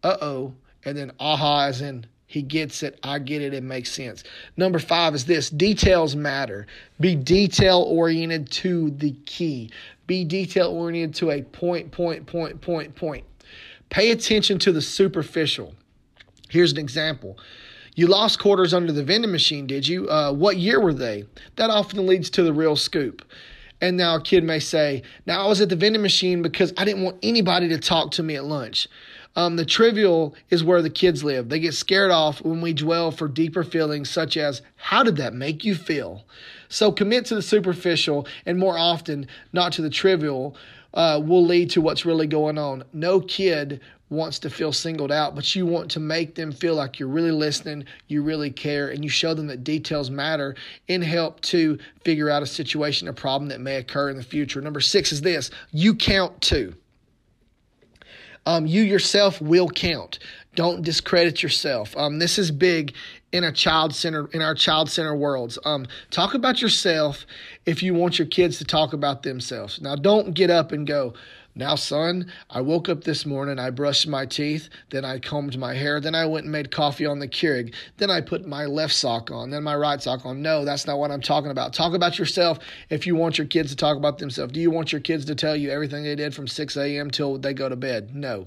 uh 0.03 0.17
oh. 0.21 0.53
And 0.86 0.95
then 0.95 1.11
aha 1.19 1.65
as 1.65 1.82
in, 1.82 2.05
he 2.27 2.43
gets 2.43 2.84
it. 2.84 2.99
I 3.01 3.17
get 3.17 3.41
it. 3.41 3.55
It 3.55 3.63
makes 3.63 3.91
sense. 3.91 4.23
Number 4.55 4.77
five 4.77 5.15
is 5.15 5.25
this 5.25 5.49
details 5.49 6.15
matter. 6.15 6.67
Be 6.99 7.15
detail 7.15 7.80
oriented 7.80 8.51
to 8.51 8.91
the 8.91 9.13
key. 9.25 9.71
Be 10.10 10.26
detail 10.26 10.72
oriented 10.72 11.14
to 11.18 11.30
a 11.30 11.43
point, 11.43 11.91
point, 11.91 12.26
point, 12.26 12.60
point, 12.62 12.95
point. 12.95 13.26
Pay 13.91 14.10
attention 14.10 14.57
to 14.57 14.72
the 14.72 14.82
superficial. 14.82 15.76
Here's 16.49 16.72
an 16.72 16.80
example. 16.80 17.38
You 17.93 18.07
lost 18.07 18.39
quarters 18.39 18.74
under 18.74 18.91
the 18.91 19.03
vending 19.03 19.32
machine, 19.32 19.68
did 19.68 19.88
you? 19.88 20.10
Uh, 20.10 20.34
what 20.34 20.57
year 20.57 20.82
were 20.82 20.95
they? 20.95 21.26
That 21.57 21.70
often 21.70 22.07
leads 22.07 22.32
to 22.32 22.41
the 22.41 22.51
real 22.51 22.76
scoop. 22.76 23.24
And 23.82 23.97
now 23.97 24.16
a 24.16 24.22
kid 24.22 24.43
may 24.43 24.57
say, 24.57 25.03
Now 25.28 25.45
I 25.45 25.47
was 25.47 25.62
at 25.62 25.70
the 25.70 25.76
vending 25.76 26.01
machine 26.01 26.41
because 26.41 26.74
I 26.76 26.86
didn't 26.86 27.03
want 27.03 27.20
anybody 27.22 27.68
to 27.68 27.78
talk 27.78 28.10
to 28.14 28.24
me 28.24 28.36
at 28.36 28.45
lunch. 28.45 28.88
Um, 29.36 29.57
the 29.57 29.66
trivial 29.66 30.34
is 30.49 30.64
where 30.64 30.82
the 30.82 30.89
kids 30.89 31.24
live. 31.24 31.49
They 31.49 31.60
get 31.60 31.76
scared 31.76 32.10
off 32.10 32.41
when 32.41 32.62
we 32.62 32.74
dwell 32.74 33.12
for 33.12 33.28
deeper 33.28 33.64
feelings, 33.64 34.10
such 34.10 34.38
as, 34.38 34.64
How 34.76 35.03
did 35.03 35.18
that 35.18 35.36
make 35.36 35.64
you 35.64 35.76
feel? 35.76 36.26
So 36.70 36.91
commit 36.91 37.26
to 37.26 37.36
the 37.36 37.41
superficial 37.41 38.28
and 38.45 38.57
more 38.57 38.78
often 38.78 39.28
not 39.51 39.74
to 39.74 39.82
the 39.82 39.89
trivial 39.89 40.55
uh, 40.93 41.22
will 41.24 41.45
lead 41.45 41.72
to 41.72 41.82
what's 41.82 42.05
really 42.05 42.28
going 42.28 42.57
on. 42.57 42.84
No 42.93 43.20
kid 43.20 43.82
wants 44.09 44.39
to 44.39 44.49
feel 44.49 44.72
singled 44.72 45.11
out, 45.11 45.36
but 45.36 45.55
you 45.55 45.65
want 45.65 45.91
to 45.91 45.99
make 45.99 46.34
them 46.34 46.51
feel 46.51 46.74
like 46.74 46.99
you're 46.99 47.09
really 47.09 47.32
listening, 47.32 47.86
you 48.07 48.24
really 48.24 48.49
care, 48.49 48.89
and 48.89 49.03
you 49.03 49.09
show 49.09 49.34
them 49.34 49.47
that 49.47 49.63
details 49.63 50.09
matter 50.09 50.55
and 50.88 51.03
help 51.03 51.39
to 51.41 51.78
figure 52.03 52.30
out 52.30 52.41
a 52.41 52.47
situation, 52.47 53.07
a 53.07 53.13
problem 53.13 53.49
that 53.49 53.61
may 53.61 53.76
occur 53.76 54.09
in 54.09 54.17
the 54.17 54.24
future. 54.24 54.61
Number 54.61 54.82
six 54.82 55.11
is 55.11 55.22
this 55.22 55.51
you 55.72 55.93
count 55.95 56.41
too. 56.41 56.74
Um, 58.45 58.65
you 58.65 58.82
yourself 58.82 59.39
will 59.41 59.70
count. 59.70 60.17
Don't 60.55 60.82
discredit 60.82 61.43
yourself. 61.43 61.95
Um, 61.95 62.17
this 62.17 62.39
is 62.39 62.49
big 62.49 62.95
in 63.32 63.43
a 63.43 63.51
child 63.51 63.93
center 63.93 64.27
in 64.27 64.41
our 64.41 64.55
child 64.55 64.89
center 64.89 65.15
worlds. 65.15 65.59
Um, 65.65 65.88
talk 66.09 66.34
about 66.34 66.61
yourself 66.61 67.25
if 67.65 67.84
you 67.84 67.93
want 67.93 68.17
your 68.17 68.27
kids 68.27 68.57
to 68.57 68.65
talk 68.65 68.93
about 68.93 69.23
themselves. 69.23 69.80
Now, 69.82 69.95
don't 69.95 70.34
get 70.34 70.49
up 70.49 70.71
and 70.71 70.88
go. 70.88 71.13
Now, 71.55 71.75
son, 71.75 72.32
I 72.49 72.61
woke 72.61 72.88
up 72.88 73.03
this 73.03 73.25
morning, 73.25 73.59
I 73.59 73.69
brushed 73.71 74.07
my 74.07 74.25
teeth, 74.25 74.69
then 74.91 75.03
I 75.03 75.19
combed 75.19 75.57
my 75.57 75.73
hair, 75.73 75.99
then 75.99 76.15
I 76.15 76.25
went 76.25 76.45
and 76.45 76.51
made 76.53 76.71
coffee 76.71 77.05
on 77.05 77.19
the 77.19 77.27
Keurig, 77.27 77.73
then 77.97 78.09
I 78.09 78.21
put 78.21 78.47
my 78.47 78.65
left 78.65 78.93
sock 78.93 79.30
on, 79.30 79.49
then 79.49 79.63
my 79.63 79.75
right 79.75 80.01
sock 80.01 80.25
on. 80.25 80.41
No, 80.41 80.63
that's 80.63 80.88
not 80.88 80.99
what 80.99 81.11
I'm 81.11 81.21
talking 81.21 81.51
about. 81.51 81.73
Talk 81.73 81.93
about 81.93 82.17
yourself 82.17 82.59
if 82.89 83.05
you 83.05 83.15
want 83.15 83.38
your 83.38 83.47
kids 83.47 83.71
to 83.71 83.75
talk 83.75 83.97
about 83.97 84.19
themselves. 84.19 84.53
Do 84.53 84.61
you 84.61 84.71
want 84.71 84.91
your 84.91 85.01
kids 85.01 85.25
to 85.25 85.36
tell 85.36 85.55
you 85.55 85.69
everything 85.69 86.03
they 86.03 86.15
did 86.15 86.34
from 86.34 86.47
6 86.47 86.77
a.m. 86.77 87.11
till 87.11 87.38
they 87.38 87.53
go 87.53 87.67
to 87.67 87.75
bed? 87.75 88.15
No 88.15 88.45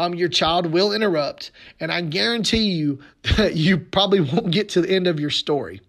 um, 0.00 0.14
your 0.14 0.30
child 0.30 0.66
will 0.66 0.92
interrupt, 0.92 1.50
and 1.78 1.92
I 1.92 2.00
guarantee 2.00 2.70
you 2.70 3.00
that 3.36 3.54
you 3.54 3.76
probably 3.76 4.20
won't 4.20 4.50
get 4.50 4.70
to 4.70 4.80
the 4.80 4.90
end 4.90 5.06
of 5.06 5.20
your 5.20 5.30
story. 5.30 5.82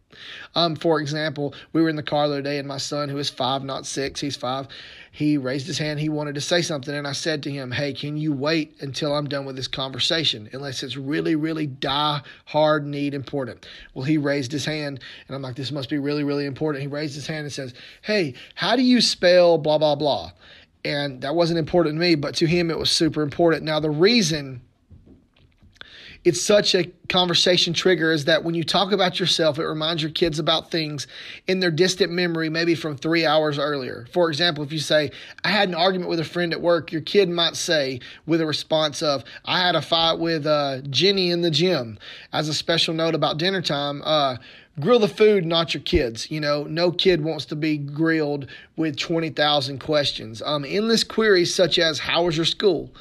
Um, 0.54 0.76
for 0.76 1.00
example, 1.00 1.56
we 1.72 1.82
were 1.82 1.88
in 1.88 1.96
the 1.96 2.04
car 2.04 2.28
the 2.28 2.34
other 2.34 2.42
day, 2.42 2.58
and 2.58 2.68
my 2.68 2.78
son, 2.78 3.08
who 3.08 3.18
is 3.18 3.30
five, 3.30 3.64
not 3.64 3.86
six, 3.86 4.20
he's 4.20 4.36
five, 4.36 4.68
he 5.14 5.38
raised 5.38 5.66
his 5.66 5.78
hand. 5.78 6.00
He 6.00 6.10
wanted 6.10 6.36
to 6.36 6.42
say 6.42 6.62
something, 6.62 6.94
and 6.94 7.08
I 7.08 7.14
said 7.14 7.42
to 7.44 7.52
him, 7.52 7.72
"Hey, 7.72 7.94
can 7.94 8.18
you 8.18 8.34
wait 8.34 8.76
until 8.82 9.16
I'm 9.16 9.30
done 9.30 9.46
with 9.46 9.56
this 9.56 9.68
conversation, 9.68 10.50
unless 10.52 10.84
it's 10.84 10.98
really, 10.98 11.36
really 11.36 11.68
die 11.68 12.22
hard 12.46 12.86
need 12.86 13.14
important?" 13.14 13.66
Well, 13.94 14.06
he 14.06 14.18
raised 14.18 14.52
his 14.52 14.66
hand, 14.66 15.00
and 15.28 15.36
I'm 15.36 15.42
like, 15.42 15.56
"This 15.56 15.72
must 15.72 15.90
be 15.90 15.98
really, 15.98 16.24
really 16.24 16.46
important." 16.46 16.82
He 16.82 16.88
raised 16.88 17.16
his 17.16 17.28
hand 17.28 17.44
and 17.44 17.52
says, 17.52 17.74
"Hey, 18.02 18.34
how 18.56 18.76
do 18.76 18.84
you 18.84 19.00
spell 19.00 19.58
blah 19.58 19.78
blah 19.78 19.96
blah?" 19.96 20.32
And 20.84 21.22
that 21.22 21.36
wasn't 21.36 21.60
important 21.60 21.96
to 21.96 22.00
me, 22.00 22.16
but 22.16 22.36
to 22.36 22.46
him 22.46 22.70
it 22.70 22.78
was 22.78 22.90
super 22.90 23.22
important. 23.22 23.64
Now, 23.64 23.80
the 23.80 23.90
reason 23.90 24.62
it's 26.24 26.42
such 26.42 26.76
a 26.76 26.84
conversation 27.10 27.74
trigger 27.74 28.12
is 28.12 28.26
that 28.26 28.44
when 28.44 28.54
you 28.54 28.64
talk 28.64 28.92
about 28.92 29.20
yourself, 29.20 29.58
it 29.58 29.66
reminds 29.66 30.04
your 30.04 30.12
kids 30.12 30.38
about 30.38 30.70
things 30.70 31.08
in 31.48 31.60
their 31.60 31.72
distant 31.72 32.12
memory, 32.12 32.48
maybe 32.48 32.76
from 32.76 32.96
three 32.96 33.26
hours 33.26 33.58
earlier. 33.58 34.08
For 34.14 34.30
example, 34.30 34.64
if 34.64 34.72
you 34.72 34.78
say, 34.78 35.12
I 35.44 35.50
had 35.50 35.70
an 35.70 35.76
argument 35.76 36.10
with 36.10 36.20
a 36.20 36.24
friend 36.24 36.54
at 36.54 36.62
work, 36.62 36.92
your 36.92 37.02
kid 37.02 37.28
might 37.28 37.56
say, 37.56 38.02
with 38.28 38.40
a 38.40 38.46
response 38.46 39.02
of, 39.02 39.24
I 39.46 39.60
had 39.60 39.76
a 39.76 39.82
fight 39.82 40.20
with 40.20 40.46
uh, 40.46 40.82
Jenny 40.90 41.32
in 41.32 41.42
the 41.42 41.52
gym. 41.52 41.98
As 42.34 42.48
a 42.48 42.54
special 42.54 42.94
note 42.94 43.16
about 43.16 43.40
dinner 43.40 43.62
time, 43.62 44.04
uh, 44.06 44.38
grill 44.80 45.00
the 45.00 45.08
food, 45.08 45.46
not 45.46 45.74
your 45.74 45.84
kids. 45.84 46.32
You 46.32 46.40
know, 46.40 46.64
no 46.64 46.92
kid 46.92 47.24
wants 47.24 47.46
to 47.46 47.56
be 47.56 47.78
grilled 47.78 48.48
with 48.76 48.98
20,000 48.98 49.80
questions. 49.80 50.42
Um, 50.42 50.66
endless 50.68 51.04
queries 51.04 51.54
such 51.54 51.78
as, 51.78 52.00
How 52.00 52.24
was 52.24 52.38
your 52.38 52.46
school? 52.46 52.92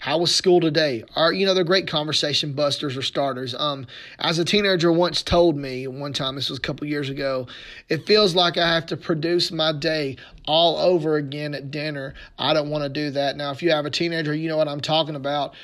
How 0.00 0.16
was 0.16 0.34
school 0.34 0.60
today? 0.60 1.04
Are 1.14 1.30
you 1.30 1.44
know 1.44 1.52
they're 1.52 1.62
great 1.62 1.86
conversation 1.86 2.54
busters 2.54 2.96
or 2.96 3.02
starters. 3.02 3.54
Um, 3.54 3.86
as 4.18 4.38
a 4.38 4.46
teenager 4.46 4.90
once 4.90 5.22
told 5.22 5.58
me 5.58 5.86
one 5.86 6.14
time, 6.14 6.36
this 6.36 6.48
was 6.48 6.58
a 6.58 6.62
couple 6.62 6.86
years 6.86 7.10
ago, 7.10 7.46
it 7.90 8.06
feels 8.06 8.34
like 8.34 8.56
I 8.56 8.66
have 8.72 8.86
to 8.86 8.96
produce 8.96 9.52
my 9.52 9.72
day 9.72 10.16
all 10.46 10.78
over 10.78 11.16
again 11.16 11.54
at 11.54 11.70
dinner. 11.70 12.14
I 12.38 12.54
don't 12.54 12.70
want 12.70 12.82
to 12.84 12.88
do 12.88 13.10
that. 13.10 13.36
Now, 13.36 13.50
if 13.50 13.62
you 13.62 13.72
have 13.72 13.84
a 13.84 13.90
teenager, 13.90 14.34
you 14.34 14.48
know 14.48 14.56
what 14.56 14.68
I'm 14.68 14.80
talking 14.80 15.16
about. 15.16 15.54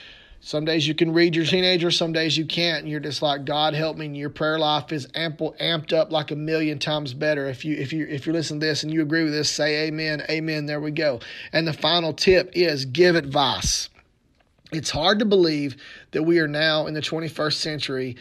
Some 0.40 0.64
days 0.64 0.86
you 0.86 0.94
can 0.94 1.12
read 1.12 1.34
your 1.34 1.44
teenager, 1.44 1.90
some 1.90 2.12
days 2.12 2.36
you 2.38 2.46
can't, 2.46 2.82
and 2.82 2.88
you're 2.88 3.00
just 3.00 3.22
like, 3.22 3.44
God 3.44 3.74
help 3.74 3.96
me. 3.96 4.06
And 4.06 4.16
your 4.16 4.30
prayer 4.30 4.58
life 4.58 4.92
is 4.92 5.08
ample, 5.14 5.56
amped 5.60 5.92
up 5.92 6.12
like 6.12 6.30
a 6.30 6.36
million 6.36 6.78
times 6.78 7.14
better. 7.14 7.46
If 7.46 7.64
you 7.64 7.74
if 7.76 7.92
you 7.92 8.06
if 8.06 8.26
you're 8.26 8.34
listening 8.34 8.60
to 8.60 8.66
this 8.66 8.82
and 8.82 8.92
you 8.92 9.02
agree 9.02 9.24
with 9.24 9.32
this, 9.32 9.50
say 9.50 9.88
Amen, 9.88 10.22
Amen. 10.30 10.66
There 10.66 10.80
we 10.80 10.92
go. 10.92 11.20
And 11.52 11.66
the 11.66 11.72
final 11.72 12.12
tip 12.12 12.50
is 12.54 12.84
give 12.84 13.16
advice. 13.16 13.88
It's 14.72 14.90
hard 14.90 15.20
to 15.20 15.24
believe 15.24 15.76
that 16.10 16.24
we 16.24 16.38
are 16.38 16.48
now 16.48 16.86
in 16.86 16.94
the 16.94 17.00
21st 17.00 17.54
century, 17.54 18.16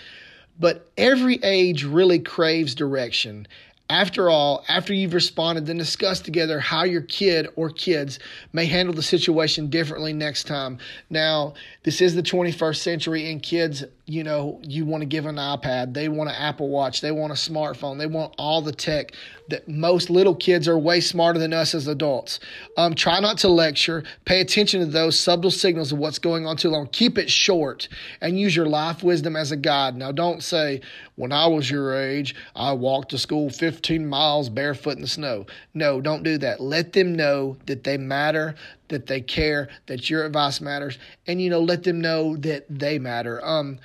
but 0.60 0.90
every 0.98 1.40
age 1.44 1.84
really 1.84 2.20
craves 2.20 2.76
direction. 2.76 3.48
After 3.90 4.32
all, 4.32 4.66
after 4.68 4.96
you've 4.96 5.14
responded, 5.14 5.68
then 5.68 5.78
discuss 5.78 6.20
together 6.20 6.60
how 6.60 6.86
your 6.86 7.04
kid 7.04 7.48
or 7.56 7.70
kids 7.70 8.18
may 8.52 8.66
handle 8.66 8.96
the 8.96 9.04
situation 9.04 9.70
differently 9.70 10.12
next 10.12 10.46
time. 10.48 10.80
Now, 11.12 11.54
this 11.84 12.02
is 12.02 12.16
the 12.16 12.24
21st 12.24 12.78
century, 12.78 13.32
and 13.32 13.44
kids, 13.44 13.84
you 14.08 14.24
know, 14.24 14.60
you 14.64 14.86
want 14.86 15.02
to 15.02 15.06
give 15.06 15.26
an 15.26 15.36
iPad, 15.36 15.94
they 15.94 16.10
want 16.10 16.30
an 16.30 16.36
Apple 16.36 16.70
Watch, 16.70 17.02
they 17.02 17.12
want 17.12 17.32
a 17.32 17.36
smartphone, 17.36 17.98
they 17.98 18.06
want 18.06 18.36
all 18.38 18.62
the 18.62 18.72
tech 18.72 19.14
that 19.50 19.68
most 19.68 20.10
little 20.10 20.36
kids 20.36 20.68
are 20.68 20.78
way 20.78 21.00
smarter 21.00 21.40
than 21.40 21.54
us 21.54 21.74
as 21.74 21.88
adults. 21.88 22.40
Um, 22.78 22.94
try 22.94 23.20
not 23.20 23.38
to 23.40 23.48
lecture. 23.48 24.04
Pay 24.26 24.42
attention 24.42 24.80
to 24.80 24.86
those 24.86 25.20
subtle 25.20 25.52
signals 25.52 25.92
of 25.92 25.98
what's 25.98 26.20
going 26.20 26.46
on 26.46 26.58
too 26.58 26.70
long. 26.70 26.88
Keep 26.88 27.18
it 27.18 27.30
short 27.30 27.88
and 28.22 28.40
use 28.40 28.56
your 28.56 28.66
life 28.68 29.04
wisdom 29.04 29.36
as 29.36 29.52
a 29.52 29.58
guide. 29.58 29.96
Now, 29.96 30.12
don't 30.12 30.44
say, 30.44 30.82
when 31.16 31.32
I 31.32 31.48
was 31.48 31.70
your 31.70 31.96
age, 31.96 32.36
I 32.56 32.74
walked 32.74 33.10
to 33.12 33.18
school 33.18 33.50
15 33.50 34.06
miles 34.06 34.50
barefoot 34.50 34.98
in 34.98 35.02
the 35.02 35.08
snow. 35.08 35.46
No, 35.74 36.02
don't 36.02 36.24
do 36.24 36.38
that. 36.40 36.60
Let 36.60 36.94
them 36.94 37.16
know 37.16 37.58
that 37.68 37.84
they 37.84 37.98
matter, 37.98 38.56
that 38.90 39.08
they 39.08 39.22
care, 39.22 39.70
that 39.88 40.10
your 40.10 40.26
advice 40.26 40.60
matters, 40.60 40.98
and 41.28 41.42
you 41.42 41.50
know, 41.50 41.62
let 41.62 41.84
them 41.84 42.02
know 42.02 42.36
that 42.38 42.66
they 42.70 43.00
matter. 43.00 43.44
Um, 43.46 43.80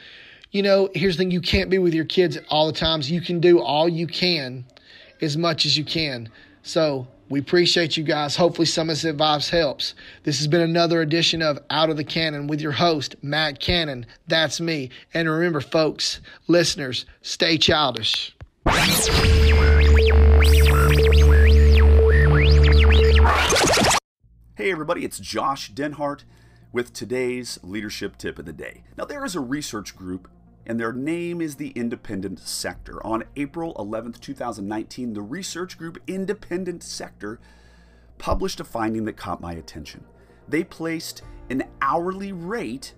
you 0.50 0.62
know, 0.62 0.88
here's 0.94 1.16
the 1.16 1.22
thing: 1.22 1.30
you 1.30 1.40
can't 1.40 1.70
be 1.70 1.78
with 1.78 1.94
your 1.94 2.04
kids 2.04 2.38
all 2.48 2.66
the 2.66 2.72
times. 2.72 3.10
You 3.10 3.20
can 3.20 3.40
do 3.40 3.60
all 3.60 3.88
you 3.88 4.06
can, 4.06 4.64
as 5.20 5.36
much 5.36 5.64
as 5.64 5.76
you 5.76 5.84
can. 5.84 6.28
So 6.62 7.06
we 7.28 7.38
appreciate 7.38 7.96
you 7.96 8.02
guys. 8.02 8.34
Hopefully, 8.34 8.66
some 8.66 8.90
of 8.90 8.96
this 8.96 9.04
advice 9.04 9.48
helps. 9.48 9.94
This 10.24 10.38
has 10.38 10.48
been 10.48 10.60
another 10.60 11.00
edition 11.02 11.42
of 11.42 11.58
Out 11.70 11.88
of 11.88 11.96
the 11.96 12.04
Cannon 12.04 12.48
with 12.48 12.60
your 12.60 12.72
host, 12.72 13.14
Matt 13.22 13.60
Cannon. 13.60 14.06
That's 14.26 14.60
me. 14.60 14.90
And 15.14 15.28
remember, 15.28 15.60
folks, 15.60 16.20
listeners, 16.48 17.06
stay 17.22 17.56
childish. 17.56 18.36
Hey, 24.56 24.72
everybody, 24.72 25.04
it's 25.04 25.18
Josh 25.20 25.72
Denhart 25.72 26.24
with 26.72 26.92
today's 26.92 27.58
leadership 27.62 28.16
tip 28.18 28.38
of 28.38 28.44
the 28.44 28.52
day. 28.52 28.82
Now, 28.96 29.04
there 29.04 29.24
is 29.24 29.34
a 29.34 29.40
research 29.40 29.96
group, 29.96 30.28
and 30.70 30.78
their 30.78 30.92
name 30.92 31.40
is 31.40 31.56
the 31.56 31.70
Independent 31.70 32.38
Sector. 32.38 33.04
On 33.04 33.24
April 33.34 33.74
11th, 33.74 34.20
2019, 34.20 35.14
the 35.14 35.20
research 35.20 35.76
group 35.76 36.00
Independent 36.06 36.84
Sector 36.84 37.40
published 38.18 38.60
a 38.60 38.64
finding 38.64 39.04
that 39.06 39.16
caught 39.16 39.40
my 39.40 39.54
attention. 39.54 40.04
They 40.46 40.62
placed 40.62 41.22
an 41.50 41.64
hourly 41.82 42.30
rate, 42.30 42.94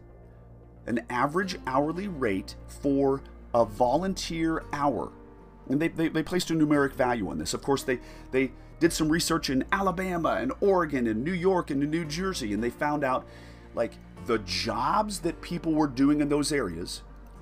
an 0.87 1.01
average 1.09 1.57
hourly 1.67 2.09
rate 2.09 2.57
for 2.67 3.23
a 3.55 3.65
volunteer 3.65 4.65
hour. 4.75 5.11
And 5.71 5.81
they, 5.81 5.89
they, 5.89 6.09
they 6.09 6.23
placed 6.23 6.51
a 6.51 6.55
numeric 6.55 6.93
value 6.93 7.31
on 7.31 7.39
this. 7.39 7.55
Of 7.55 7.63
course, 7.63 7.85
they, 7.85 8.01
they 8.33 8.53
did 8.81 8.93
some 8.93 9.09
research 9.09 9.49
in 9.49 9.65
Alabama 9.73 10.37
and 10.39 10.53
Oregon 10.61 11.07
and 11.07 11.25
New 11.25 11.33
York 11.33 11.71
and 11.71 11.91
New 11.91 12.05
Jersey, 12.05 12.53
and 12.53 12.63
they 12.63 12.69
found 12.69 13.03
out 13.03 13.27
like 13.75 13.93
the 14.27 14.41
jobs 14.41 15.21
that 15.21 15.41
people 15.41 15.73
were 15.73 15.87
doing 15.87 16.21
in 16.21 16.29
those 16.29 16.53
areas, 16.53 17.01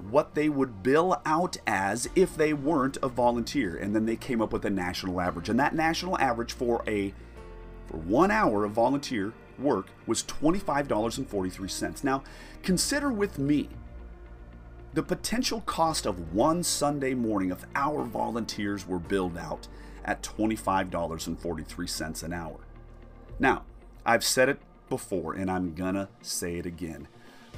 what 0.09 0.35
they 0.35 0.49
would 0.49 0.83
bill 0.83 1.21
out 1.25 1.57
as 1.67 2.09
if 2.15 2.37
they 2.37 2.53
weren't 2.53 2.99
a 3.03 3.09
volunteer, 3.09 3.77
and 3.77 3.95
then 3.95 4.07
they 4.07 4.17
came 4.17 4.41
up 4.41 4.53
with 4.53 4.65
a 4.65 4.71
national 4.71 5.21
average. 5.21 5.49
And 5.49 5.59
that 5.59 5.75
national 5.75 6.19
average 6.19 6.53
for 6.53 6.83
a 6.87 7.15
for 7.87 7.97
one 7.97 8.31
hour 8.31 8.65
of 8.65 8.73
volunteer 8.73 9.33
work 9.59 9.89
was 10.07 10.23
$25.43. 10.23 12.05
Now, 12.05 12.23
consider 12.63 13.11
with 13.11 13.39
me 13.39 13.69
the 14.93 15.03
potential 15.03 15.61
cost 15.63 16.07
of 16.07 16.35
one 16.35 16.63
Sunday 16.63 17.15
morning 17.15 17.51
if 17.51 17.65
our 17.75 18.05
volunteers 18.05 18.87
were 18.87 18.99
billed 18.99 19.37
out 19.37 19.69
at 20.05 20.23
$25.43 20.23 22.23
an 22.23 22.33
hour. 22.33 22.59
Now, 23.39 23.65
I've 24.05 24.25
said 24.25 24.49
it 24.49 24.61
before 24.89 25.35
and 25.35 25.51
I'm 25.51 25.75
gonna 25.75 26.09
say 26.21 26.57
it 26.57 26.67
again. 26.67 27.09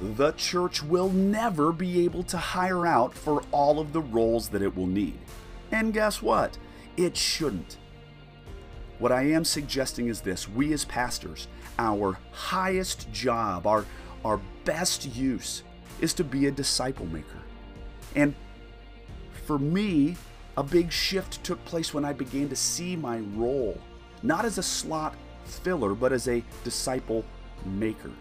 The 0.01 0.31
church 0.33 0.83
will 0.83 1.09
never 1.09 1.71
be 1.71 2.03
able 2.03 2.23
to 2.23 2.37
hire 2.37 2.85
out 2.85 3.13
for 3.13 3.43
all 3.51 3.79
of 3.79 3.93
the 3.93 4.01
roles 4.01 4.49
that 4.49 4.61
it 4.61 4.75
will 4.75 4.87
need. 4.87 5.19
And 5.71 5.93
guess 5.93 6.21
what? 6.21 6.57
It 6.97 7.15
shouldn't. 7.15 7.77
What 8.99 9.11
I 9.11 9.23
am 9.23 9.43
suggesting 9.43 10.07
is 10.07 10.21
this 10.21 10.47
we 10.47 10.73
as 10.73 10.85
pastors, 10.85 11.47
our 11.79 12.17
highest 12.31 13.11
job, 13.11 13.67
our, 13.67 13.85
our 14.23 14.39
best 14.65 15.15
use 15.15 15.63
is 15.99 16.13
to 16.15 16.23
be 16.23 16.47
a 16.47 16.51
disciple 16.51 17.05
maker. 17.07 17.41
And 18.15 18.35
for 19.45 19.57
me, 19.59 20.15
a 20.55 20.63
big 20.63 20.91
shift 20.91 21.43
took 21.43 21.63
place 21.65 21.93
when 21.93 22.05
I 22.05 22.13
began 22.13 22.49
to 22.49 22.55
see 22.55 22.95
my 22.95 23.19
role, 23.35 23.79
not 24.21 24.45
as 24.45 24.57
a 24.57 24.63
slot 24.63 25.15
filler, 25.45 25.93
but 25.95 26.13
as 26.13 26.27
a 26.27 26.43
disciple 26.63 27.25
maker. 27.65 28.11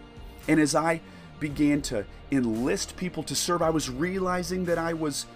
And 0.48 0.58
as 0.58 0.74
I 0.74 1.00
began 1.42 1.82
to 1.82 2.06
enlist 2.30 2.96
people 2.96 3.24
to 3.24 3.34
serve, 3.34 3.62
I 3.62 3.68
was 3.68 3.90
realizing 3.90 4.64
that 4.66 4.78
I 4.78 4.94
was 4.94 5.26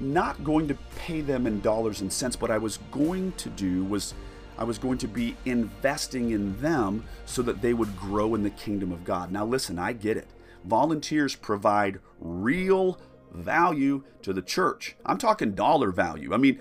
not 0.00 0.42
going 0.42 0.66
to 0.66 0.74
pay 0.96 1.20
them 1.20 1.46
in 1.46 1.60
dollars 1.60 2.00
and 2.00 2.12
cents. 2.12 2.40
What 2.40 2.50
I 2.50 2.58
was 2.58 2.78
going 2.90 3.32
to 3.34 3.48
do 3.50 3.84
was 3.84 4.14
I 4.58 4.64
was 4.64 4.78
going 4.78 4.98
to 4.98 5.06
be 5.06 5.36
investing 5.44 6.32
in 6.32 6.60
them 6.60 7.04
so 7.24 7.40
that 7.42 7.62
they 7.62 7.72
would 7.72 7.96
grow 7.96 8.34
in 8.34 8.42
the 8.42 8.50
kingdom 8.50 8.90
of 8.90 9.04
God. 9.04 9.30
Now, 9.30 9.46
listen, 9.46 9.78
I 9.78 9.92
get 9.92 10.16
it. 10.16 10.26
Volunteers 10.64 11.36
provide 11.36 12.00
real 12.18 12.98
value 13.32 14.02
to 14.22 14.32
the 14.32 14.42
church. 14.42 14.96
I'm 15.06 15.18
talking 15.18 15.52
dollar 15.52 15.92
value. 15.92 16.34
I 16.34 16.36
mean, 16.36 16.58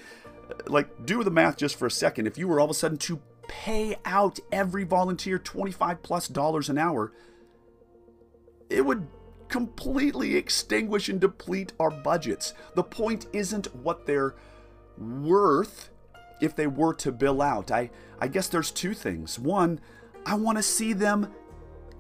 like, 0.67 1.03
do 1.03 1.23
the 1.23 1.31
math 1.31 1.57
just 1.57 1.77
for 1.77 1.87
a 1.87 1.91
second. 1.91 2.27
If 2.27 2.37
you 2.37 2.47
were 2.47 2.59
all 2.59 2.65
of 2.65 2.71
a 2.71 2.75
sudden 2.75 2.99
to 2.99 3.19
pay 3.47 3.95
out 4.05 4.39
every 4.51 4.83
volunteer 4.83 5.39
25 5.39 6.03
plus 6.03 6.27
dollars 6.27 6.69
an 6.69 6.77
hour, 6.77 7.11
it 8.73 8.85
would 8.85 9.07
completely 9.47 10.35
extinguish 10.35 11.09
and 11.09 11.21
deplete 11.21 11.73
our 11.79 11.91
budgets. 11.91 12.53
The 12.73 12.83
point 12.83 13.27
isn't 13.33 13.73
what 13.75 14.05
they're 14.05 14.35
worth 14.97 15.89
if 16.41 16.55
they 16.55 16.67
were 16.67 16.93
to 16.95 17.11
bill 17.11 17.41
out. 17.41 17.71
I, 17.71 17.91
I 18.19 18.27
guess 18.27 18.47
there's 18.47 18.71
two 18.71 18.93
things. 18.93 19.37
One, 19.37 19.79
I 20.25 20.35
want 20.35 20.57
to 20.57 20.63
see 20.63 20.93
them 20.93 21.31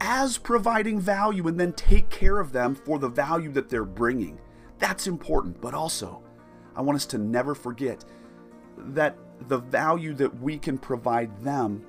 as 0.01 0.37
providing 0.37 0.99
value 0.99 1.47
and 1.47 1.59
then 1.59 1.73
take 1.73 2.09
care 2.09 2.39
of 2.39 2.51
them 2.51 2.75
for 2.75 2.97
the 2.97 3.07
value 3.07 3.51
that 3.51 3.69
they're 3.69 3.85
bringing. 3.85 4.39
That's 4.79 5.07
important, 5.07 5.61
but 5.61 5.73
also, 5.73 6.23
I 6.75 6.81
want 6.81 6.95
us 6.95 7.05
to 7.07 7.17
never 7.17 7.53
forget 7.53 8.03
that 8.77 9.15
the 9.47 9.59
value 9.59 10.13
that 10.15 10.41
we 10.41 10.57
can 10.57 10.77
provide 10.77 11.43
them 11.43 11.85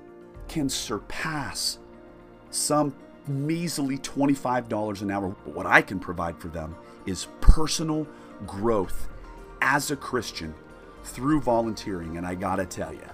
can 0.47 0.69
surpass 0.69 1.79
some 2.51 2.95
measly 3.27 3.97
$25 3.97 5.01
an 5.01 5.11
hour. 5.11 5.29
What 5.45 5.65
I 5.65 5.81
can 5.81 5.99
provide 5.99 6.37
for 6.37 6.47
them 6.47 6.75
is 7.05 7.27
personal 7.41 8.07
growth 8.45 9.07
as 9.61 9.91
a 9.91 9.95
Christian 9.95 10.53
through 11.03 11.41
volunteering. 11.41 12.17
And 12.17 12.25
I 12.25 12.35
gotta 12.35 12.65
tell 12.65 12.93
you, 12.93 13.07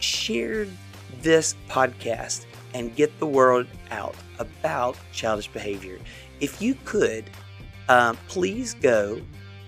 Share 0.00 0.66
this 1.20 1.54
podcast 1.68 2.46
and 2.74 2.94
get 2.94 3.18
the 3.18 3.26
word 3.26 3.66
out 3.90 4.14
about 4.38 4.96
childish 5.12 5.48
behavior. 5.48 5.98
If 6.40 6.62
you 6.62 6.76
could, 6.84 7.30
um, 7.88 8.16
please 8.28 8.74
go 8.74 9.20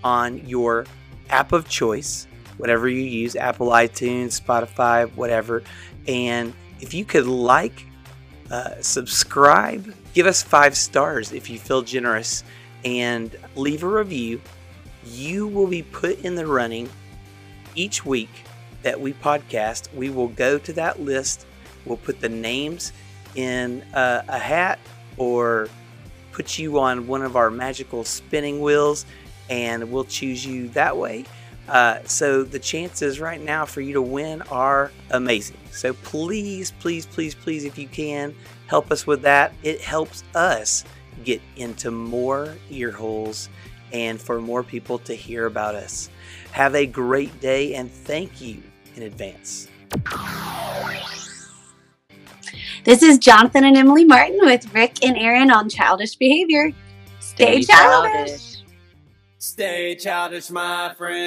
on 0.05 0.47
your 0.47 0.87
app 1.31 1.53
of 1.53 1.69
choice, 1.69 2.27
whatever 2.57 2.89
you 2.89 3.03
use 3.03 3.37
Apple, 3.37 3.69
iTunes, 3.69 4.41
Spotify, 4.41 5.11
whatever. 5.15 5.63
And 6.07 6.53
if 6.81 6.95
you 6.95 7.05
could 7.05 7.27
like, 7.27 7.87
uh, 8.51 8.81
subscribe, 8.81 9.95
give 10.13 10.27
us 10.27 10.43
five 10.43 10.77
stars 10.77 11.33
if 11.33 11.49
you 11.49 11.59
feel 11.59 11.83
generous, 11.83 12.45
and 12.85 13.37
leave 13.57 13.83
a 13.83 13.89
review, 13.89 14.41
you 15.05 15.47
will 15.47 15.67
be 15.67 15.83
put 15.83 16.21
in 16.21 16.35
the 16.35 16.47
running 16.47 16.89
each 17.75 18.05
week 18.05 18.31
that 18.83 19.01
we 19.01 19.13
podcast. 19.13 19.93
We 19.95 20.11
will 20.11 20.29
go 20.29 20.59
to 20.59 20.73
that 20.75 21.01
list, 21.01 21.47
we'll 21.85 21.97
put 21.97 22.21
the 22.21 22.29
names 22.29 22.93
in 23.35 23.83
a, 23.95 24.25
a 24.29 24.39
hat 24.39 24.79
or 25.17 25.69
put 26.33 26.59
you 26.59 26.79
on 26.79 27.07
one 27.07 27.23
of 27.23 27.37
our 27.37 27.51
magical 27.51 28.05
spinning 28.05 28.61
wheels 28.61 29.05
and 29.49 29.91
we'll 29.91 30.05
choose 30.05 30.45
you 30.45 30.69
that 30.71 30.97
way. 30.97 31.25
Uh, 31.69 31.99
so 32.05 32.43
the 32.43 32.59
chances 32.59 33.21
right 33.21 33.41
now 33.41 33.65
for 33.65 33.81
you 33.81 33.93
to 33.93 34.03
win 34.03 34.43
are 34.43 34.91
amazing. 35.11 35.57
So 35.71 35.93
please, 35.93 36.73
please, 36.73 37.07
please, 37.07 37.35
please, 37.35 37.65
if 37.65 37.79
you 37.79 37.87
can, 37.87 38.35
help 38.67 38.91
us 38.91 39.07
with 39.07 39.23
that. 39.23 39.53
It 39.63 39.81
helps 39.81 40.25
us 40.35 40.85
get 41.25 41.41
into 41.57 41.91
more 41.91 42.57
ear 42.71 42.91
holes 42.91 43.49
and 43.93 44.21
for 44.21 44.41
more 44.41 44.63
people 44.63 44.99
to 45.01 45.15
hear 45.15 45.47
about 45.47 45.75
us. 45.75 46.11
Have 46.53 46.75
a 46.75 46.87
great 46.87 47.41
day 47.41 47.75
and 47.75 47.91
thank 47.91 48.41
you 48.41 48.63
in 48.97 49.03
advance. 49.05 49.69
This 52.85 53.03
is 53.03 53.19
Jonathan 53.19 53.65
and 53.65 53.77
Emily 53.77 54.05
Martin 54.05 54.39
with 54.41 54.73
Rick 54.75 55.05
and 55.05 55.17
Aaron 55.17 55.51
on 55.51 55.69
childish 55.69 56.17
behavior. 56.17 56.73
Stay, 57.21 57.63
Stay 57.63 57.73
childish. 57.75 58.13
childish. 58.13 58.57
Stay 59.39 59.95
childish, 59.97 60.51
my 60.51 60.95
friend. 60.97 61.21